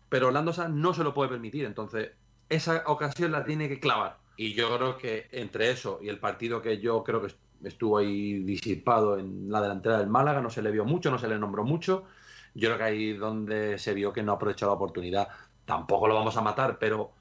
[0.10, 2.12] pero Orlando Sanz no se lo puede permitir, entonces
[2.50, 4.18] esa ocasión la tiene que clavar.
[4.36, 7.34] Y yo creo que entre eso y el partido que yo creo que
[7.64, 11.28] estuvo ahí disipado en la delantera del Málaga, no se le vio mucho, no se
[11.28, 12.06] le nombró mucho,
[12.54, 15.28] yo creo que ahí donde se vio que no aprovechó la oportunidad.
[15.66, 17.12] Tampoco lo vamos a matar, pero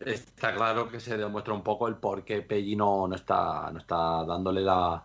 [0.00, 3.78] está claro que se demuestra un poco el por qué Pelli no, no, está, no
[3.78, 5.04] está dándole la,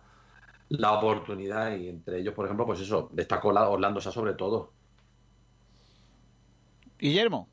[0.70, 4.72] la oportunidad y entre ellos, por ejemplo, pues eso, destacó la Orlando Sa sobre todo.
[6.98, 7.48] Guillermo.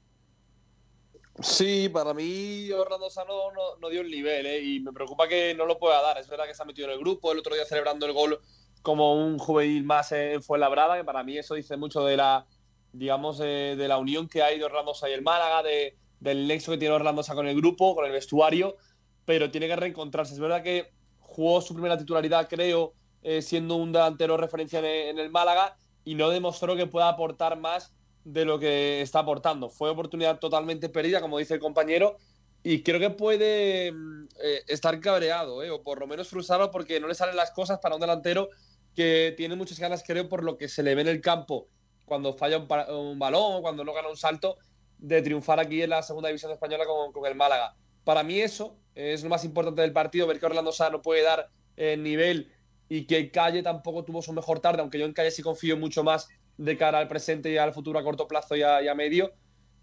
[1.42, 4.60] Sí, para mí Orlando Sano no, no dio el nivel ¿eh?
[4.64, 6.18] y me preocupa que no lo pueda dar.
[6.20, 8.40] Es verdad que se ha metido en el grupo, el otro día celebrando el gol
[8.84, 12.46] como un juvenil más en Fuenlabrada, que para mí eso dice mucho de la,
[12.92, 16.48] digamos, de, de la unión que hay de Orlando Sá y el Málaga, de, del
[16.48, 18.78] nexo que tiene Orlando Sá con el grupo, con el vestuario,
[19.26, 20.34] pero tiene que reencontrarse.
[20.34, 20.90] Es verdad que
[21.20, 25.76] jugó su primera titularidad, creo, eh, siendo un delantero referencia en en el Málaga
[26.06, 27.94] y no demostró que pueda aportar más
[28.24, 29.70] de lo que está aportando.
[29.70, 32.16] Fue oportunidad totalmente perdida, como dice el compañero,
[32.64, 37.02] y creo que puede mm, eh, estar cabreado, eh, o por lo menos frustrado porque
[37.02, 38.50] no le salen las cosas para un delantero
[38.96, 41.68] que tiene muchas ganas, creo, por lo que se le ve en el campo
[42.06, 44.58] cuando falla un, un balón o cuando no gana un salto,
[45.04, 47.76] de triunfar aquí en la segunda división española con, el Málaga.
[48.06, 51.24] Para mí eso es lo más importante del partido, ver que Orlando Sá no puede
[51.24, 52.54] dar eh, nivel
[52.88, 56.06] y que Calle tampoco tuvo su mejor tarde, aunque yo en Calle sí confío mucho
[56.06, 58.96] más de cara al presente y al futuro a corto plazo y a, y a
[58.96, 59.34] medio.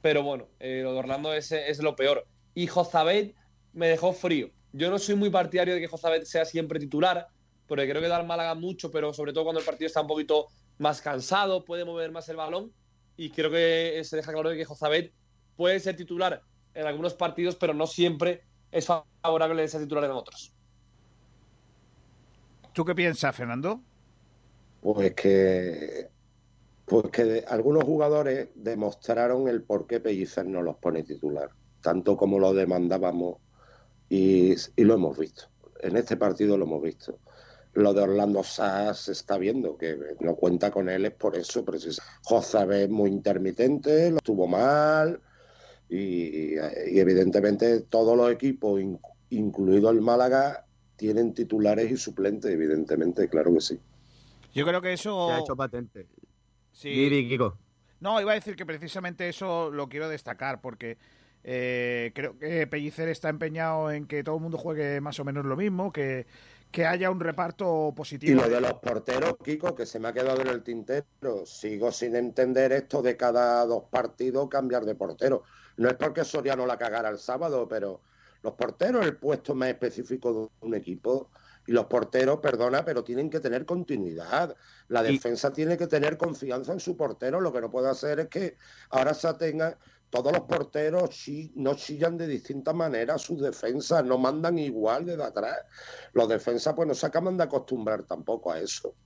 [0.01, 2.27] Pero bueno, eh, lo de Orlando es, es lo peor.
[2.55, 3.33] Y Jozabed
[3.75, 4.51] me dejó frío.
[4.73, 7.29] Yo no soy muy partidario de que Jozabed sea siempre titular,
[7.67, 10.07] porque creo que da al Málaga mucho, pero sobre todo cuando el partido está un
[10.07, 10.47] poquito
[10.79, 12.73] más cansado, puede mover más el balón.
[13.21, 15.11] Y creo que se deja claro de que Jozabed
[15.55, 16.43] puede ser titular
[16.73, 18.41] en algunos partidos, pero no siempre
[18.73, 20.55] es favorable de ser titular en otros.
[22.73, 23.83] ¿Tú qué piensas, Fernando?
[24.81, 26.09] Pues que,
[26.87, 31.51] pues que de- algunos jugadores demostraron el por qué Pellicer no los pone titular,
[31.83, 33.37] tanto como lo demandábamos
[34.09, 35.45] y, y lo hemos visto.
[35.83, 37.19] En este partido lo hemos visto.
[37.75, 41.65] Lo de Orlando Sass se está viendo, que no cuenta con él es por eso,
[41.65, 42.19] precisamente.
[42.25, 45.21] José es muy intermitente, lo estuvo mal
[45.89, 48.99] y, y evidentemente todos los equipos, in-
[49.31, 50.67] incluido el Málaga,
[50.97, 53.79] tienen titulares y suplentes, evidentemente, claro que sí.
[54.53, 55.29] Yo creo que eso...
[55.29, 56.09] Se ha hecho patente.
[56.73, 57.09] Sí.
[57.29, 57.57] Kiko.
[58.01, 60.99] No, iba a decir que precisamente eso lo quiero destacar, porque
[61.45, 65.45] eh, creo que Pellicer está empeñado en que todo el mundo juegue más o menos
[65.45, 66.27] lo mismo, que,
[66.71, 68.43] que haya un reparto Y positivo.
[68.43, 71.05] lo de los porteros, Kiko, que se me ha quedado en el tintero.
[71.45, 75.43] Sigo sin entender esto de cada dos partidos cambiar de portero.
[75.77, 78.01] No es porque Soriano la cagara el sábado, pero
[78.43, 81.31] los porteros, el puesto más específico de un equipo.
[81.67, 84.57] Y los porteros, perdona, pero tienen que tener continuidad.
[84.89, 87.41] La Y- defensa tiene que tener confianza en su portero.
[87.41, 88.57] Lo que no puede hacer es que
[88.91, 89.77] ahora se tenga.
[90.11, 95.25] Todos los porteros chi- no chillan de distintas maneras sus defensas, no mandan igual desde
[95.25, 95.57] atrás.
[96.13, 98.97] Los defensas pues no se acaban de acostumbrar tampoco a eso.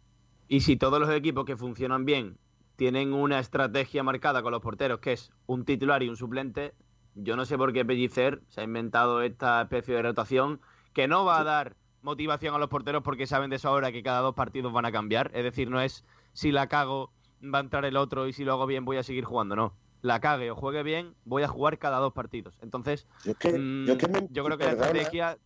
[0.46, 2.38] Y si todos los equipos que funcionan bien
[2.76, 6.74] tienen una estrategia marcada con los porteros, que es un titular y un suplente,
[7.14, 10.60] yo no sé por qué Pellicer se ha inventado esta especie de rotación
[10.92, 14.20] que no va a dar motivación a los porteros porque saben de sobra que cada
[14.20, 15.30] dos partidos van a cambiar.
[15.34, 18.52] Es decir, no es si la cago va a entrar el otro y si lo
[18.52, 19.78] hago bien voy a seguir jugando, no.
[20.04, 22.58] La cague o juegue bien, voy a jugar cada dos partidos.
[22.60, 25.38] Entonces, Yo es que, mm, yo es que me- yo creo que la estrategia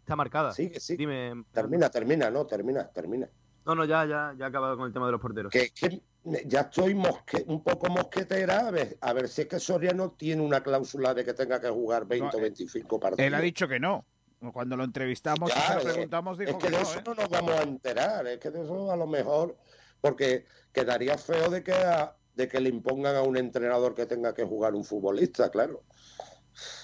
[0.00, 0.52] está marcada.
[0.52, 0.96] Sí, que sí.
[0.96, 1.44] Dime.
[1.52, 3.28] Termina, termina, no, termina, termina.
[3.66, 5.52] No, no, ya, ya, ya he acabado con el tema de los porteros.
[5.52, 6.00] Que, que
[6.46, 10.40] ya estoy mosque- un poco mosquetera a ver, a ver si es que Soriano tiene
[10.40, 13.26] una cláusula de que tenga que jugar 20 o 25 partidos.
[13.26, 14.06] Él ha dicho que no.
[14.54, 16.82] Cuando lo entrevistamos y lo preguntamos, dijo es que que, de no.
[16.82, 17.02] eso ¿eh?
[17.04, 19.58] no nos vamos a enterar, es que de eso a lo mejor,
[20.00, 24.34] porque quedaría feo de que, a- de que le impongan a un entrenador que tenga
[24.34, 25.82] que jugar un futbolista, claro.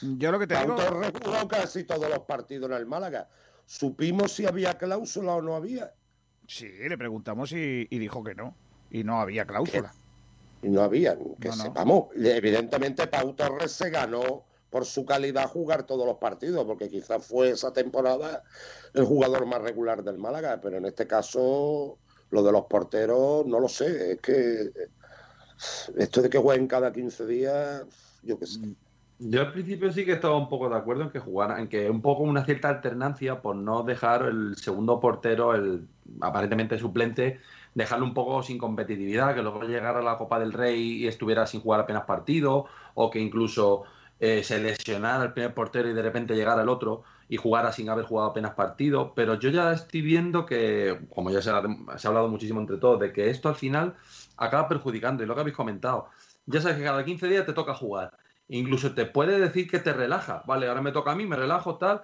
[0.02, 0.76] Yo lo que te digo...
[0.76, 3.28] Pau Torres jugó casi todos los partidos en el Málaga.
[3.66, 5.92] ¿Supimos si había cláusula o no había?
[6.46, 8.56] Sí, le preguntamos y, y dijo que no.
[8.90, 9.92] Y no había cláusula.
[10.62, 11.62] Y no había, que No, no.
[11.62, 12.06] sepamos.
[12.16, 17.50] Evidentemente Pau Torres se ganó por su calidad jugar todos los partidos, porque quizás fue
[17.50, 18.42] esa temporada
[18.94, 21.98] el jugador más regular del Málaga, pero en este caso
[22.30, 24.70] lo de los porteros no lo sé, es que
[25.96, 27.84] esto de que jueguen cada 15 días,
[28.22, 28.60] yo qué sé.
[29.20, 31.90] Yo al principio sí que estaba un poco de acuerdo en que jugara, en que
[31.90, 35.88] un poco una cierta alternancia por no dejar el segundo portero, el
[36.20, 37.40] aparentemente suplente,
[37.74, 41.46] dejarlo un poco sin competitividad, que luego llegara a la Copa del Rey y estuviera
[41.48, 43.82] sin jugar apenas partido, o que incluso
[44.20, 47.88] eh, se lesionara el primer portero y de repente llegara el otro y jugara sin
[47.90, 49.14] haber jugado apenas partido.
[49.16, 51.62] Pero yo ya estoy viendo que, como ya se ha,
[51.96, 53.96] se ha hablado muchísimo entre todos, de que esto al final
[54.38, 56.08] acaba perjudicando, y lo que habéis comentado.
[56.46, 58.16] Ya sabes que cada 15 días te toca jugar.
[58.48, 60.42] Incluso te puede decir que te relaja.
[60.46, 62.02] Vale, ahora me toca a mí, me relajo, tal.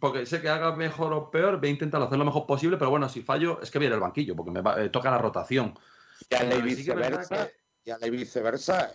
[0.00, 2.90] Porque sé que haga mejor o peor, voy a intentar hacer lo mejor posible, pero
[2.90, 5.74] bueno, si fallo, es que viene el banquillo, porque me va- eh, toca la rotación.
[6.28, 7.52] Y a la viceversa, que-
[7.84, 8.90] y a la viceversa,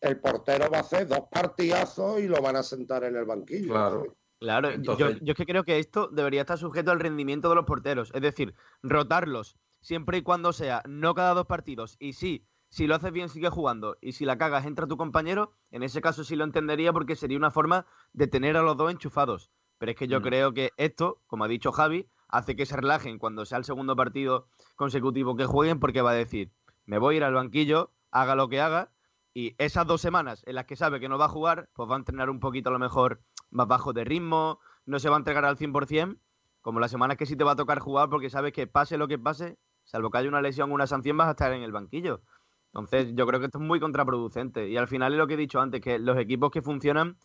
[0.00, 3.72] el portero va a hacer dos partidazos y lo van a sentar en el banquillo.
[3.72, 4.16] Claro.
[4.38, 7.56] Claro, Entonces- yo, yo es que creo que esto debería estar sujeto al rendimiento de
[7.56, 8.10] los porteros.
[8.14, 12.94] Es decir, rotarlos siempre y cuando sea no cada dos partidos y sí si lo
[12.94, 16.36] haces bien sigue jugando y si la cagas entra tu compañero, en ese caso sí
[16.36, 19.50] lo entendería porque sería una forma de tener a los dos enchufados.
[19.78, 20.22] Pero es que yo Mm.
[20.22, 23.96] creo que esto, como ha dicho Javi, hace que se relajen cuando sea el segundo
[23.96, 24.46] partido
[24.76, 26.52] consecutivo que jueguen porque va a decir,
[26.86, 28.92] me voy a ir al banquillo, haga lo que haga,
[29.34, 31.94] y esas dos semanas en las que sabe que no va a jugar, pues va
[31.94, 33.20] a entrenar un poquito a lo mejor
[33.50, 36.18] más bajo de ritmo, no se va a entregar al 100%,
[36.60, 39.08] como las semanas que sí te va a tocar jugar porque sabes que pase lo
[39.08, 39.58] que pase,
[39.90, 42.20] salvo que haya una lesión o una sanción, vas a estar en el banquillo.
[42.72, 44.68] Entonces, yo creo que esto es muy contraproducente.
[44.68, 47.16] Y al final es lo que he dicho antes, que los equipos que funcionan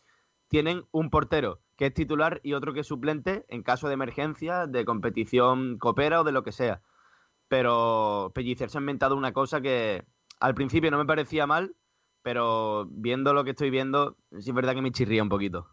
[0.47, 4.65] tienen un portero que es titular y otro que es suplente en caso de emergencia,
[4.65, 6.81] de competición copera o de lo que sea.
[7.47, 10.03] Pero Pellicer se ha inventado una cosa que
[10.39, 11.75] al principio no me parecía mal,
[12.23, 15.67] pero viendo lo que estoy viendo, sí es verdad que me chirría un poquito.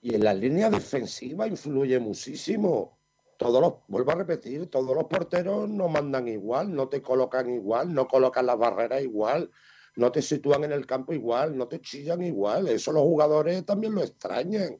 [0.00, 2.98] Y en la línea defensiva influye muchísimo.
[3.38, 7.92] Todos los, vuelvo a repetir, todos los porteros no mandan igual, no te colocan igual,
[7.92, 9.50] no colocan las barreras igual,
[9.96, 12.68] no te sitúan en el campo igual, no te chillan igual.
[12.68, 14.78] Eso los jugadores también lo extrañan.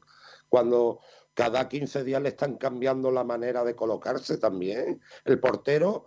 [0.49, 0.99] Cuando
[1.33, 5.01] cada 15 días le están cambiando la manera de colocarse también.
[5.25, 6.05] El portero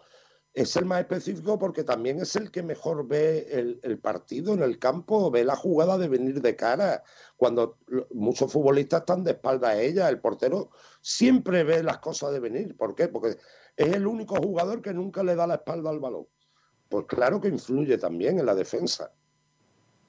[0.54, 3.46] es el más específico porque también es el que mejor ve
[3.82, 7.02] el, partido en el campo, ve la jugada de venir de cara.
[7.36, 7.78] Cuando
[8.10, 10.70] muchos futbolistas están de espalda a ella, el portero
[11.00, 12.76] siempre ve las cosas de venir.
[12.76, 13.08] ¿Por qué?
[13.08, 13.36] Porque
[13.76, 16.26] es el único jugador que nunca le da la espalda al balón.
[16.88, 19.12] Pues claro que influye también en la defensa.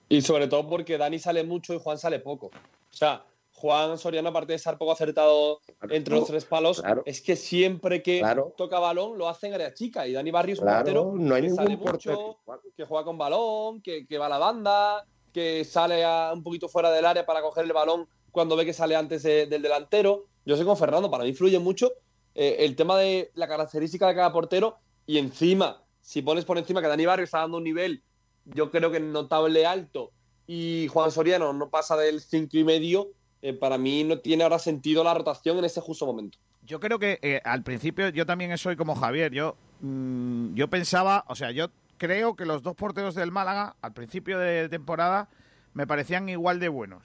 [0.08, 2.48] Y sobre todo porque Dani sale mucho y Juan sale poco.
[2.48, 3.24] O sea,
[3.60, 5.60] Juan Soriano, aparte de estar poco acertado
[5.90, 7.04] entre los tres palos, claro.
[7.06, 8.54] es que siempre que Claro.
[8.56, 10.08] toca balón lo hace en área chica.
[10.08, 12.40] Y Dani Barrio es un portero no hay que sale mucho,
[12.78, 16.70] que juega con balón, que, que va a la banda, que sale a- un poquito
[16.70, 20.26] fuera del área para coger el balón cuando ve que sale antes de- del delantero.
[20.46, 21.92] Yo sé con Fernando, para mí influye mucho
[22.36, 26.82] eh, el tema de la característica de cada portero y encima, si pones por encima
[26.82, 28.04] que Dani Barrio está dando un nivel,
[28.46, 30.12] yo creo que notable alto
[30.48, 33.10] y Juan Soriano no pasa del cinco y medio,
[33.42, 36.38] eh, para mí no tiene ahora sentido la rotación en este justo momento.
[36.64, 39.32] Yo creo que eh, al principio yo también soy como Javier.
[39.32, 43.94] Yo, mm, yo pensaba, o sea, yo creo que los dos porteros del Málaga al
[43.94, 45.30] principio de temporada
[45.74, 47.04] me parecían igual de buenos.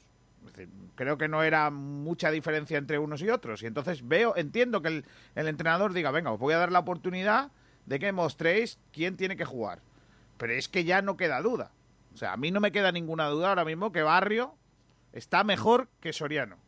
[0.94, 3.62] Creo que no era mucha diferencia entre unos y otros.
[3.62, 5.04] Y entonces veo, entiendo que el,
[5.34, 7.50] el entrenador diga, venga, os voy a dar la oportunidad
[7.86, 9.80] de que mostréis quién tiene que jugar.
[10.36, 11.72] Pero es que ya no queda duda.
[12.12, 14.54] O sea, a mí no me queda ninguna duda ahora mismo que Barrio
[15.14, 16.58] está mejor que Soriano.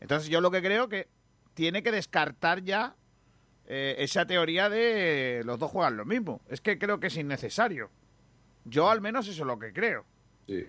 [0.00, 1.08] Entonces yo lo que creo que
[1.54, 2.96] tiene que descartar ya
[3.66, 6.40] eh, esa teoría de los dos juegan lo mismo.
[6.48, 7.90] Es que creo que es innecesario.
[8.64, 10.04] Yo al menos eso es lo que creo.
[10.48, 10.66] Sí.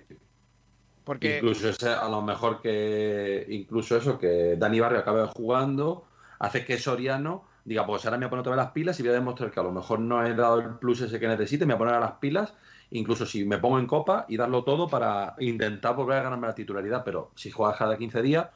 [1.03, 6.05] Porque Incluso ese, a lo mejor que incluso eso, que Dani Barrio acabe jugando,
[6.39, 9.03] hace que Soriano diga, pues ahora me voy a poner otra vez las pilas y
[9.03, 11.65] voy a demostrar que a lo mejor no he dado el plus ese que necesite,
[11.65, 12.53] me voy a poner a las pilas,
[12.93, 16.55] incluso si me pongo en copa y darlo todo para intentar volver a ganarme la
[16.55, 18.47] titularidad, pero si juegas cada 15 días,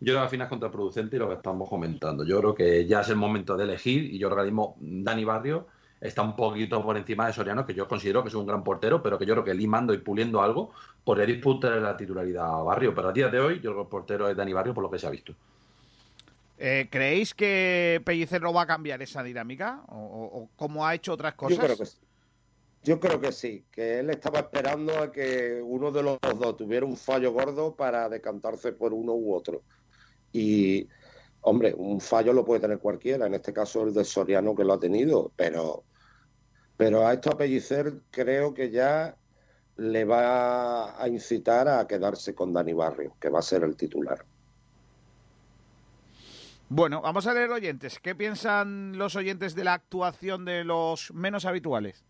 [0.00, 2.24] yo creo que al final es contraproducente y lo que estamos comentando.
[2.24, 5.66] Yo creo que ya es el momento de elegir y yo ahora mismo Dani Barrio
[6.00, 9.02] está un poquito por encima de Soriano, que yo considero que es un gran portero,
[9.02, 10.72] pero que yo creo que limando y puliendo algo
[11.04, 12.94] podría disputar la titularidad a Barrio.
[12.94, 14.90] Pero a día de hoy, yo creo que el portero es Dani Barrio por lo
[14.90, 15.34] que se ha visto.
[16.56, 19.82] eh, ¿creéis que Pellicer no va a cambiar esa dinámica?
[19.88, 21.58] ¿O, o- o como ha hecho otras cosas?
[21.58, 21.98] Yo creo que sí.
[22.84, 26.84] Yo creo que sí, que él estaba esperando a que uno de los dos tuviera
[26.84, 29.62] un fallo gordo para decantarse por uno u otro.
[30.32, 30.86] Y,
[31.40, 34.74] hombre, un fallo lo puede tener cualquiera, en este caso el de Soriano que lo
[34.74, 35.82] ha tenido, pero,
[36.76, 39.16] pero a esto a Pellicer creo que ya
[39.78, 44.26] le va a incitar a quedarse con Dani Barrio, que va a ser el titular.
[46.68, 47.98] Bueno, vamos a leer oyentes.
[47.98, 52.04] ¿Qué piensan los oyentes de la actuación de los menos habituales?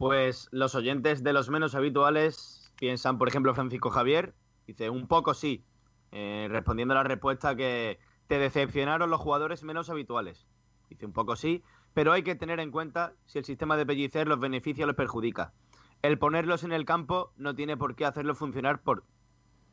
[0.00, 4.32] Pues los oyentes de los menos habituales piensan, por ejemplo, Francisco Javier,
[4.66, 5.62] dice, un poco sí,
[6.10, 10.46] eh, respondiendo a la respuesta que te decepcionaron los jugadores menos habituales.
[10.88, 11.62] Dice, un poco sí,
[11.92, 14.96] pero hay que tener en cuenta si el sistema de Pellicer los beneficia o los
[14.96, 15.52] perjudica.
[16.00, 19.04] El ponerlos en el campo no tiene por qué hacerlo funcionar por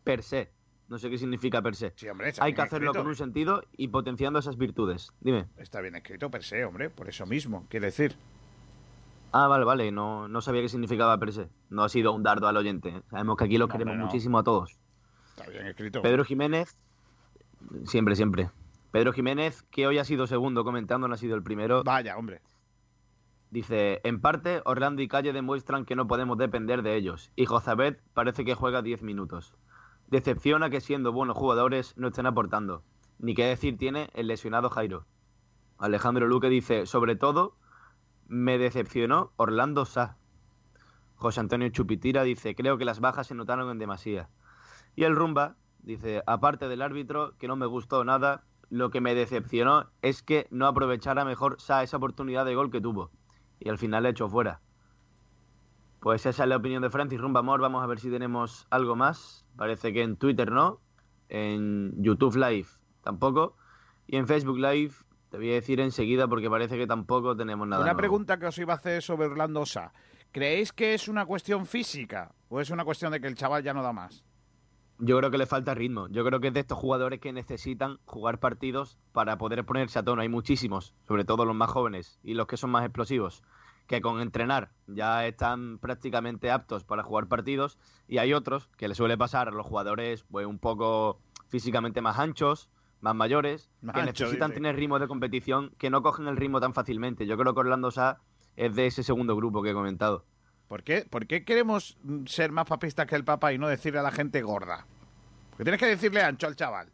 [0.03, 0.51] per se.
[0.89, 1.93] No sé qué significa per se.
[2.11, 2.99] hombre, está hay que hacerlo escrito.
[2.99, 5.13] con un sentido y potenciando esas virtudes.
[5.21, 5.45] Dime.
[5.55, 8.17] Está bien escrito per se, hombre, por eso mismo, quiere decir.
[9.31, 11.49] Ah, vale, vale, no, no sabía qué significaba per se.
[11.69, 13.03] No ha sido un dardo al oyente.
[13.09, 14.05] Sabemos que aquí los No, queremos no.
[14.05, 14.77] muchísimo a todos.
[15.35, 16.01] Está bien escrito.
[16.01, 16.77] Pedro Jiménez,
[17.85, 18.49] siempre, siempre.
[18.91, 21.83] Pedro Jiménez, que hoy ha sido segundo comentando, no ha sido el primero.
[21.83, 22.41] Vaya, hombre.
[23.51, 27.31] Dice, en parte, Orlando y Calle demuestran que no podemos depender de ellos.
[27.35, 29.53] Y Jozabet parece que juega 10 minutos.
[30.07, 32.83] Decepciona que siendo buenos jugadores no estén aportando.
[33.19, 35.05] Ni qué decir tiene el lesionado Jairo.
[35.77, 37.55] Alejandro Luque dice, sobre todo,
[38.27, 40.17] me decepcionó Orlando Sá.
[41.15, 44.29] José Antonio Chupitira dice, creo que las bajas se notaron en demasía.
[44.95, 49.15] Y el Rumba dice, aparte del árbitro, que no me gustó nada, lo que me
[49.15, 53.11] decepcionó es que no aprovechara mejor Sa esa oportunidad de gol que tuvo.
[53.59, 54.61] Y al final le echó fuera.
[55.99, 57.59] Pues esa es la opinión de Francis Rumba Amor.
[57.59, 59.45] Vamos a ver si tenemos algo más.
[59.55, 60.79] Parece que en Twitter no.
[61.29, 62.67] En YouTube Live
[63.03, 63.55] tampoco.
[64.05, 64.93] Y en Facebook Live
[65.29, 67.81] te voy a decir enseguida porque parece que tampoco tenemos nada.
[67.81, 67.97] Una nuevo.
[67.97, 69.91] pregunta que os iba a hacer sobre Orlando Sa.
[70.31, 73.73] ¿Creéis que es una cuestión física o es una cuestión de que el chaval ya
[73.73, 74.23] no da más?
[74.99, 76.07] Yo creo que le falta ritmo.
[76.09, 80.03] Yo creo que es de estos jugadores que necesitan jugar partidos para poder ponerse a
[80.03, 80.21] tono.
[80.21, 83.43] Hay muchísimos, sobre todo los más jóvenes y los que son más explosivos,
[83.85, 87.77] que con entrenar ya están prácticamente aptos para jugar partidos.
[88.07, 92.17] Y hay otros que le suele pasar a los jugadores pues, un poco físicamente más
[92.17, 92.69] anchos,
[93.01, 94.53] más mayores, que necesitan dice.
[94.61, 97.25] tener ritmo de competición, que no cogen el ritmo tan fácilmente.
[97.25, 98.19] Yo creo que Orlando Sá
[98.55, 100.25] es de ese segundo grupo que he comentado.
[100.67, 104.03] ¿Por qué, ¿Por qué queremos ser más papistas que el Papa y no decirle a
[104.03, 104.85] la gente gorda?
[105.51, 106.91] Porque tienes que decirle ancho al chaval.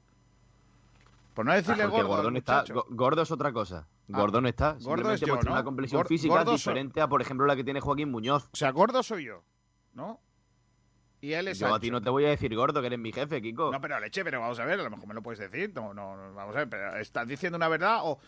[1.34, 3.88] Por no decirle Ah, Porque gordo Gordón está, gordo es otra cosa.
[3.90, 4.74] Ah, Gordón está.
[4.74, 7.64] gordo Simplemente es yo, una complexión física gordo soy- diferente a, por ejemplo, la que
[7.64, 8.50] tiene Joaquín Muñoz.
[8.54, 9.44] O sea, gordo soy yo,
[9.94, 10.20] ¿no?
[11.24, 13.14] Y él es Yo a ti no te voy a decir gordo, que eres mi
[13.14, 13.72] jefe, Kiko.
[13.72, 15.72] No, pero leche, pero vamos a ver, a lo mmejor me lo puedes decir.
[15.74, 18.20] No, no, no, vamos a ver, pero ¿estás diciendo una verdad o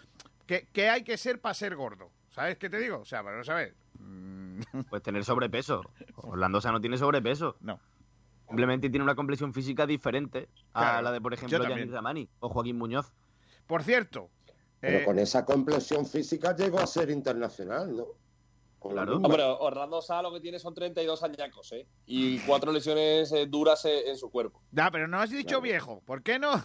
[0.45, 2.09] qué, qué hay que ser para ser gordo?
[2.29, 2.99] ¿Sabes qué te digo?
[2.99, 3.75] O sea, vamos a ver.
[3.99, 5.81] Mm, Pues tener sobrepeso.
[6.15, 7.57] Orlando Sá no tiene sobrepeso.
[7.59, 7.81] No.
[8.47, 11.65] Simplemente tiene una complexión física diferente a Claro, la de, por ejemplo.
[11.65, 13.11] Gianni Ramani o Joaquín Muñoz.
[13.67, 14.29] Por cierto,
[14.79, 18.05] Pero eh, con esa complexión física llegó a ser internacional, ¿no?
[18.93, 19.27] Misma.
[19.27, 21.87] Hombre, Orlando Sá lo que tiene son 32 añacos, ¿eh?
[22.05, 24.61] Y cuatro lesiones eh, duras eh, en su cuerpo.
[24.71, 26.01] ya, pero no has dicho viejo.
[26.05, 26.51] ¿Por qué no?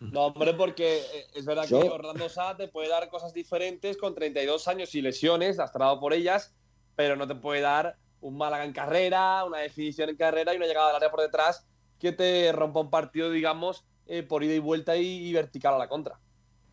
[0.00, 3.96] No, hombre, porque eh, es verdad Yo- que Orlando Sá te puede dar cosas diferentes
[3.96, 6.54] con 32 años y lesiones, lastrado por ellas,
[6.94, 10.66] pero no te puede dar un Málaga en carrera, una definición en carrera y una
[10.66, 11.66] llegada al área por detrás
[11.98, 15.78] que te rompa un partido, digamos, eh, por ida y vuelta y, y vertical a
[15.78, 16.18] la contra.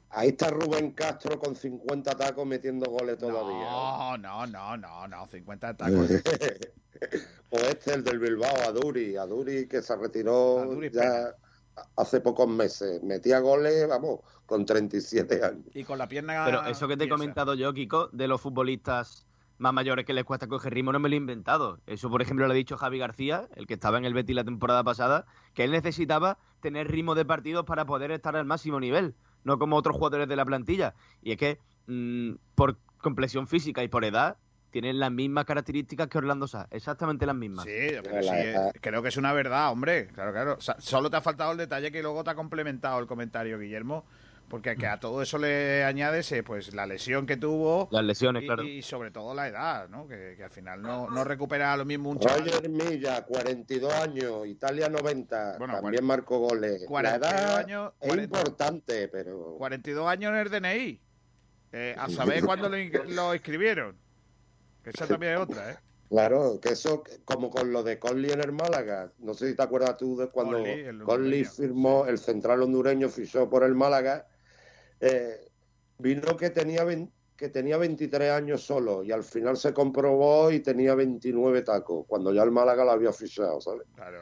[0.09, 3.69] Ahí está Rubén Castro con 50 tacos metiendo goles todavía.
[3.69, 6.09] No, no, no, no, no, 50 tacos.
[7.49, 9.17] o este, el del Bilbao, Aduri.
[9.17, 11.35] Aduri que se retiró Aduri ya
[11.97, 13.03] hace pocos meses.
[13.03, 15.65] Metía goles, vamos, con 37 años.
[15.73, 16.43] Y con la pierna.
[16.45, 19.25] Pero eso que te he comentado yo, Kiko, de los futbolistas
[19.57, 21.79] más mayores que les cuesta coger ritmo, no me lo he inventado.
[21.85, 24.43] Eso, por ejemplo, lo ha dicho Javi García, el que estaba en el Betis la
[24.43, 29.15] temporada pasada, que él necesitaba tener ritmo de partidos para poder estar al máximo nivel,
[29.45, 30.93] no como otros jugadores de la plantilla.
[31.21, 34.35] Y es que, mm, por complexión física y por edad,
[34.71, 37.63] tienen las mismas características que Orlando Sá, exactamente las mismas.
[37.63, 40.07] Sí, pero sí, eh, creo que es una verdad, hombre.
[40.07, 40.55] Claro, claro.
[40.57, 43.57] O sea, solo te ha faltado el detalle que luego te ha complementado el comentario,
[43.57, 44.03] Guillermo.
[44.47, 47.87] Porque que a todo eso le añades eh, pues la lesión que tuvo.
[47.91, 48.63] Las lesiones, y, claro.
[48.63, 50.07] y sobre todo la edad, ¿no?
[50.07, 52.45] Que, que al final no, no recupera lo mismo un chaval.
[52.45, 56.81] Roger Milla, 42 años, Italia 90, Bueno, también marcó goles.
[56.81, 58.23] La 42 edad años, es 40.
[58.39, 61.01] importante, pero 42 años en el DNI.
[61.71, 63.97] Eh, a saber cuándo lo, in- lo escribieron.
[64.83, 65.77] Que esa también es otra, ¿eh?
[66.07, 69.63] claro, que eso, como con lo de Conley en el Málaga, no sé si te
[69.63, 74.27] acuerdas tú de cuando Conley, el Conley firmó, el central hondureño fichó por el Málaga,
[75.05, 75.47] eh,
[75.99, 76.85] vino que tenía,
[77.37, 82.33] que tenía 23 años solo y al final se comprobó y tenía 29 tacos, cuando
[82.33, 83.83] ya el Málaga lo había fichado, ¿sabes?
[83.95, 84.19] Claro.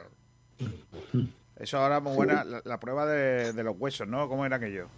[1.56, 4.28] Eso ahora muy buena, la, la prueba de, de los huesos, ¿no?
[4.28, 4.88] ¿Cómo era aquello?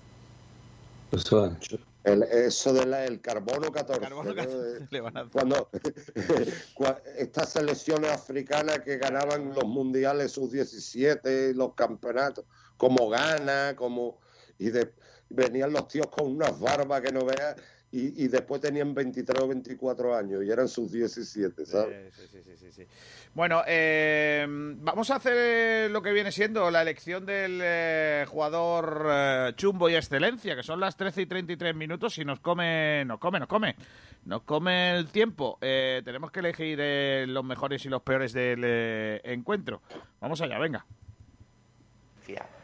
[2.04, 4.00] El- eso del carbono 14.
[4.00, 4.36] Carbono ¿no?
[4.36, 5.32] 14, le van a hacer.
[5.32, 5.68] Cuando
[6.74, 12.44] cua- estas selecciones africanas que ganaban los mundiales sub-17, los campeonatos,
[12.76, 14.20] como Ghana, como
[14.58, 14.92] y de-
[15.30, 17.56] venían los tíos con unas barbas que no veas
[17.92, 22.14] y, y después tenían 23 o 24 años y eran sub-17, ¿sabes?
[22.14, 22.86] Sí, sí, sí, sí, sí.
[23.32, 29.52] Bueno, eh, vamos a hacer lo que viene siendo la elección del eh, jugador eh,
[29.56, 33.38] chumbo y excelencia, que son las 13 y 33 minutos y nos come, nos come,
[33.38, 33.76] nos come.
[34.24, 35.56] Nos come el tiempo.
[35.60, 39.80] Eh, tenemos que elegir eh, los mejores y los peores del encuentro.
[40.20, 40.84] Vamos allá, venga.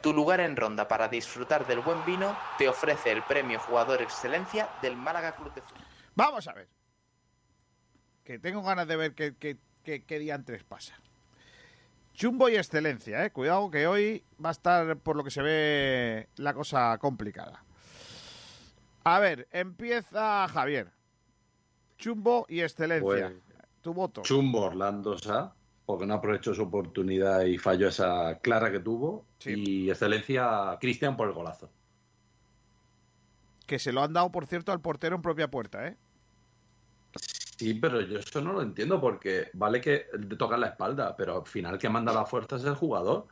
[0.00, 4.68] Tu lugar en ronda para disfrutar del buen vino te ofrece el premio Jugador Excelencia
[4.82, 5.84] del Málaga Club de Fútbol.
[6.14, 6.68] Vamos a ver.
[8.24, 10.94] Que tengo ganas de ver qué, qué, qué, qué diantres pasa.
[12.14, 13.30] Chumbo y excelencia, ¿eh?
[13.30, 17.64] Cuidado que hoy va a estar, por lo que se ve, la cosa complicada.
[19.04, 20.92] A ver, empieza Javier.
[21.96, 23.02] Chumbo y excelencia.
[23.02, 23.32] Pues,
[23.80, 24.22] tu voto.
[24.22, 25.54] Chumbo Orlando Sá,
[25.86, 29.26] porque no aprovechó su oportunidad y falló esa clara que tuvo.
[29.44, 31.70] Y excelencia Cristian por el golazo.
[33.66, 35.96] Que se lo han dado, por cierto, al portero en propia puerta, ¿eh?
[37.56, 41.36] Sí, pero yo eso no lo entiendo porque vale que te toca la espalda, pero
[41.36, 43.26] al final que manda la fuerza es el jugador.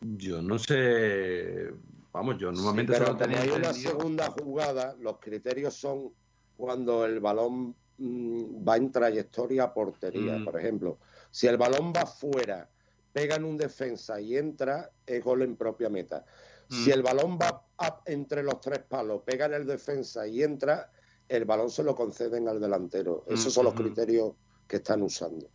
[0.00, 1.72] Yo no sé.
[2.12, 6.12] Vamos, yo normalmente Sí, pero tenía como hay una segunda jugada, los criterios son
[6.56, 10.38] cuando el balón mm, va en trayectoria a portería.
[10.38, 10.44] Mm.
[10.44, 10.98] Por ejemplo,
[11.30, 12.70] si el balón va fuera,
[13.12, 16.24] pega en un defensa y entra, es gol en propia meta.
[16.68, 16.94] Si Mm.
[16.94, 17.66] el balón va
[18.06, 20.90] entre los tres palos, pega en el defensa y entra,
[21.28, 23.24] el balón se lo conceden al delantero.
[23.28, 23.82] Mm, Esos son los ujú.
[23.82, 24.34] criterios
[24.66, 25.50] que están usando.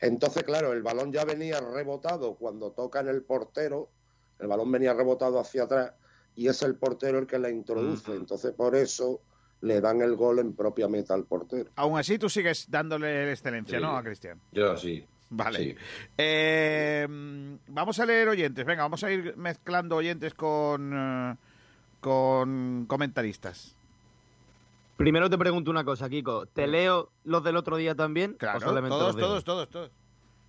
[0.00, 3.90] Entonces, claro, el balón ya venía rebotado cuando toca en el portero,
[4.38, 5.94] el balón venía rebotado hacia atrás
[6.34, 8.12] y es el portero el que la introduce.
[8.12, 9.24] Entonces, por eso
[9.60, 11.70] le dan el gol en propia meta al portero.
[11.76, 13.82] Aún así, tú sigues dándole excelencia, Sí.
[13.84, 13.96] ¿no?
[13.96, 14.40] A Cristian.
[14.52, 15.04] Yo sí.
[15.30, 15.58] Vale.
[15.58, 15.76] Sí.
[16.16, 18.64] Eh, mm, vamos a leer oyentes.
[18.64, 21.36] Venga, vamos a ir mezclando oyentes con, eh,
[22.00, 23.74] con comentaristas.
[24.96, 26.46] Primero te pregunto una cosa, Kiko.
[26.46, 28.34] ¿Te leo los del otro día también?
[28.34, 29.90] Claro, ¿O solamente todos, todos, todos, todos.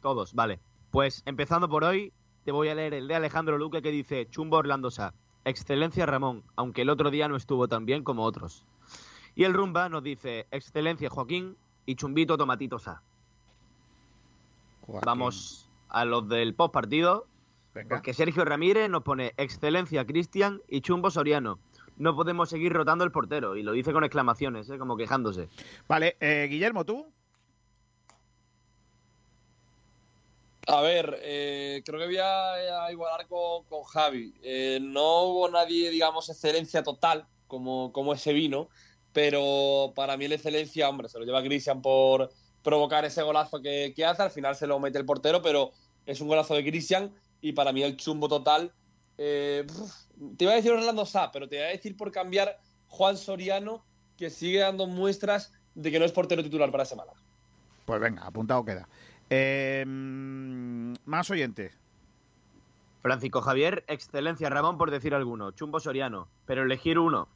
[0.01, 0.59] Todos, vale.
[0.91, 2.13] Pues empezando por hoy,
[2.45, 5.13] te voy a leer el de Alejandro Luque que dice Chumbo Orlando Sá.
[5.45, 8.65] Excelencia Ramón, aunque el otro día no estuvo tan bien como otros.
[9.39, 11.55] Y el Rumba nos dice Excelencia Joaquín
[11.85, 13.01] y Chumbito Tomatito Sá.
[14.85, 17.25] Vamos a los del post partido.
[17.87, 21.57] Porque Sergio Ramírez nos pone Excelencia Cristian y Chumbo Soriano.
[21.95, 23.55] No podemos seguir rotando el portero.
[23.55, 24.77] Y lo dice con exclamaciones, ¿eh?
[24.77, 25.47] como quejándose.
[25.87, 27.09] Vale, eh, Guillermo, ¿tú?
[30.67, 34.33] A ver, eh, creo que voy a, a igualar con, con Javi.
[34.43, 38.69] Eh, no hubo nadie, digamos, excelencia total como, como ese vino,
[39.19, 42.31] pero para mí la excelencia, hombre, se lo lleva Cristian por
[42.63, 44.21] provocar ese golazo que, que hace.
[44.21, 45.73] Al final se lo mete el portero, pero
[46.05, 48.71] es un golazo de Cristian y para mí el chumbo total.
[49.17, 49.67] eh,
[50.37, 53.83] te iba a decir Orlando Sá, pero te iba a decir por cambiar Juan Soriano,
[54.15, 57.19] que sigue dando muestras de que no es portero titular para ese Málaga.
[57.85, 58.87] Pues venga, apuntado queda.
[59.29, 61.77] Eh, más oyentes.
[63.01, 67.27] Francisco Javier, excelencia Ramón por decir alguno, Chumbo Soriano, pero elegir uno,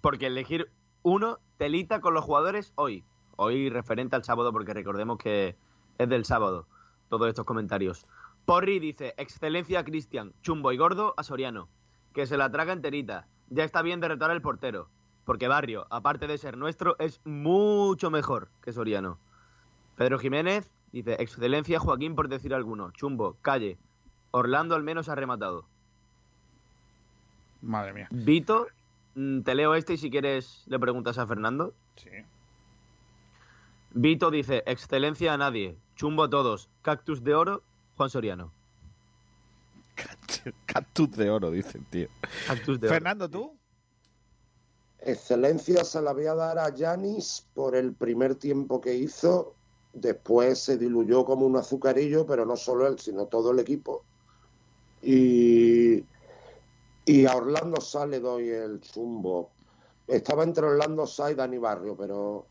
[0.00, 0.70] porque elegir
[1.02, 3.04] uno telita con los jugadores hoy,
[3.36, 5.56] hoy referente al sábado, porque recordemos que
[5.98, 6.66] es del sábado,
[7.08, 8.06] todos estos comentarios.
[8.44, 11.68] Porri dice, excelencia Cristian, Chumbo y Gordo a Soriano,
[12.12, 14.88] que se la traga enterita, ya está bien derrotar al portero,
[15.24, 19.18] porque Barrio, aparte de ser nuestro, es mucho mejor que Soriano.
[19.96, 23.78] Pedro Jiménez dice, excelencia Joaquín por decir alguno, Chumbo, calle,
[24.30, 25.66] Orlando al menos ha rematado.
[27.60, 28.08] Madre mía.
[28.10, 28.66] Vito,
[29.14, 31.74] te leo este y si quieres le preguntas a Fernando.
[31.96, 32.10] Sí.
[33.94, 37.62] Vito dice, excelencia a nadie, chumbo a todos, cactus de oro,
[37.96, 38.52] Juan Soriano.
[40.66, 42.08] Cactus de oro, dicen, tío.
[42.46, 43.54] Cactus de Fernando, ¿tú?
[45.00, 49.54] Excelencia se la voy a dar a Yanis por el primer tiempo que hizo.
[49.92, 54.04] Después se diluyó como un azucarillo, pero no solo él, sino todo el equipo.
[55.02, 56.04] Y,
[57.04, 59.50] y a Orlando Sá le doy el chumbo.
[60.06, 62.46] Estaba entre Orlando Sá y Dani Barrio, pero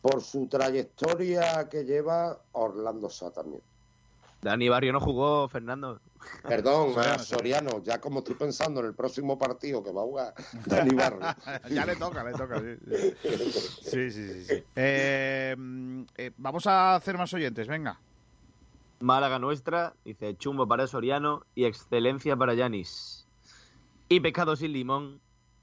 [0.00, 3.62] por su trayectoria que lleva, Orlando Sá también.
[4.42, 6.00] Dani Barrio no jugó, Fernando.
[6.42, 10.04] Perdón, Soriano, a Soriano, ya como estoy pensando en el próximo partido que va a
[10.04, 10.34] jugar
[10.66, 11.20] Dani Barrio.
[11.70, 12.60] ya le toca, le toca.
[12.60, 12.76] Sí,
[13.82, 14.10] sí, sí.
[14.10, 14.64] sí, sí.
[14.74, 15.56] Eh,
[16.16, 18.00] eh, vamos a hacer más oyentes, venga.
[18.98, 23.21] Málaga nuestra, dice chumbo para Soriano y excelencia para Yanis.
[24.12, 25.22] Y pecado sin limón,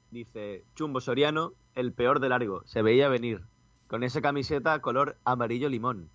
[0.10, 3.42] dice chumbo Soriano, el peor de largo, se veía venir,
[3.88, 6.10] con esa camiseta color amarillo limón.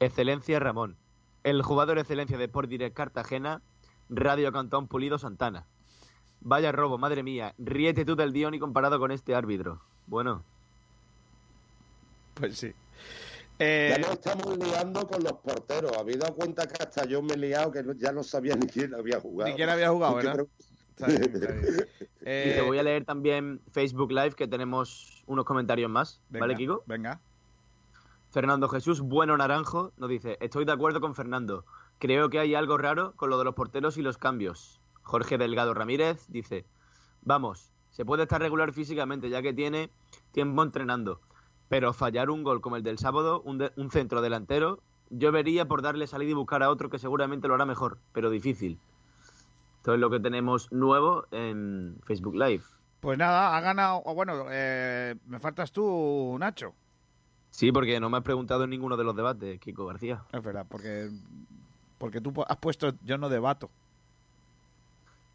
[0.00, 0.96] Excelencia Ramón,
[1.42, 3.60] el jugador excelencia de Sport Direct Cartagena,
[4.08, 5.66] Radio Cantón Pulido Santana.
[6.40, 9.82] Vaya robo, madre mía, ríete tú del Dioni comparado con este árbitro.
[10.06, 10.42] Bueno,
[12.32, 12.72] Pues sí.
[13.58, 15.92] Ya nos estamos liando con los porteros.
[15.98, 18.66] Habéis dado cuenta que hasta yo me he liado que no- ya no sabía ni
[18.66, 19.50] quién había jugado.
[19.50, 20.46] Ni quién había jugado, ¿verdad?
[20.96, 21.64] Está bien, está bien.
[22.20, 26.56] y te voy a leer también Facebook Live que tenemos unos comentarios más, Venga, ¿vale,
[26.56, 26.82] Kiko?
[26.86, 27.20] Venga.
[28.30, 31.64] Fernando Jesús Bueno Naranjo nos dice, estoy de acuerdo con Fernando,
[31.98, 34.80] creo que hay algo raro con lo de los porteros y los cambios.
[35.02, 36.64] Jorge Delgado Ramírez dice,
[37.22, 39.90] vamos, se puede estar regular físicamente ya que tiene
[40.32, 41.20] tiempo entrenando,
[41.68, 44.80] pero fallar un gol como el del sábado, un, de- un centro delantero,
[45.10, 48.30] yo vería por darle salida y buscar a otro que seguramente lo hará mejor, pero
[48.30, 48.78] difícil.
[49.84, 52.62] Esto es lo que tenemos nuevo en Facebook Live.
[53.00, 54.00] Pues nada, ha ganado.
[54.14, 56.72] bueno, eh, me faltas tú, Nacho.
[57.50, 60.24] Sí, porque no me has preguntado en ninguno de los debates, Kiko García.
[60.32, 61.10] Es verdad, porque,
[61.98, 63.68] porque tú has puesto yo no debato.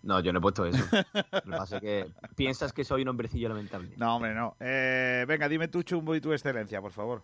[0.01, 0.83] No, yo no he puesto eso.
[1.31, 3.93] Lo que pasa es que piensas que soy un hombrecillo lamentable.
[3.97, 4.55] No, hombre, no.
[4.59, 7.21] Eh, venga, dime tú, Chumbo, y tu excelencia, por favor.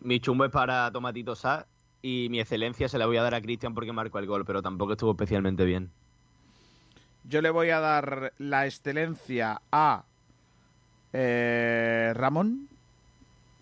[0.00, 1.66] Mi chumbo es para Tomatito Sa
[2.02, 4.60] y mi excelencia se la voy a dar a Cristian porque marcó el gol, pero
[4.60, 5.90] tampoco estuvo especialmente bien.
[7.24, 10.04] Yo le voy a dar la excelencia a
[11.12, 12.68] eh, Ramón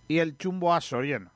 [0.09, 1.31] y el chumbo a Soriano.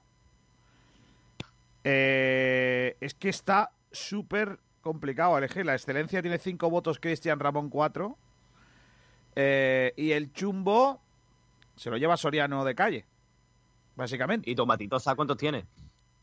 [1.85, 5.65] Eh, es que está súper complicado elegir.
[5.65, 8.19] La excelencia tiene cinco votos, Cristian Ramón cuatro.
[9.37, 11.01] Eh, y el chumbo
[11.77, 13.07] se lo lleva Soriano de calle,
[13.95, 14.51] básicamente.
[14.51, 15.67] ¿Y Tomatito Sa cuántos tiene?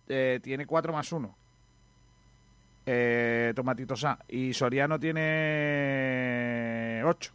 [0.07, 1.37] Eh, tiene cuatro más uno.
[2.85, 4.19] Eh, Tomatito Sa.
[4.27, 4.99] Y Soriano
[5.73, 7.31] tiene ocho.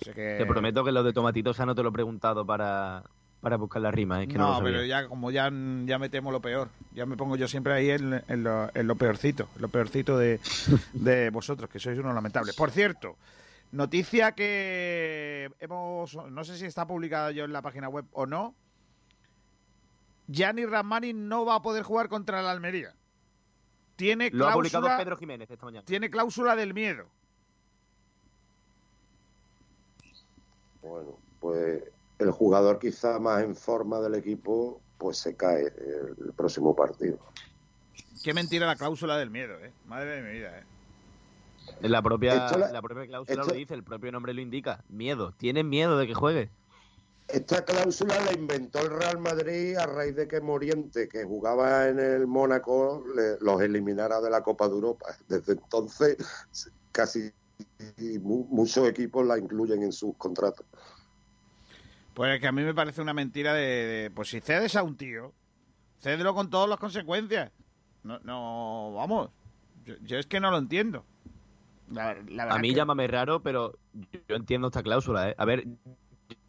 [0.00, 2.46] O sea que- Te prometo que lo de Tomatito Sa no te lo he preguntado
[2.46, 3.02] para,
[3.40, 5.50] para buscar la rima, es que no, pero ya como ya,
[5.84, 6.68] ya me temo lo peor.
[6.94, 10.38] Ya me pongo yo siempre ahí en, en lo, en lo peorcito, lo peorcito de,
[10.92, 12.54] de vosotros, que sois unos lamentables.
[12.54, 13.16] Por cierto,
[13.72, 18.54] noticia que hemos, no sé si está publicada yo en la página web o no.
[20.28, 22.92] Gianni Ramani no va a poder jugar contra la Almería.
[23.98, 25.84] Tiene Lo ha publicado cláusula, Pedro Jiménez esta mañana.
[25.84, 27.06] tiene cláusula del miedo.
[30.80, 31.82] Bueno, pues
[32.20, 37.18] el jugador quizá más en forma del equipo, pues se cae el próximo partido.
[38.22, 39.72] Qué mentira la cláusula del miedo, eh.
[39.86, 40.64] Madre de mi vida, eh.
[41.82, 44.84] En la propia, la- la propia cláusula esto- lo dice, el propio nombre lo indica.
[44.88, 45.32] Miedo.
[45.32, 46.50] Tienen miedo de que juegue.
[47.28, 51.98] Esta cláusula la inventó el Real Madrid a raíz de que Moriente, que jugaba en
[51.98, 55.06] el Mónaco, le- los eliminara de la Copa de Europa.
[55.28, 56.16] Desde entonces,
[56.90, 57.30] casi
[58.22, 60.64] mu- muchos equipos la incluyen en sus contratos.
[62.14, 64.82] Pues es que a mí me parece una mentira de, de- pues si cedes a
[64.82, 65.34] un tío,
[66.00, 67.52] cédelo con todas las consecuencias.
[68.04, 69.30] No, no, vamos,
[69.84, 71.04] yo, yo es que no lo entiendo.
[71.90, 73.78] La, la verdad A mí que- llámame raro, pero
[74.28, 75.34] yo entiendo esta cláusula, ¿eh?
[75.36, 75.64] A ver,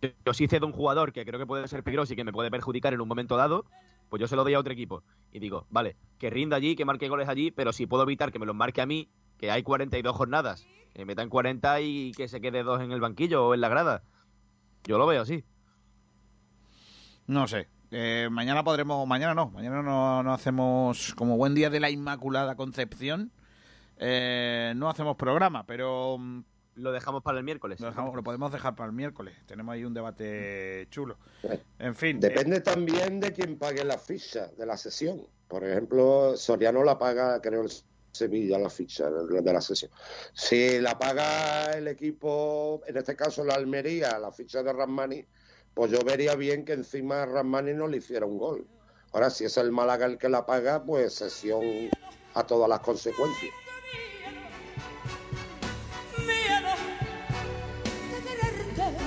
[0.02, 2.52] yo, sí cedo un jugador que creo que puede ser peligroso y que me puede
[2.52, 3.66] perjudicar en un momento dado,
[4.10, 5.04] pues yo se lo doy a otro equipo.
[5.32, 8.40] Y digo, vale, que rinda allí, que marque goles allí, pero si puedo evitar que
[8.40, 12.42] me los marque a mí, que hay 42 jornadas, que metan 40 y que se
[12.42, 14.04] quede dos en el banquillo o en la grada.
[14.84, 15.44] Yo lo veo así.
[17.28, 17.68] No sé.
[17.92, 22.56] Eh, mañana podremos, mañana no, mañana no, no hacemos como buen día de la Inmaculada
[22.56, 23.32] Concepción.
[23.98, 26.42] eh, no hacemos programa, pero mm,
[26.80, 27.80] Lo dejamos para el miércoles.
[27.80, 29.36] lo, dejamos- lo podemos dejar para el miércoles.
[29.46, 31.18] Tenemos ahí un debate chulo.
[31.78, 32.18] En fin.
[32.18, 35.28] eh, Depende también de quién pague la ficha de la sesión.
[35.48, 37.72] Por ejemplo, Soriano la paga, creo, el
[38.12, 39.92] Sevilla la ficha de de la sesión.
[40.34, 45.26] Si la paga el equipo, en este caso la Almería, la ficha de Ramani,
[45.74, 48.66] pues yo vería bien que encima Ramani no le hiciera un gol.
[49.12, 51.62] Ahora, si es el Málaga el que la paga, pues sesión
[52.36, 53.52] a todas las consecuencias.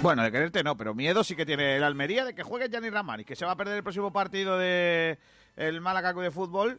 [0.03, 2.91] Bueno, de quererte no, pero miedo sí que tiene el Almería de que juegue Gianni
[2.91, 5.19] Ramani, que se va a perder el próximo partido de
[5.57, 6.79] el Málaga de fútbol.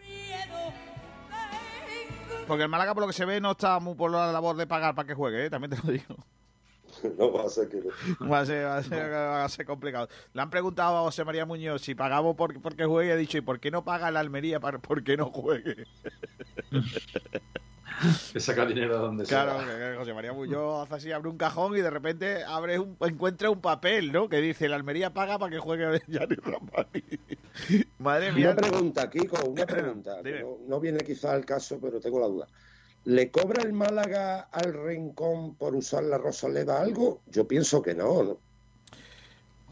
[2.48, 4.68] Porque el Málaga, por lo que se ve, no está muy por la labor de
[4.68, 5.50] pagar para que juegue, ¿eh?
[5.50, 6.16] también te lo digo.
[7.18, 8.30] No va a ser que no.
[8.30, 10.08] Va a ser, va a ser- va a ser complicado.
[10.32, 13.38] Le han preguntado a José María Muñoz si pagamos por, porque juegue y ha dicho,
[13.38, 15.86] ¿y por qué no paga el Almería para, por qué no juegue?
[18.34, 19.92] Que saca dinero de donde Claro, sea.
[19.92, 23.50] que José María Muñoz hace así, abre un cajón y de repente abre un, encuentra
[23.50, 24.28] un papel, ¿no?
[24.30, 27.04] Que dice, el Almería paga para que juegue Gianni Ramani.
[28.00, 28.52] Madre mía.
[28.52, 30.18] Una pregunta, Kiko, una pregunta.
[30.68, 32.48] no viene quizá al caso, pero tengo la duda.
[33.06, 37.22] ¿Le cobra el Málaga al Rincón por usar la Rosaleda algo?
[37.28, 38.38] Yo pienso que no, ¿no?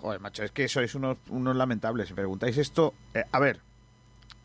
[0.02, 2.08] Joder, macho, es que sois unos, unos lamentables.
[2.08, 3.62] Si preguntáis esto, eh, a ver,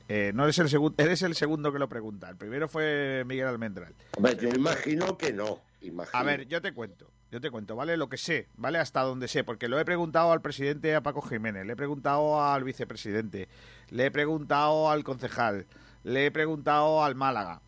[0.08, 2.28] eh, no eres el segundo, eres el segundo que lo pregunta.
[2.28, 3.94] El primero fue Miguel Almendral.
[4.16, 5.60] Hombre, yo imagino que no.
[5.80, 6.18] Imagino.
[6.18, 7.96] A ver, yo te cuento, yo te cuento, ¿vale?
[7.96, 8.78] Lo que sé, ¿vale?
[8.78, 12.42] Hasta donde sé, porque lo he preguntado al presidente, a Paco Jiménez, le he preguntado
[12.42, 13.48] al vicepresidente,
[13.90, 15.66] le he preguntado al concejal,
[16.02, 17.60] le he preguntado al Málaga,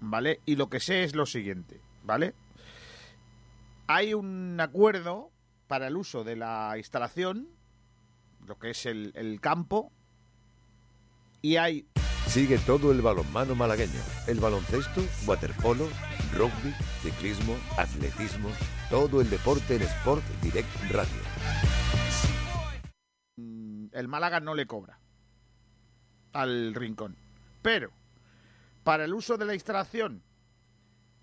[0.00, 0.40] ¿vale?
[0.46, 2.34] Y lo que sé es lo siguiente, ¿vale?
[3.86, 5.30] Hay un acuerdo
[5.66, 7.48] para el uso de la instalación,
[8.46, 9.92] lo que es el, el campo,
[11.44, 11.86] y hay
[12.26, 15.86] Sigue todo el balonmano malagueño, el baloncesto, waterpolo,
[16.32, 16.72] rugby,
[17.02, 18.48] ciclismo, atletismo,
[18.88, 21.20] todo el deporte en Sport Direct Radio.
[23.36, 24.98] mm, el Málaga no le cobra
[26.32, 27.14] al rincón.
[27.60, 27.90] Pero
[28.82, 30.22] para el uso de la instalación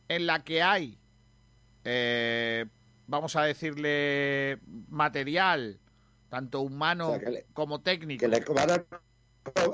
[0.07, 0.99] en la que hay,
[1.83, 2.67] eh,
[3.07, 5.79] vamos a decirle, material,
[6.29, 8.19] tanto humano O sea, que le- como técnico.
[8.21, 8.85] Que le a-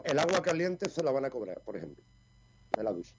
[0.06, 2.03] el agua caliente se la van a cobrar, por ejemplo,
[2.76, 3.14] de la ducha.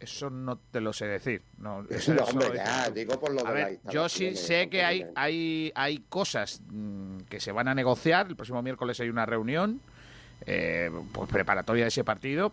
[0.00, 1.42] Eso no te lo sé decir.
[1.58, 4.36] No, eso- No, eso hombre, ya, digo por lo A de la ver, yo sí
[4.36, 8.28] sé que hay, hay, hay cosas mm, que se van a negociar.
[8.28, 9.80] El próximo miércoles hay una reunión
[10.46, 12.52] eh, pues preparatoria de ese partido,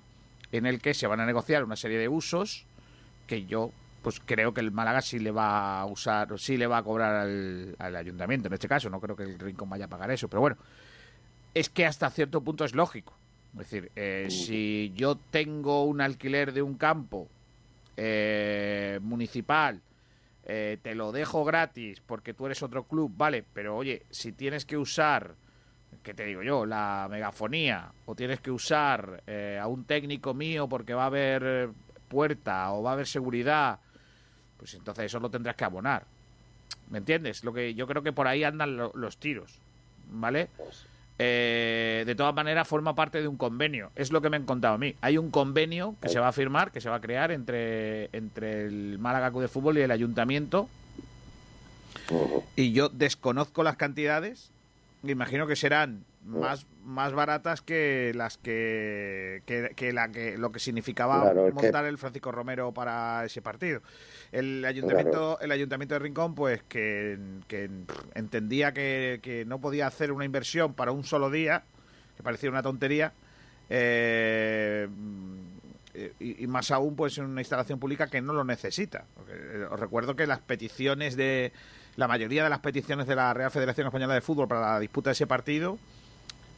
[0.51, 2.65] en el que se van a negociar una serie de usos
[3.27, 6.77] que yo pues creo que el Málaga sí le va a usar, sí le va
[6.80, 9.88] a cobrar al, al ayuntamiento en este caso, no creo que el Rincón vaya a
[9.88, 10.57] pagar eso, pero bueno,
[11.55, 13.17] es que hasta cierto punto es lógico.
[13.56, 17.27] Es decir, eh, si yo tengo un alquiler de un campo
[17.98, 19.80] eh, municipal,
[20.45, 24.65] eh, te lo dejo gratis porque tú eres otro club, vale, pero oye, si tienes
[24.65, 25.36] que usar,
[26.03, 26.65] ¿qué te digo yo?
[26.65, 31.69] La megafonía, o tienes que usar eh, a un técnico mío porque va a haber
[32.10, 33.80] puerta o va a haber seguridad,
[34.57, 36.03] pues entonces eso lo tendrás que abonar.
[36.91, 37.44] ¿Me entiendes?
[37.45, 39.60] Lo que yo creo que por ahí andan lo- los tiros,
[40.11, 40.49] ¿vale?
[41.18, 43.92] Eh, de todas maneras forma parte de un convenio.
[43.96, 44.96] Es lo que me han contado a mí.
[45.02, 48.66] Hay un convenio que se va a firmar, que se va a crear entre, entre
[48.66, 50.70] el Málaga Club de Fútbol y el Ayuntamiento.
[52.56, 54.52] Y yo desconozco las cantidades.
[55.02, 60.52] Me imagino que serán más, más baratas que las que, que, que la que lo
[60.52, 63.81] que significaba Claro, es que- montar el Francisco Romero para ese partido.
[64.31, 67.18] El ayuntamiento, el ayuntamiento de Rincón, pues que,
[68.15, 71.64] entendía que, no podía hacer una inversión para un solo día,
[72.18, 73.14] que parecía una tontería,
[73.69, 74.88] eh,
[76.19, 79.06] y, y más aún pues en una instalación pública que no lo necesita.
[79.14, 81.53] Porque, eh, os recuerdo que las peticiones de
[81.95, 85.11] la mayoría de las peticiones de la Real Federación Española de Fútbol para la disputa
[85.11, 85.77] de ese partido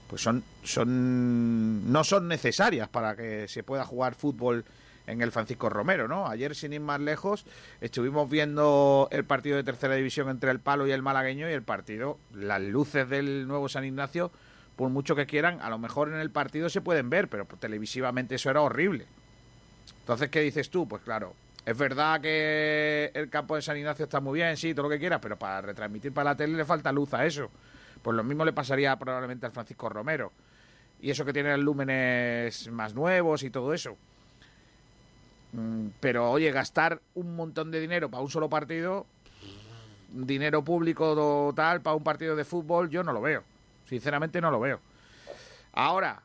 [0.07, 4.65] pues son son no son necesarias para que se pueda jugar fútbol
[5.07, 6.27] en el Francisco Romero, ¿no?
[6.27, 7.45] Ayer, sin ir más lejos,
[7.81, 11.63] estuvimos viendo el partido de tercera división entre el Palo y el Malagueño y el
[11.63, 14.31] partido, las luces del nuevo San Ignacio,
[14.75, 18.35] por mucho que quieran, a lo mejor en el partido se pueden ver, pero televisivamente
[18.35, 19.05] eso era horrible.
[20.01, 20.87] Entonces, ¿qué dices tú?
[20.87, 21.33] Pues claro,
[21.65, 24.99] es verdad que el campo de San Ignacio está muy bien, sí, todo lo que
[24.99, 27.49] quieras, pero para retransmitir para la tele le falta luz a eso.
[28.01, 30.31] Pues lo mismo le pasaría probablemente al Francisco Romero.
[31.01, 33.97] Y eso que tiene lúmenes más nuevos y todo eso.
[35.53, 39.05] Mm, Pero oye, gastar un montón de dinero para un solo partido,
[40.11, 43.43] dinero público total para un partido de fútbol, yo no lo veo.
[43.85, 44.79] Sinceramente no lo veo.
[45.73, 46.21] Ahora,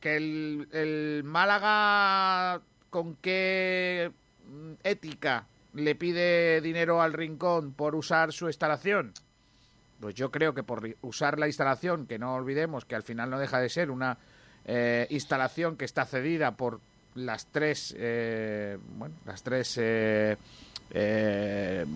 [0.00, 2.60] que el, el Málaga
[2.90, 4.12] con qué
[4.48, 9.12] mm, ética le pide dinero al Rincón por usar su instalación.
[10.00, 13.38] Pues yo creo que por usar la instalación, que no olvidemos que al final no
[13.38, 14.18] deja de ser una
[14.64, 16.80] eh, instalación que está cedida por
[17.14, 20.36] las tres, eh, bueno, las tres, eh,
[20.90, 21.86] eh,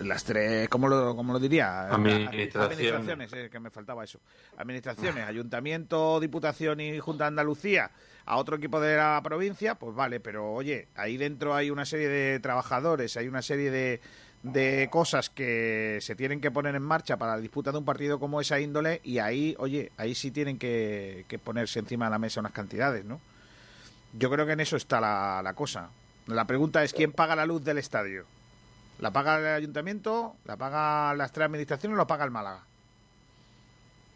[0.00, 1.82] las tres, ¿cómo lo, cómo lo diría?
[1.82, 2.64] Administración.
[2.64, 4.20] Administraciones, eh, que me faltaba eso.
[4.56, 7.90] Administraciones, Ayuntamiento, Diputación y Junta de Andalucía
[8.26, 12.08] a otro equipo de la provincia, pues vale, pero oye, ahí dentro hay una serie
[12.08, 14.00] de trabajadores, hay una serie de,
[14.44, 18.20] de cosas que se tienen que poner en marcha para la disputa de un partido
[18.20, 22.40] como esa índole y ahí, oye, ahí sí tienen que, ponerse encima de la mesa
[22.40, 23.20] unas cantidades, ¿no?
[24.12, 25.88] Yo creo que en eso está la, la cosa.
[26.26, 28.26] La pregunta es quién paga la luz del estadio.
[29.00, 30.36] ¿La paga el ayuntamiento?
[30.44, 32.64] ¿La paga las tres administraciones o la paga el Málaga?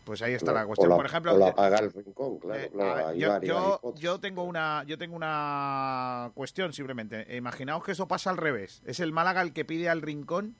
[0.09, 0.89] Pues ahí está la cuestión.
[0.89, 2.70] la- Por ejemplo, o la eh, paga el rincón, claro, eh,
[3.14, 7.36] ver, yo, yo- tengo una yo tengo una cuestión simplemente.
[7.36, 8.80] Imaginaos que eso pasa al revés.
[8.86, 10.55] Es el Málaga el que pide al Rincón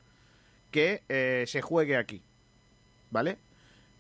[0.71, 2.21] que eh, se juegue aquí,
[3.11, 3.39] ¿vale?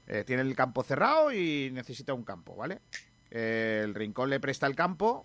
[0.06, 2.80] Eh, tiene el campo cerrado y necesita un campo, ¿vale?
[3.30, 5.24] El Rincón le presta el campo,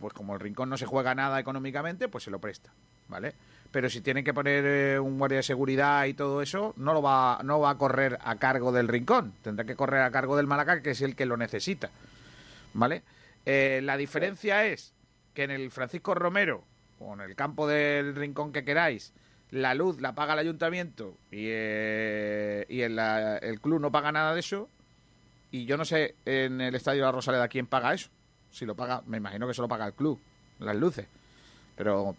[0.00, 2.72] pues como el Rincón no se juega nada económicamente, pues se lo presta,
[3.06, 3.34] ¿vale?
[3.76, 7.02] Pero si tiene que poner eh, un guardia de seguridad y todo eso, no lo
[7.02, 10.46] va, no va a correr a cargo del Rincón, tendrá que correr a cargo del
[10.46, 11.90] Málaga, que es el que lo necesita,
[12.72, 13.02] ¿vale?
[13.44, 14.94] Eh, la diferencia es
[15.34, 16.64] que en el Francisco Romero,
[17.00, 19.12] o en el campo del Rincón que queráis,
[19.50, 24.10] la luz la paga el ayuntamiento y, eh, y el, la- el club no paga
[24.10, 24.70] nada de eso,
[25.50, 28.08] y yo no sé en el Estadio de la Rosaleda quién paga eso.
[28.50, 30.18] Si lo paga, me imagino que se lo paga el club,
[30.60, 31.06] las luces.
[31.76, 32.16] Pero,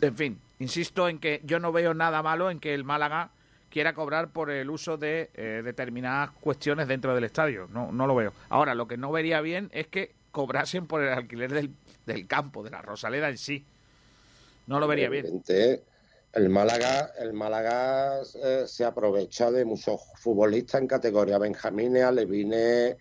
[0.00, 3.30] en fin, insisto en que yo no veo nada malo en que el Málaga
[3.70, 7.68] quiera cobrar por el uso de eh, determinadas cuestiones dentro del estadio.
[7.72, 8.32] No, no lo veo.
[8.48, 11.70] Ahora, lo que no vería bien es que cobrasen por el alquiler del,
[12.06, 13.64] del campo, de la Rosaleda en sí.
[14.66, 15.42] No lo vería bien.
[16.32, 22.96] El Málaga, el Málaga eh, se aprovecha de muchos futbolistas en categoría benjamines, alevines,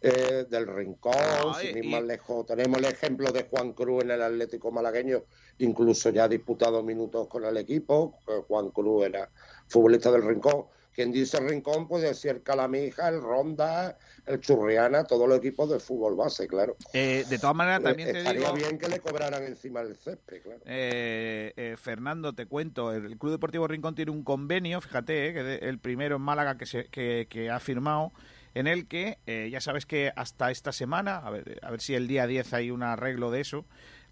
[0.00, 2.44] eh, del Rincón, Ah, y- más lejos.
[2.46, 5.22] Tenemos el ejemplo de Juan Cruz en el Atlético malagueño,
[5.58, 8.18] incluso ya ha disputado minutos con el equipo.
[8.26, 9.28] que Juan Cruz era
[9.68, 10.66] futbolista del Rincón.
[10.94, 16.14] Quien dice Rincón puede decir Calamija, el Ronda, el Churriana, todos los equipos de fútbol
[16.14, 16.76] base, claro.
[16.92, 18.52] Eh, de todas maneras, también te Estaría digo...
[18.54, 20.60] bien que le cobraran encima del césped, claro.
[20.66, 25.68] Eh, eh, Fernando, te cuento, el Club Deportivo Rincón tiene un convenio, fíjate, eh, que
[25.68, 28.12] el primero en Málaga que, se, que, que ha firmado,
[28.54, 31.96] en el que eh, ya sabes que hasta esta semana, a ver, a ver si
[31.96, 33.64] el día 10 hay un arreglo de eso,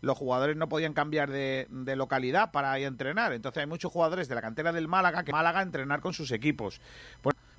[0.03, 3.33] los jugadores no podían cambiar de, de localidad para entrenar.
[3.33, 6.81] Entonces hay muchos jugadores de la cantera del Málaga que Málaga entrenar con sus equipos.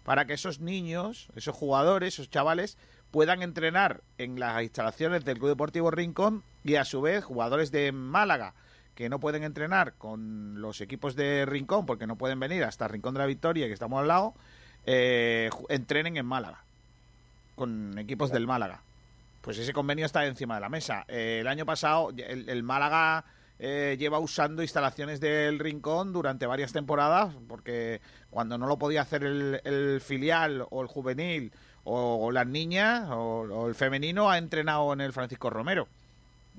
[0.04, 2.78] Para que esos niños, esos jugadores, esos chavales
[3.12, 7.92] puedan entrenar en las instalaciones del Club Deportivo Rincón y a su vez jugadores de
[7.92, 8.54] Málaga
[8.96, 13.14] que no pueden entrenar con los equipos de Rincón porque no pueden venir hasta Rincón
[13.14, 14.34] de la Victoria que estamos al lado,
[14.86, 16.64] eh, entrenen en Málaga
[17.56, 18.82] con equipos del Málaga.
[19.44, 21.04] Pues ese convenio está encima de la mesa.
[21.06, 23.26] Eh, el año pasado el, Málaga
[23.60, 28.00] eh, lleva usando instalaciones del Rincón durante varias temporadas porque
[28.30, 31.52] cuando no lo podía hacer el, filial o el juvenil
[31.84, 35.90] o, o las niñas o, el femenino ha entrenado en el Francisco Romero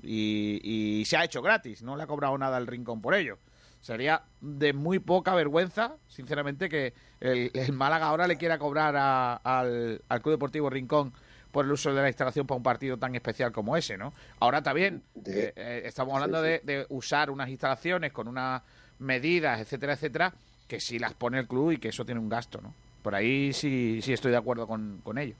[0.03, 3.39] y, y se ha hecho gratis, no le ha cobrado nada al Rincón por ello.
[3.81, 8.95] Sería de muy poca vergüenza, sinceramente, que el, Málaga ahora le quiera cobrar
[9.43, 11.13] al Club Deportivo Rincón
[11.55, 14.11] por el uso de la instalación para un partido tan especial como ese, ¿no?
[14.41, 18.61] Ahora también eh, eh, estamos hablando sí, de, de usar unas instalaciones con unas
[18.99, 20.33] medidas, etcétera, etcétera,
[20.67, 22.73] que sí las pone el club y que eso tiene un gasto, ¿no?
[23.01, 25.35] Por ahí sí, sí estoy de acuerdo con, con ello.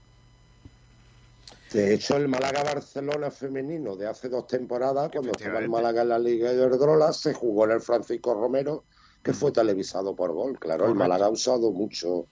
[1.74, 6.20] De hecho, el Málaga-Barcelona femenino de hace dos temporadas, cuando estaba el Málaga en la
[6.20, 8.86] Liga de Iberdrola, se jugó en el Francisco Romero,
[9.22, 10.58] que fue televisado por Gol.
[10.60, 10.96] Claro, el.
[10.96, 12.28] Málaga ha usado mucho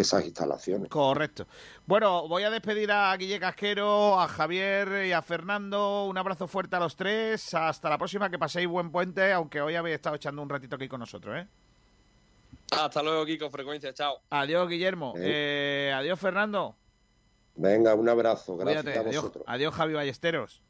[0.00, 0.88] esas instalaciones.
[0.88, 1.46] Correcto.
[1.86, 6.06] Bueno, voy a despedir a Guille Casquero, a Javier y a Fernando.
[6.06, 7.52] Un abrazo fuerte a los tres.
[7.54, 10.88] Hasta la próxima, que paséis buen puente, aunque hoy habéis estado echando un ratito aquí
[10.88, 11.46] con nosotros, ¿eh?
[12.70, 13.48] Hasta luego, Kiko.
[13.50, 14.20] Frecuencia, chao.
[14.30, 15.14] Adiós, Guillermo.
[15.16, 16.76] Eh, adiós, Fernando.
[17.56, 18.56] Venga, un abrazo.
[18.56, 18.98] Gracias Cuídate.
[18.98, 19.44] a Adiós, vosotros.
[19.46, 20.62] adiós, Javi Ballesteros.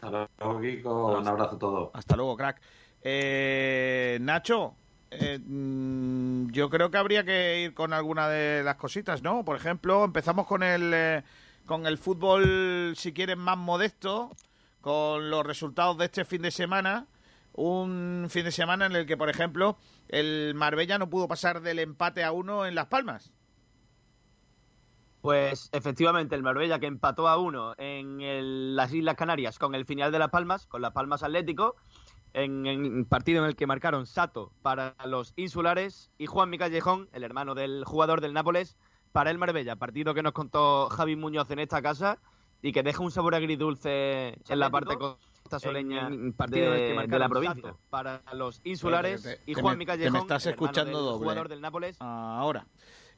[0.00, 1.18] Hasta luego, Kiko.
[1.18, 1.90] Un abrazo a todos.
[1.94, 2.60] Hasta luego, crack.
[3.02, 4.74] Eh, Nacho,
[5.10, 9.44] eh, mm, yo creo que habría que ir con alguna de las cositas, ¿no?
[9.44, 11.22] Por ejemplo, empezamos con el, eh,
[11.66, 14.34] con el fútbol, si quieren, más modesto,
[14.80, 17.06] con los resultados de este fin de semana.
[17.52, 19.78] Un fin de semana en el que, por ejemplo,
[20.08, 23.32] el Marbella no pudo pasar del empate a uno en Las Palmas.
[25.20, 30.12] Pues efectivamente, el Marbella que empató a uno en las Islas Canarias con el final
[30.12, 31.74] de Las Palmas, con Las Palmas Atlético,
[32.34, 37.24] en, un partido en el que marcaron Sato para los insulares y Juan Callejón, el
[37.24, 38.76] hermano del jugador del Nápoles,
[39.12, 39.76] para el Marbella.
[39.76, 42.18] Partido que nos contó Javi Muñoz en esta casa
[42.62, 46.98] y que deja un sabor agridulce en la parte costa soleña En- partido de, en
[46.98, 47.62] el que de la provincia.
[47.62, 51.18] Sato para los insulares Te- te- y Juan me Callejón, estás el escuchando del doble.
[51.18, 51.96] jugador del Nápoles.
[52.00, 52.66] Ahora.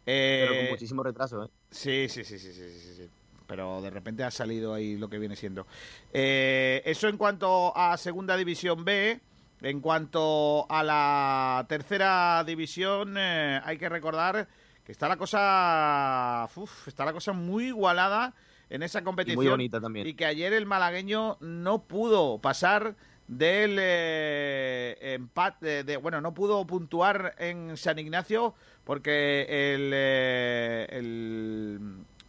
[0.05, 1.49] Pero Eh, con muchísimo retraso, ¿eh?
[1.71, 3.11] Sí, sí, sí, sí, sí, sí, sí.
[3.51, 5.67] Pero de repente ha salido ahí lo que viene siendo.
[6.13, 9.21] Eh, eso en cuanto a Segunda División B.
[9.61, 14.49] En cuanto a la tercera división, eh, hay que recordar
[14.85, 18.35] que está la cosa, uf, está la cosa muy igualada
[18.71, 20.07] en esa competición bonita también.
[20.07, 22.95] y que ayer el malagueño no pudo pasar
[23.31, 31.79] del eh, empate, de, bueno, no pudo puntuar en San Ignacio porque el, eh, el,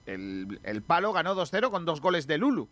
[0.06, 2.70] el, Palo ganó 2-0 con dos goles de Lulu.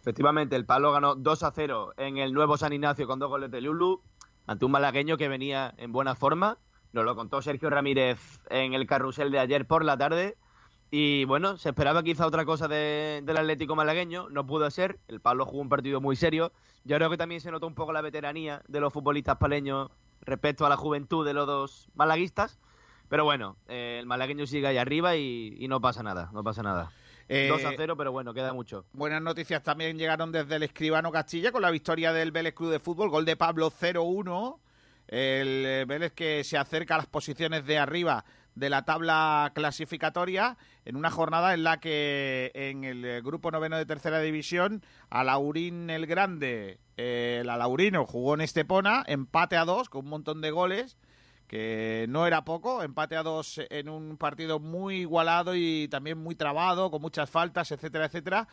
[0.00, 3.50] Efectivamente, el Palo ganó 2 a 0 en el nuevo San Ignacio con dos goles
[3.50, 4.00] de Lulu
[4.46, 6.58] ante un malagueño que venía en buena forma.
[6.92, 10.36] Nos lo contó Sergio Ramírez en el carrusel de ayer por la tarde.
[10.90, 14.98] Y bueno, se esperaba quizá otra cosa de- del Atlético malagueño, no pudo ser.
[15.08, 16.52] El Pablo jugó un partido muy serio.
[16.84, 19.88] Yo creo que también se notó un poco la veteranía de los futbolistas paleños
[20.20, 22.58] respecto a la juventud de los dos malaguistas.
[23.08, 26.62] Pero bueno, eh, el malagueño sigue ahí arriba y, y no pasa nada, no pasa
[26.62, 26.90] nada.
[27.28, 28.84] Eh, 2 a 0, pero bueno, queda mucho.
[28.92, 32.78] Buenas noticias también llegaron desde el Escribano Castilla con la victoria del Vélez Club de
[32.78, 34.58] Fútbol, gol de Pablo 0-1.
[35.08, 38.24] El eh, Vélez que se acerca a las posiciones de arriba
[38.54, 43.78] de la tabla clasificatoria en una jornada en la que en el eh, grupo noveno
[43.78, 50.04] de tercera división Alaurín el Grande, el Alaurino jugó en Estepona, empate a dos con
[50.04, 50.98] un montón de goles
[51.52, 56.34] que no era poco, empate a dos en un partido muy igualado y también muy
[56.34, 58.48] trabado, con muchas faltas, etcétera, etcétera,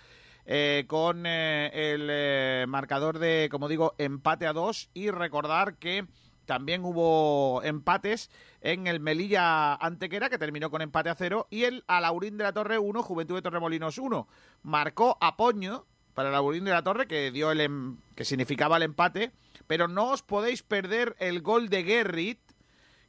[0.45, 6.07] eh, con eh, el eh, marcador de, como digo, empate a dos y recordar que
[6.43, 11.85] también hubo empates en el Melilla Antequera, que terminó con empate a cero, y el
[11.87, 14.27] Alaurín de la Torre 1, Juventud de Torremolinos 1.
[14.63, 18.83] Marcó Apoño para el Alaurín de la Torre, que dio el em- que significaba el
[18.83, 19.31] empate,
[19.67, 22.48] pero no os podéis perder el gol de Gerrit,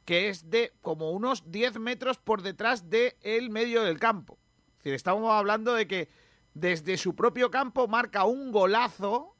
[0.05, 4.37] que es de como unos 10 metros por detrás del medio del campo.
[4.77, 6.09] Es decir, estamos hablando de que
[6.53, 9.35] desde su propio campo marca un golazo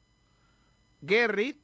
[1.06, 1.60] Gerrit,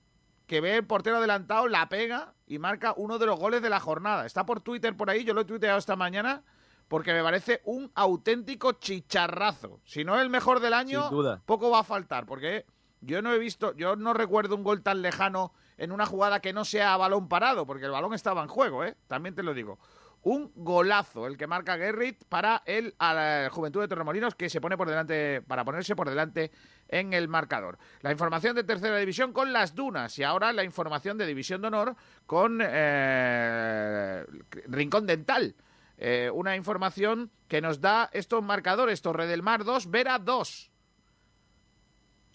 [0.46, 3.80] que ve el portero adelantado, la pega y marca uno de los goles de la
[3.80, 4.26] jornada.
[4.26, 6.42] Está por Twitter por ahí, yo lo he tuiteado esta mañana
[6.88, 9.80] porque me parece un auténtico chicharrazo.
[9.84, 11.42] Si no es el mejor del año, Sin duda.
[11.44, 12.64] poco va a faltar, porque
[13.02, 16.52] yo no he visto, yo no recuerdo un gol tan lejano en una jugada que
[16.52, 18.96] no sea a balón parado, porque el balón estaba en juego, ¿eh?
[19.06, 19.78] También te lo digo.
[20.22, 24.76] Un golazo el que marca Gerrit para el la Juventud de Torremolinos que se pone
[24.76, 26.50] por delante para ponerse por delante
[26.88, 27.78] en el marcador.
[28.00, 31.68] La información de tercera división con las dunas y ahora la información de división de
[31.68, 31.94] honor
[32.26, 34.24] con eh,
[34.66, 35.54] Rincón Dental.
[35.96, 40.70] Eh, una información que nos da estos marcadores: Torre del Mar 2, Vera 2.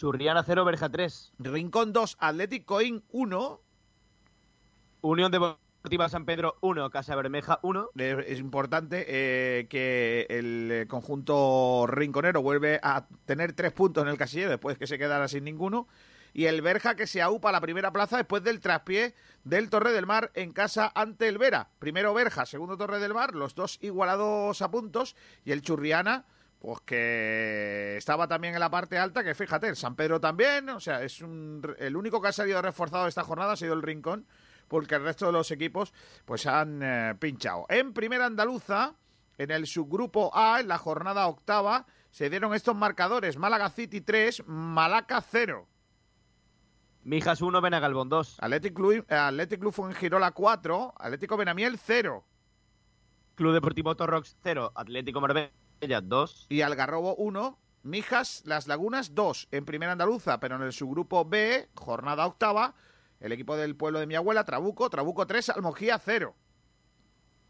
[0.03, 1.31] Churriana 0, Berja 3.
[1.39, 3.61] Rincón 2, Athletic Coín 1.
[4.99, 7.91] Unión Deportiva San Pedro 1, Casa Bermeja 1.
[7.97, 14.09] Eh, Es importante eh, que el eh, conjunto rinconero vuelve a tener tres puntos en
[14.09, 15.87] el casillero después que se quedara sin ninguno.
[16.33, 19.15] Y el Berja que se aupa a la primera plaza después del traspié
[19.45, 21.69] del Torre del Mar en casa ante el Vera.
[21.79, 25.15] Primero Berja, segundo Torre del Mar, los dos igualados a puntos.
[25.45, 26.25] Y el Churriana,
[26.63, 30.69] pues que estaba también en la parte alta, que fíjate, el San Pedro también.
[30.69, 33.81] O sea, es un, el único que ha salido reforzado esta jornada ha sido el
[33.81, 34.25] Rincón
[34.69, 37.65] porque el resto de los equipos pues han eh, pinchado.
[37.67, 38.95] En primera andaluza,
[39.37, 43.35] en el subgrupo A, en la jornada octava, se dieron estos marcadores.
[43.35, 45.67] Málaga City 3, Malaca 0.
[47.03, 48.37] Mijas 1, Benagalbón 2.
[48.39, 52.23] Athletic Club, Athletic Club Fuengirola 4, Atlético Benamiel 0.
[53.35, 55.51] Club Deportivo Torrox 0, Atlético Marbella
[55.87, 56.47] 2.
[56.49, 61.69] Y Algarrobo 1, Mijas Las Lagunas 2 en primera andaluza, pero en el subgrupo B,
[61.75, 62.75] jornada octava,
[63.19, 66.35] el equipo del pueblo de mi abuela, Trabuco, Trabuco 3, Almojía 0.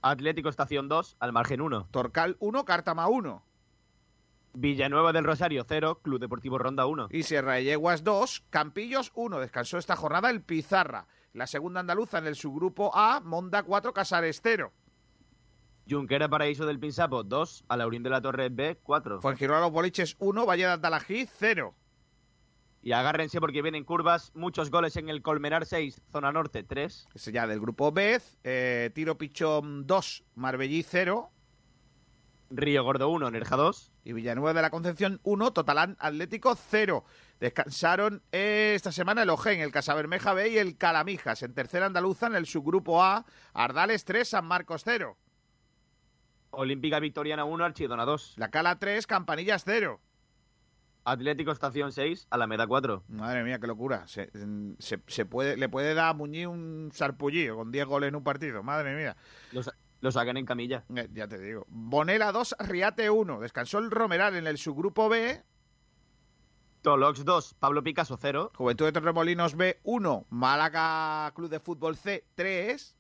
[0.02, 1.88] Atlético Estación 2, al margen 1.
[1.92, 3.44] Torcal 1, Cártama 1.
[4.56, 7.08] Villanueva del Rosario 0, Club Deportivo Ronda 1.
[7.12, 9.40] Y Sierra de Yeguas 2, Campillos 1.
[9.40, 11.08] Descansó esta jornada el Pizarra.
[11.34, 14.72] La segunda andaluza en el subgrupo A, Monda 4, Casares 0.
[15.90, 19.22] Junquera Paraíso del Pinsapo 2, Alaurín de la Torre B 4.
[19.22, 21.76] Fuengirola Los Boliches 1, Valle de Andalají 0.
[22.82, 27.08] Y agárrense porque vienen curvas, muchos goles en el Colmenar 6, Zona Norte 3.
[27.14, 31.30] Ese ya del grupo B, eh, Tiro Pichón 2, Marbellí 0.
[32.50, 33.92] Río Gordo 1, Nerja 2.
[34.04, 37.06] Y Villanueva de la Concepción 1, Totalán Atlético 0.
[37.40, 41.42] Descansaron eh, esta semana el Ojén, el Casabermeja B y el Calamijas.
[41.42, 45.18] En tercera andaluza, en el subgrupo A, Ardales 3, San Marcos 0.
[46.54, 48.36] Olímpica Victoriana 1, Archidona 2.
[48.38, 50.00] La Cala 3, Campanillas 0.
[51.06, 53.04] Atlético Estación 6, Alameda 4.
[53.10, 54.08] Madre mía, qué locura.
[54.08, 54.32] Se,
[54.80, 58.24] se- se puede, le puede dar a Muñiz un sarpullío con 10 goles en un
[58.24, 58.64] partido.
[58.64, 59.18] Madre mía.
[60.00, 60.86] Lo sacan en camilla.
[60.96, 61.66] Eh, ya te digo.
[61.70, 63.40] Bonela 2, Riate 1.
[63.42, 65.42] Descansó el Romeral en el subgrupo B.
[66.82, 68.52] Tolox 2, Pablo Picasso 0.
[68.56, 70.26] Juventud de Torremolinos B 1.
[70.30, 72.96] Málaga Club de Fútbol C 3.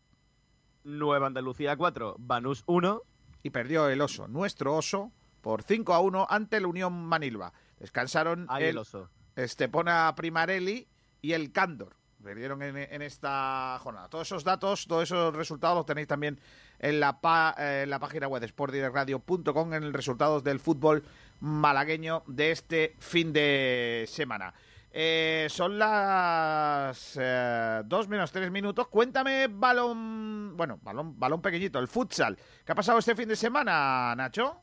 [0.85, 3.01] Nueva Andalucía 4, Banús 1.
[3.43, 5.11] Y perdió el oso, nuestro oso,
[5.41, 7.53] por 5 a 1 ante la Unión Manilva.
[7.79, 9.09] Descansaron el oso.
[9.35, 10.87] Estepona Primarelli
[11.21, 11.95] y el Cándor.
[12.23, 14.07] Perdieron en, en esta jornada.
[14.07, 16.39] Todos esos datos, todos esos resultados los tenéis también
[16.79, 21.03] en la, pa- eh, en la página web de sportdirectradio.com en el resultados del fútbol
[21.41, 24.53] malagueño de este fin de semana.
[24.95, 28.87] Eh, son las eh, 2 menos 3 minutos.
[28.89, 30.55] Cuéntame, balón.
[30.55, 32.37] Bueno, balón, balón pequeñito, el futsal.
[32.63, 34.61] ¿Qué ha pasado este fin de semana, Nacho?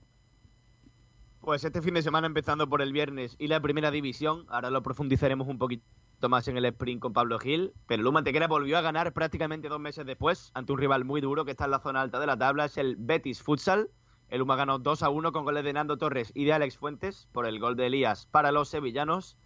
[1.41, 4.85] Pues este fin de semana empezando por el viernes y la primera división, ahora lo
[4.85, 8.83] profundizaremos un poquito más en el sprint con Pablo Gil, pero Luma Antequera volvió a
[8.83, 12.03] ganar prácticamente dos meses después ante un rival muy duro que está en la zona
[12.03, 13.91] alta de la tabla, es el Betis Futsal.
[14.29, 17.27] El Luma ganó 2 a 1 con goles de Nando Torres y de Alex Fuentes
[17.33, 19.37] por el gol de Elías para los sevillanos.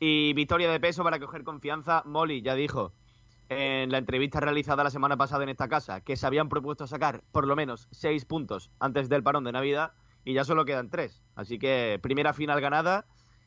[0.00, 2.02] Y victoria de peso para coger confianza.
[2.06, 2.92] Molly ya dijo
[3.48, 7.22] en la entrevista realizada la semana pasada en esta casa que se habían propuesto sacar
[7.32, 9.92] por lo menos seis puntos antes del parón de Navidad
[10.24, 11.22] y ya solo quedan tres.
[11.34, 13.06] Así que primera final ganada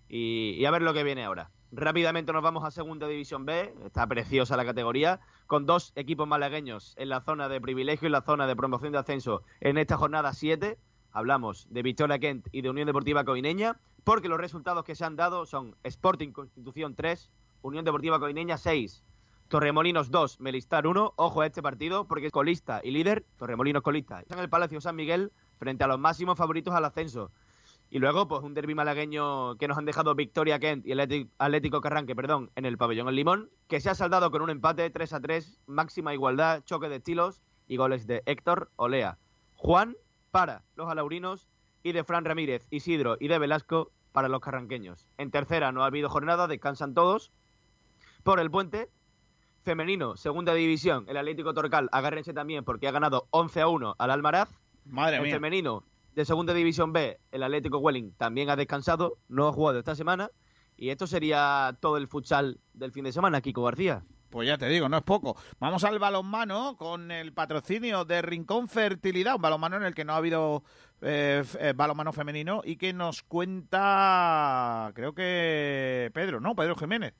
[0.09, 1.51] y, a ver lo que viene ahora.
[1.71, 6.95] Rápidamente nos vamos a Segunda División B, está preciosa la categoría, con dos equipos malagueños
[6.97, 10.33] en la zona de privilegio y la zona de promoción de ascenso en esta jornada
[10.33, 10.77] 7.
[11.11, 15.15] Hablamos de Victoria Kent y de Unión Deportiva Coineña, porque los resultados que se han
[15.15, 17.29] dado son Sporting Constitución 3,
[17.61, 19.03] Unión Deportiva Coineña 6,
[19.49, 21.13] Torremolinos 2, Melistar 1.
[21.17, 24.21] Ojo a este partido porque es colista y líder, Torremolinos colista.
[24.21, 27.31] Está en el Palacio San Miguel frente a los máximos favoritos al ascenso.
[27.89, 31.81] Y luego, pues un derby malagueño que nos han dejado Victoria Kent y Atleti- Atlético
[31.81, 35.11] Carranque, perdón, en el pabellón El Limón, que se ha saldado con un empate 3
[35.11, 39.17] a 3, máxima igualdad, choque de estilos y goles de Héctor Olea.
[39.55, 39.97] Juan
[40.31, 41.47] para los alaurinos
[41.83, 45.07] y de Fran Ramírez, Isidro y de Velasco para los carranqueños.
[45.17, 47.31] En tercera no ha habido jornada, descansan todos.
[48.23, 48.89] Por el puente,
[49.63, 54.11] femenino, segunda división, el Atlético Torcal, agárrense también porque ha ganado 11 a 1 al
[54.11, 54.49] Almaraz.
[54.85, 55.35] Madre el mía.
[55.35, 55.83] femenino
[56.15, 60.29] de Segunda División B, el Atlético Welling también ha descansado, no ha jugado esta semana.
[60.75, 64.03] Y esto sería todo el futsal del fin de semana, Kiko García.
[64.31, 65.35] Pues ya te digo, no es poco.
[65.59, 70.13] Vamos al balonmano con el patrocinio de Rincón Fertilidad, un balonmano en el que no
[70.13, 70.63] ha habido
[71.01, 76.55] eh, eh, balonmano femenino y que nos cuenta, creo que Pedro, ¿no?
[76.55, 77.13] Pedro Jiménez.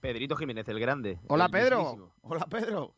[0.00, 1.18] Pedrito Jiménez, el grande.
[1.26, 1.78] Hola el Pedro.
[1.78, 2.12] mismísimo.
[2.22, 2.94] Hola Pedro.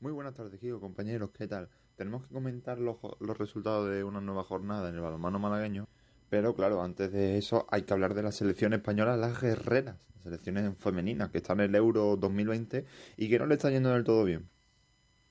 [0.00, 1.68] Muy buenas tardes, Kiko, compañeros, ¿qué tal?
[1.94, 5.88] Tenemos que comentar los, los resultados de una nueva jornada en el balonmano malagueño,
[6.34, 10.24] pero claro, antes de eso hay que hablar de la selección española, las guerreras, las
[10.24, 12.84] selecciones femeninas que están en el Euro 2020
[13.16, 14.48] y que no le está yendo del todo bien.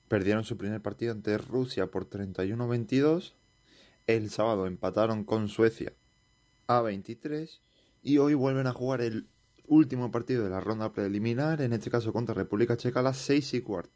[0.08, 3.34] Perdieron su primer partido ante Rusia por 31-22,
[4.06, 5.92] el sábado empataron con Suecia
[6.68, 7.60] a 23
[8.00, 9.28] y hoy vuelven a jugar el
[9.66, 13.52] último partido de la ronda preliminar, en este caso contra República Checa a las 6
[13.52, 13.92] y cuarto.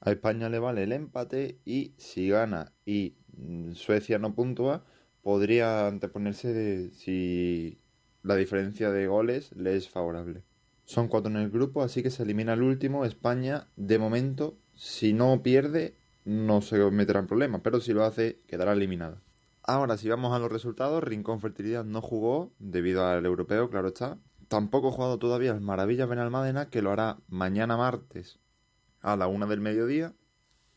[0.00, 4.86] A España le vale el empate y si gana y mm, Suecia no puntúa,
[5.26, 7.80] podría anteponerse de si
[8.22, 10.44] la diferencia de goles le es favorable.
[10.84, 13.04] Son cuatro en el grupo, así que se elimina el último.
[13.04, 18.38] España, de momento, si no pierde, no se meterá en problemas, pero si lo hace,
[18.46, 19.20] quedará eliminada.
[19.64, 24.18] Ahora, si vamos a los resultados, Rincón Fertilidad no jugó debido al europeo, claro está.
[24.46, 28.38] Tampoco ha jugado todavía el Maravillas Benalmádena, que lo hará mañana martes
[29.00, 30.14] a la una del mediodía.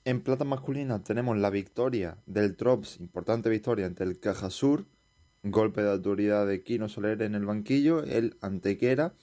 [0.10, 4.88] En plata masculina tenemos la victoria del Trops, importante victoria ante el Cajasur,
[5.44, 9.14] golpe de autoridad de Kino Soler en el banquillo, el Antequera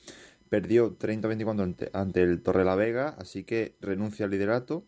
[0.48, 4.86] perdió 30-24 ante, ante el Torrelavega, así que renuncia al liderato.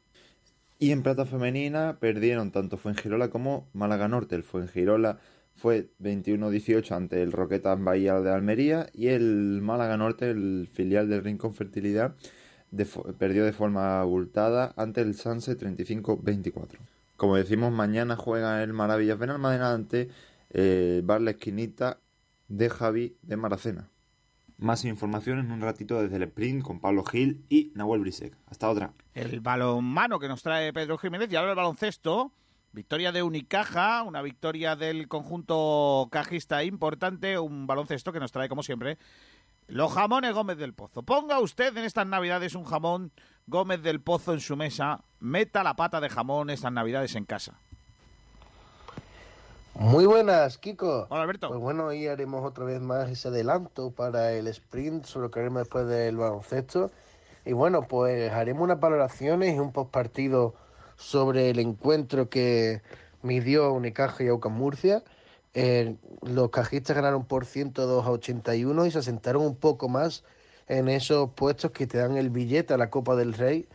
[0.78, 4.36] Y en plata femenina perdieron tanto Fuengirola como Málaga Norte.
[4.36, 5.18] El Fuengirola
[5.56, 11.24] fue 21-18 ante el Roquetas Bahía de Almería y el Málaga Norte, el filial del
[11.24, 12.14] Rincón Fertilidad,
[12.70, 16.78] de fo- perdió de forma abultada ante el Sanse 35-24.
[17.16, 20.08] Como decimos, mañana juega el Maravillas Benalmádena ante
[20.50, 21.98] eh, Bar La Esquinita
[22.48, 23.88] de Javi de Maracena.
[24.56, 28.34] Más información en un ratito desde el sprint con Pablo Gil y Nahuel Brisek.
[28.46, 28.92] Hasta otra.
[29.14, 32.32] El balonmano que nos trae Pedro Jiménez y ahora el baloncesto.
[32.72, 38.62] Victoria de Unicaja, una victoria del conjunto cajista importante, un baloncesto que nos trae, como
[38.62, 38.98] siempre,
[39.68, 41.02] los jamones Gómez del Pozo.
[41.02, 43.12] Ponga usted en estas navidades un jamón
[43.46, 47.60] Gómez del Pozo en su mesa, meta la pata de jamón estas navidades en casa.
[49.74, 51.06] Muy buenas, Kiko.
[51.08, 51.48] Hola, Alberto.
[51.48, 55.40] Pues bueno, hoy haremos otra vez más ese adelanto para el sprint sobre lo que
[55.40, 56.90] haremos después del baloncesto.
[57.44, 60.54] Y bueno, pues haremos unas valoraciones y un postpartido
[60.96, 62.82] sobre el encuentro que
[63.22, 65.04] midió Unicaja y Aucas Murcia.
[65.54, 70.24] Los cajistas ganaron por 102 a 81 y se asentaron un poco más
[70.68, 73.66] en esos puestos que te dan el billete a la Copa del Rey,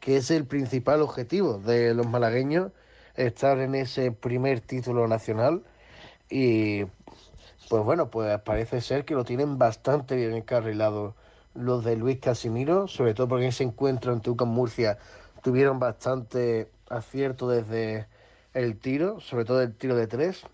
[0.00, 2.72] que es el principal objetivo de los malagueños,
[3.14, 5.62] estar en ese primer título nacional.
[6.30, 6.84] Y
[7.68, 11.14] pues bueno, pues parece ser que lo tienen bastante bien encarrilado
[11.54, 14.98] los de Luis Casimiro, sobre todo porque en ese encuentro ante UCAM Murcia
[15.42, 18.06] tuvieron bastante acierto desde
[18.54, 20.44] el tiro, sobre todo el tiro de tres.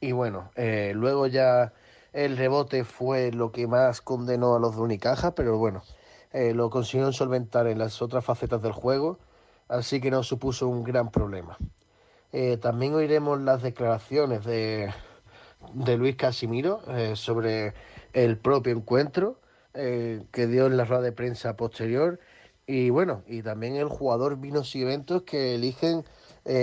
[0.00, 1.74] Y bueno, eh, luego ya
[2.14, 5.82] el rebote fue lo que más condenó a los de Unicaja, pero bueno,
[6.32, 9.18] eh, lo consiguieron solventar en las otras facetas del juego,
[9.68, 11.58] así que no supuso un gran problema.
[12.32, 14.90] Eh, también oiremos las declaraciones de,
[15.74, 16.80] de Luis Casimiro
[17.14, 17.74] sobre
[18.14, 19.36] el propio encuentro
[19.72, 22.18] que dio en la rueda de prensa posterior
[22.66, 26.04] y bueno, y también el jugador vinos y eventos que eligen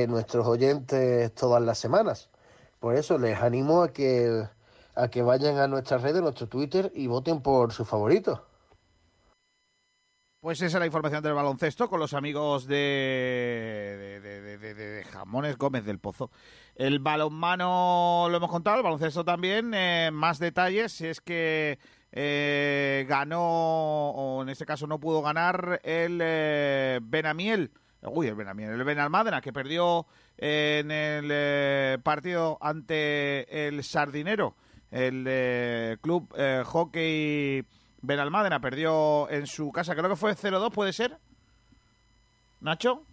[0.08, 2.30] nuestros oyentes todas las semanas.
[2.80, 4.44] Por eso les animo a que,
[4.96, 8.46] a que vayan a nuestras redes, nuestro Twitter y voten por su favorito.
[10.40, 14.74] Pues esa es la información del baloncesto con los amigos de, de, de- de- de-
[14.76, 16.30] de Jamones Gómez del Pozo.
[16.76, 19.74] El balonmano lo hemos contado, el baloncesto también.
[19.74, 21.80] eh, más detalles es que
[22.12, 27.72] eh, ganó, o en este caso no pudo ganar, el eh, Benamiel.
[28.02, 30.06] Uy, el Benamiel, el Benalmádena, que perdió
[30.38, 34.56] en el eh, partido ante el Sardinero,
[34.92, 37.66] el eh, club eh, hockey
[38.02, 41.18] Benalmádena perdió en su casa, creo que fue 0-2, ¿puede ser?
[42.62, 43.04] ¿Nacho?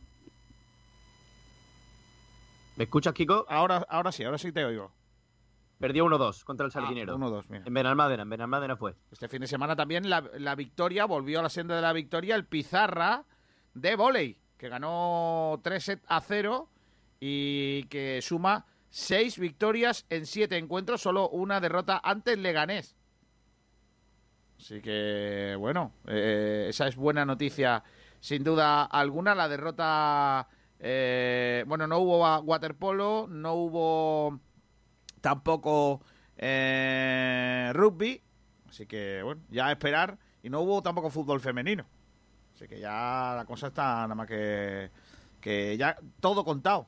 [2.76, 3.46] ¿Me escuchas, Kiko?
[3.48, 4.92] Ahora, ahora sí, ahora sí te oigo.
[5.78, 7.16] Perdió 1-2 contra el Sardinero.
[7.16, 7.64] 1-2, mira.
[7.66, 8.94] En Benalmádena, en Benalmádena fue.
[9.10, 12.36] Este fin de semana también la, la victoria, volvió a la senda de la victoria,
[12.36, 13.24] el Pizarra
[13.74, 16.68] de volei, que ganó 3 set a 0
[17.20, 22.96] y que suma 6 victorias en 7 encuentros, solo una derrota ante el Leganés.
[24.58, 27.82] Así que, bueno, eh, esa es buena noticia,
[28.20, 29.34] sin duda alguna.
[29.34, 30.48] La derrota
[30.86, 34.38] Eh, bueno, no hubo wa- waterpolo, no hubo
[35.22, 36.02] tampoco
[36.36, 38.20] eh, rugby,
[38.68, 40.18] así que bueno, ya a esperar.
[40.42, 41.86] Y no hubo tampoco fútbol femenino.
[42.54, 44.90] Así que ya la cosa está nada más que,
[45.40, 46.86] que ya todo contado.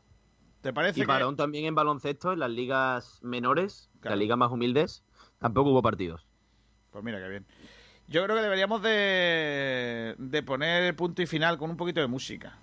[0.61, 4.15] ¿Te parece Y que- parón también en baloncesto, en las ligas menores, Claro.
[4.15, 5.03] las ligas más humildes,
[5.39, 6.27] tampoco hubo partidos.
[6.91, 7.47] Pues mira qué bien.
[8.09, 12.57] Yo creo que deberíamos de, de poner punto y final con un poquito de música.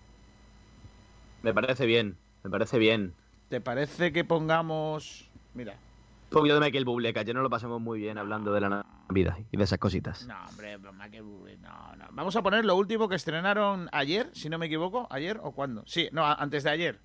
[1.42, 3.14] Me parece bien, me parece bien.
[3.50, 5.30] ¿Te parece que pongamos...
[5.54, 8.62] Mira, Un poquito de Michael Bublé, que ayer nos lo pasamos muy bien hablando de
[8.62, 10.26] la Navidad y de esas cositas.
[10.27, 12.06] No, hombre, broma, que aburrido, no, no.
[12.11, 15.07] Vamos a poner lo último que estrenaron ayer, si no me equivoco.
[15.11, 15.84] ¿Ayer o cuándo?
[15.85, 16.99] Sí, no, antes de ayer.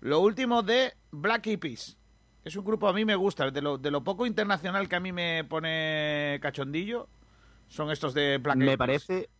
[0.00, 1.96] Lo último de Black Eyed Peas.
[2.44, 3.50] Es un grupo a mí me gusta.
[3.50, 7.08] De lo, de lo poco internacional que a mí me pone cachondillo,
[7.68, 8.78] son estos de Black Eyed Me Peas.
[8.78, 9.30] parece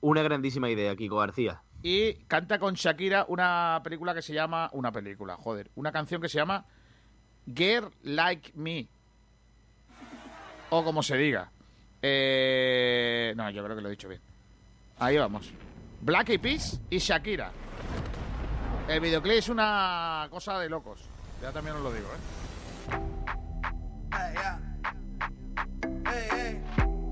[0.00, 1.62] una grandísima idea, Kiko García.
[1.82, 4.70] Y canta con Shakira una película que se llama...
[4.72, 5.70] Una película, joder.
[5.74, 6.64] Una canción que se llama
[7.46, 8.88] Girl Like Me.
[10.76, 11.48] O como se diga.
[12.02, 14.20] Eh, No, yo creo que lo he dicho bien.
[14.98, 15.52] Ahí vamos.
[16.00, 17.52] Black Eyed Peas y Shakira.
[18.88, 21.00] El videoclip es una cosa de locos.
[21.40, 22.18] Ya también os lo digo, ¿eh?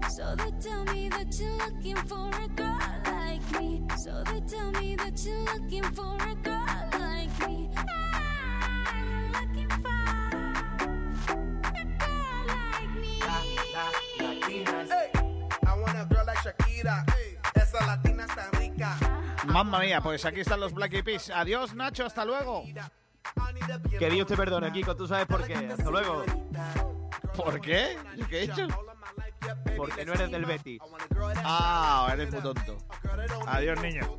[0.08, 3.82] So they tell me that you're looking for a girl like me.
[3.96, 7.70] So they tell me that you're looking for a girl like me.
[7.76, 9.61] I'm looking
[16.84, 17.52] like Shakira.
[17.54, 18.96] Esa latina está rica.
[19.46, 21.30] Mamma mía, pues aquí están los Black Eyed Peas.
[21.30, 22.64] Adiós, Nacho, hasta luego.
[23.98, 25.54] Que Dios te perdone, Kiko, tú sabes por qué.
[25.54, 26.24] Hasta luego.
[27.36, 27.96] ¿Por qué?
[28.28, 28.66] ¿Qué he hecho?
[29.76, 30.80] Porque no eres del Betis.
[31.44, 32.76] Ah, eres muy tonto.
[33.46, 34.18] Adiós, niño.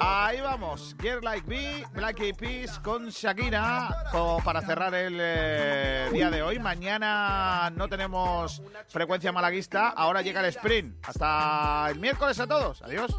[0.00, 0.94] Ahí vamos.
[1.00, 4.06] Girl Like Me, Black Eyed con Shakira
[4.44, 6.58] para cerrar el eh, día de hoy.
[6.58, 9.88] Mañana no tenemos frecuencia malaguista.
[9.88, 10.96] Ahora llega el sprint.
[11.06, 12.82] Hasta el miércoles a todos.
[12.82, 13.14] Adiós.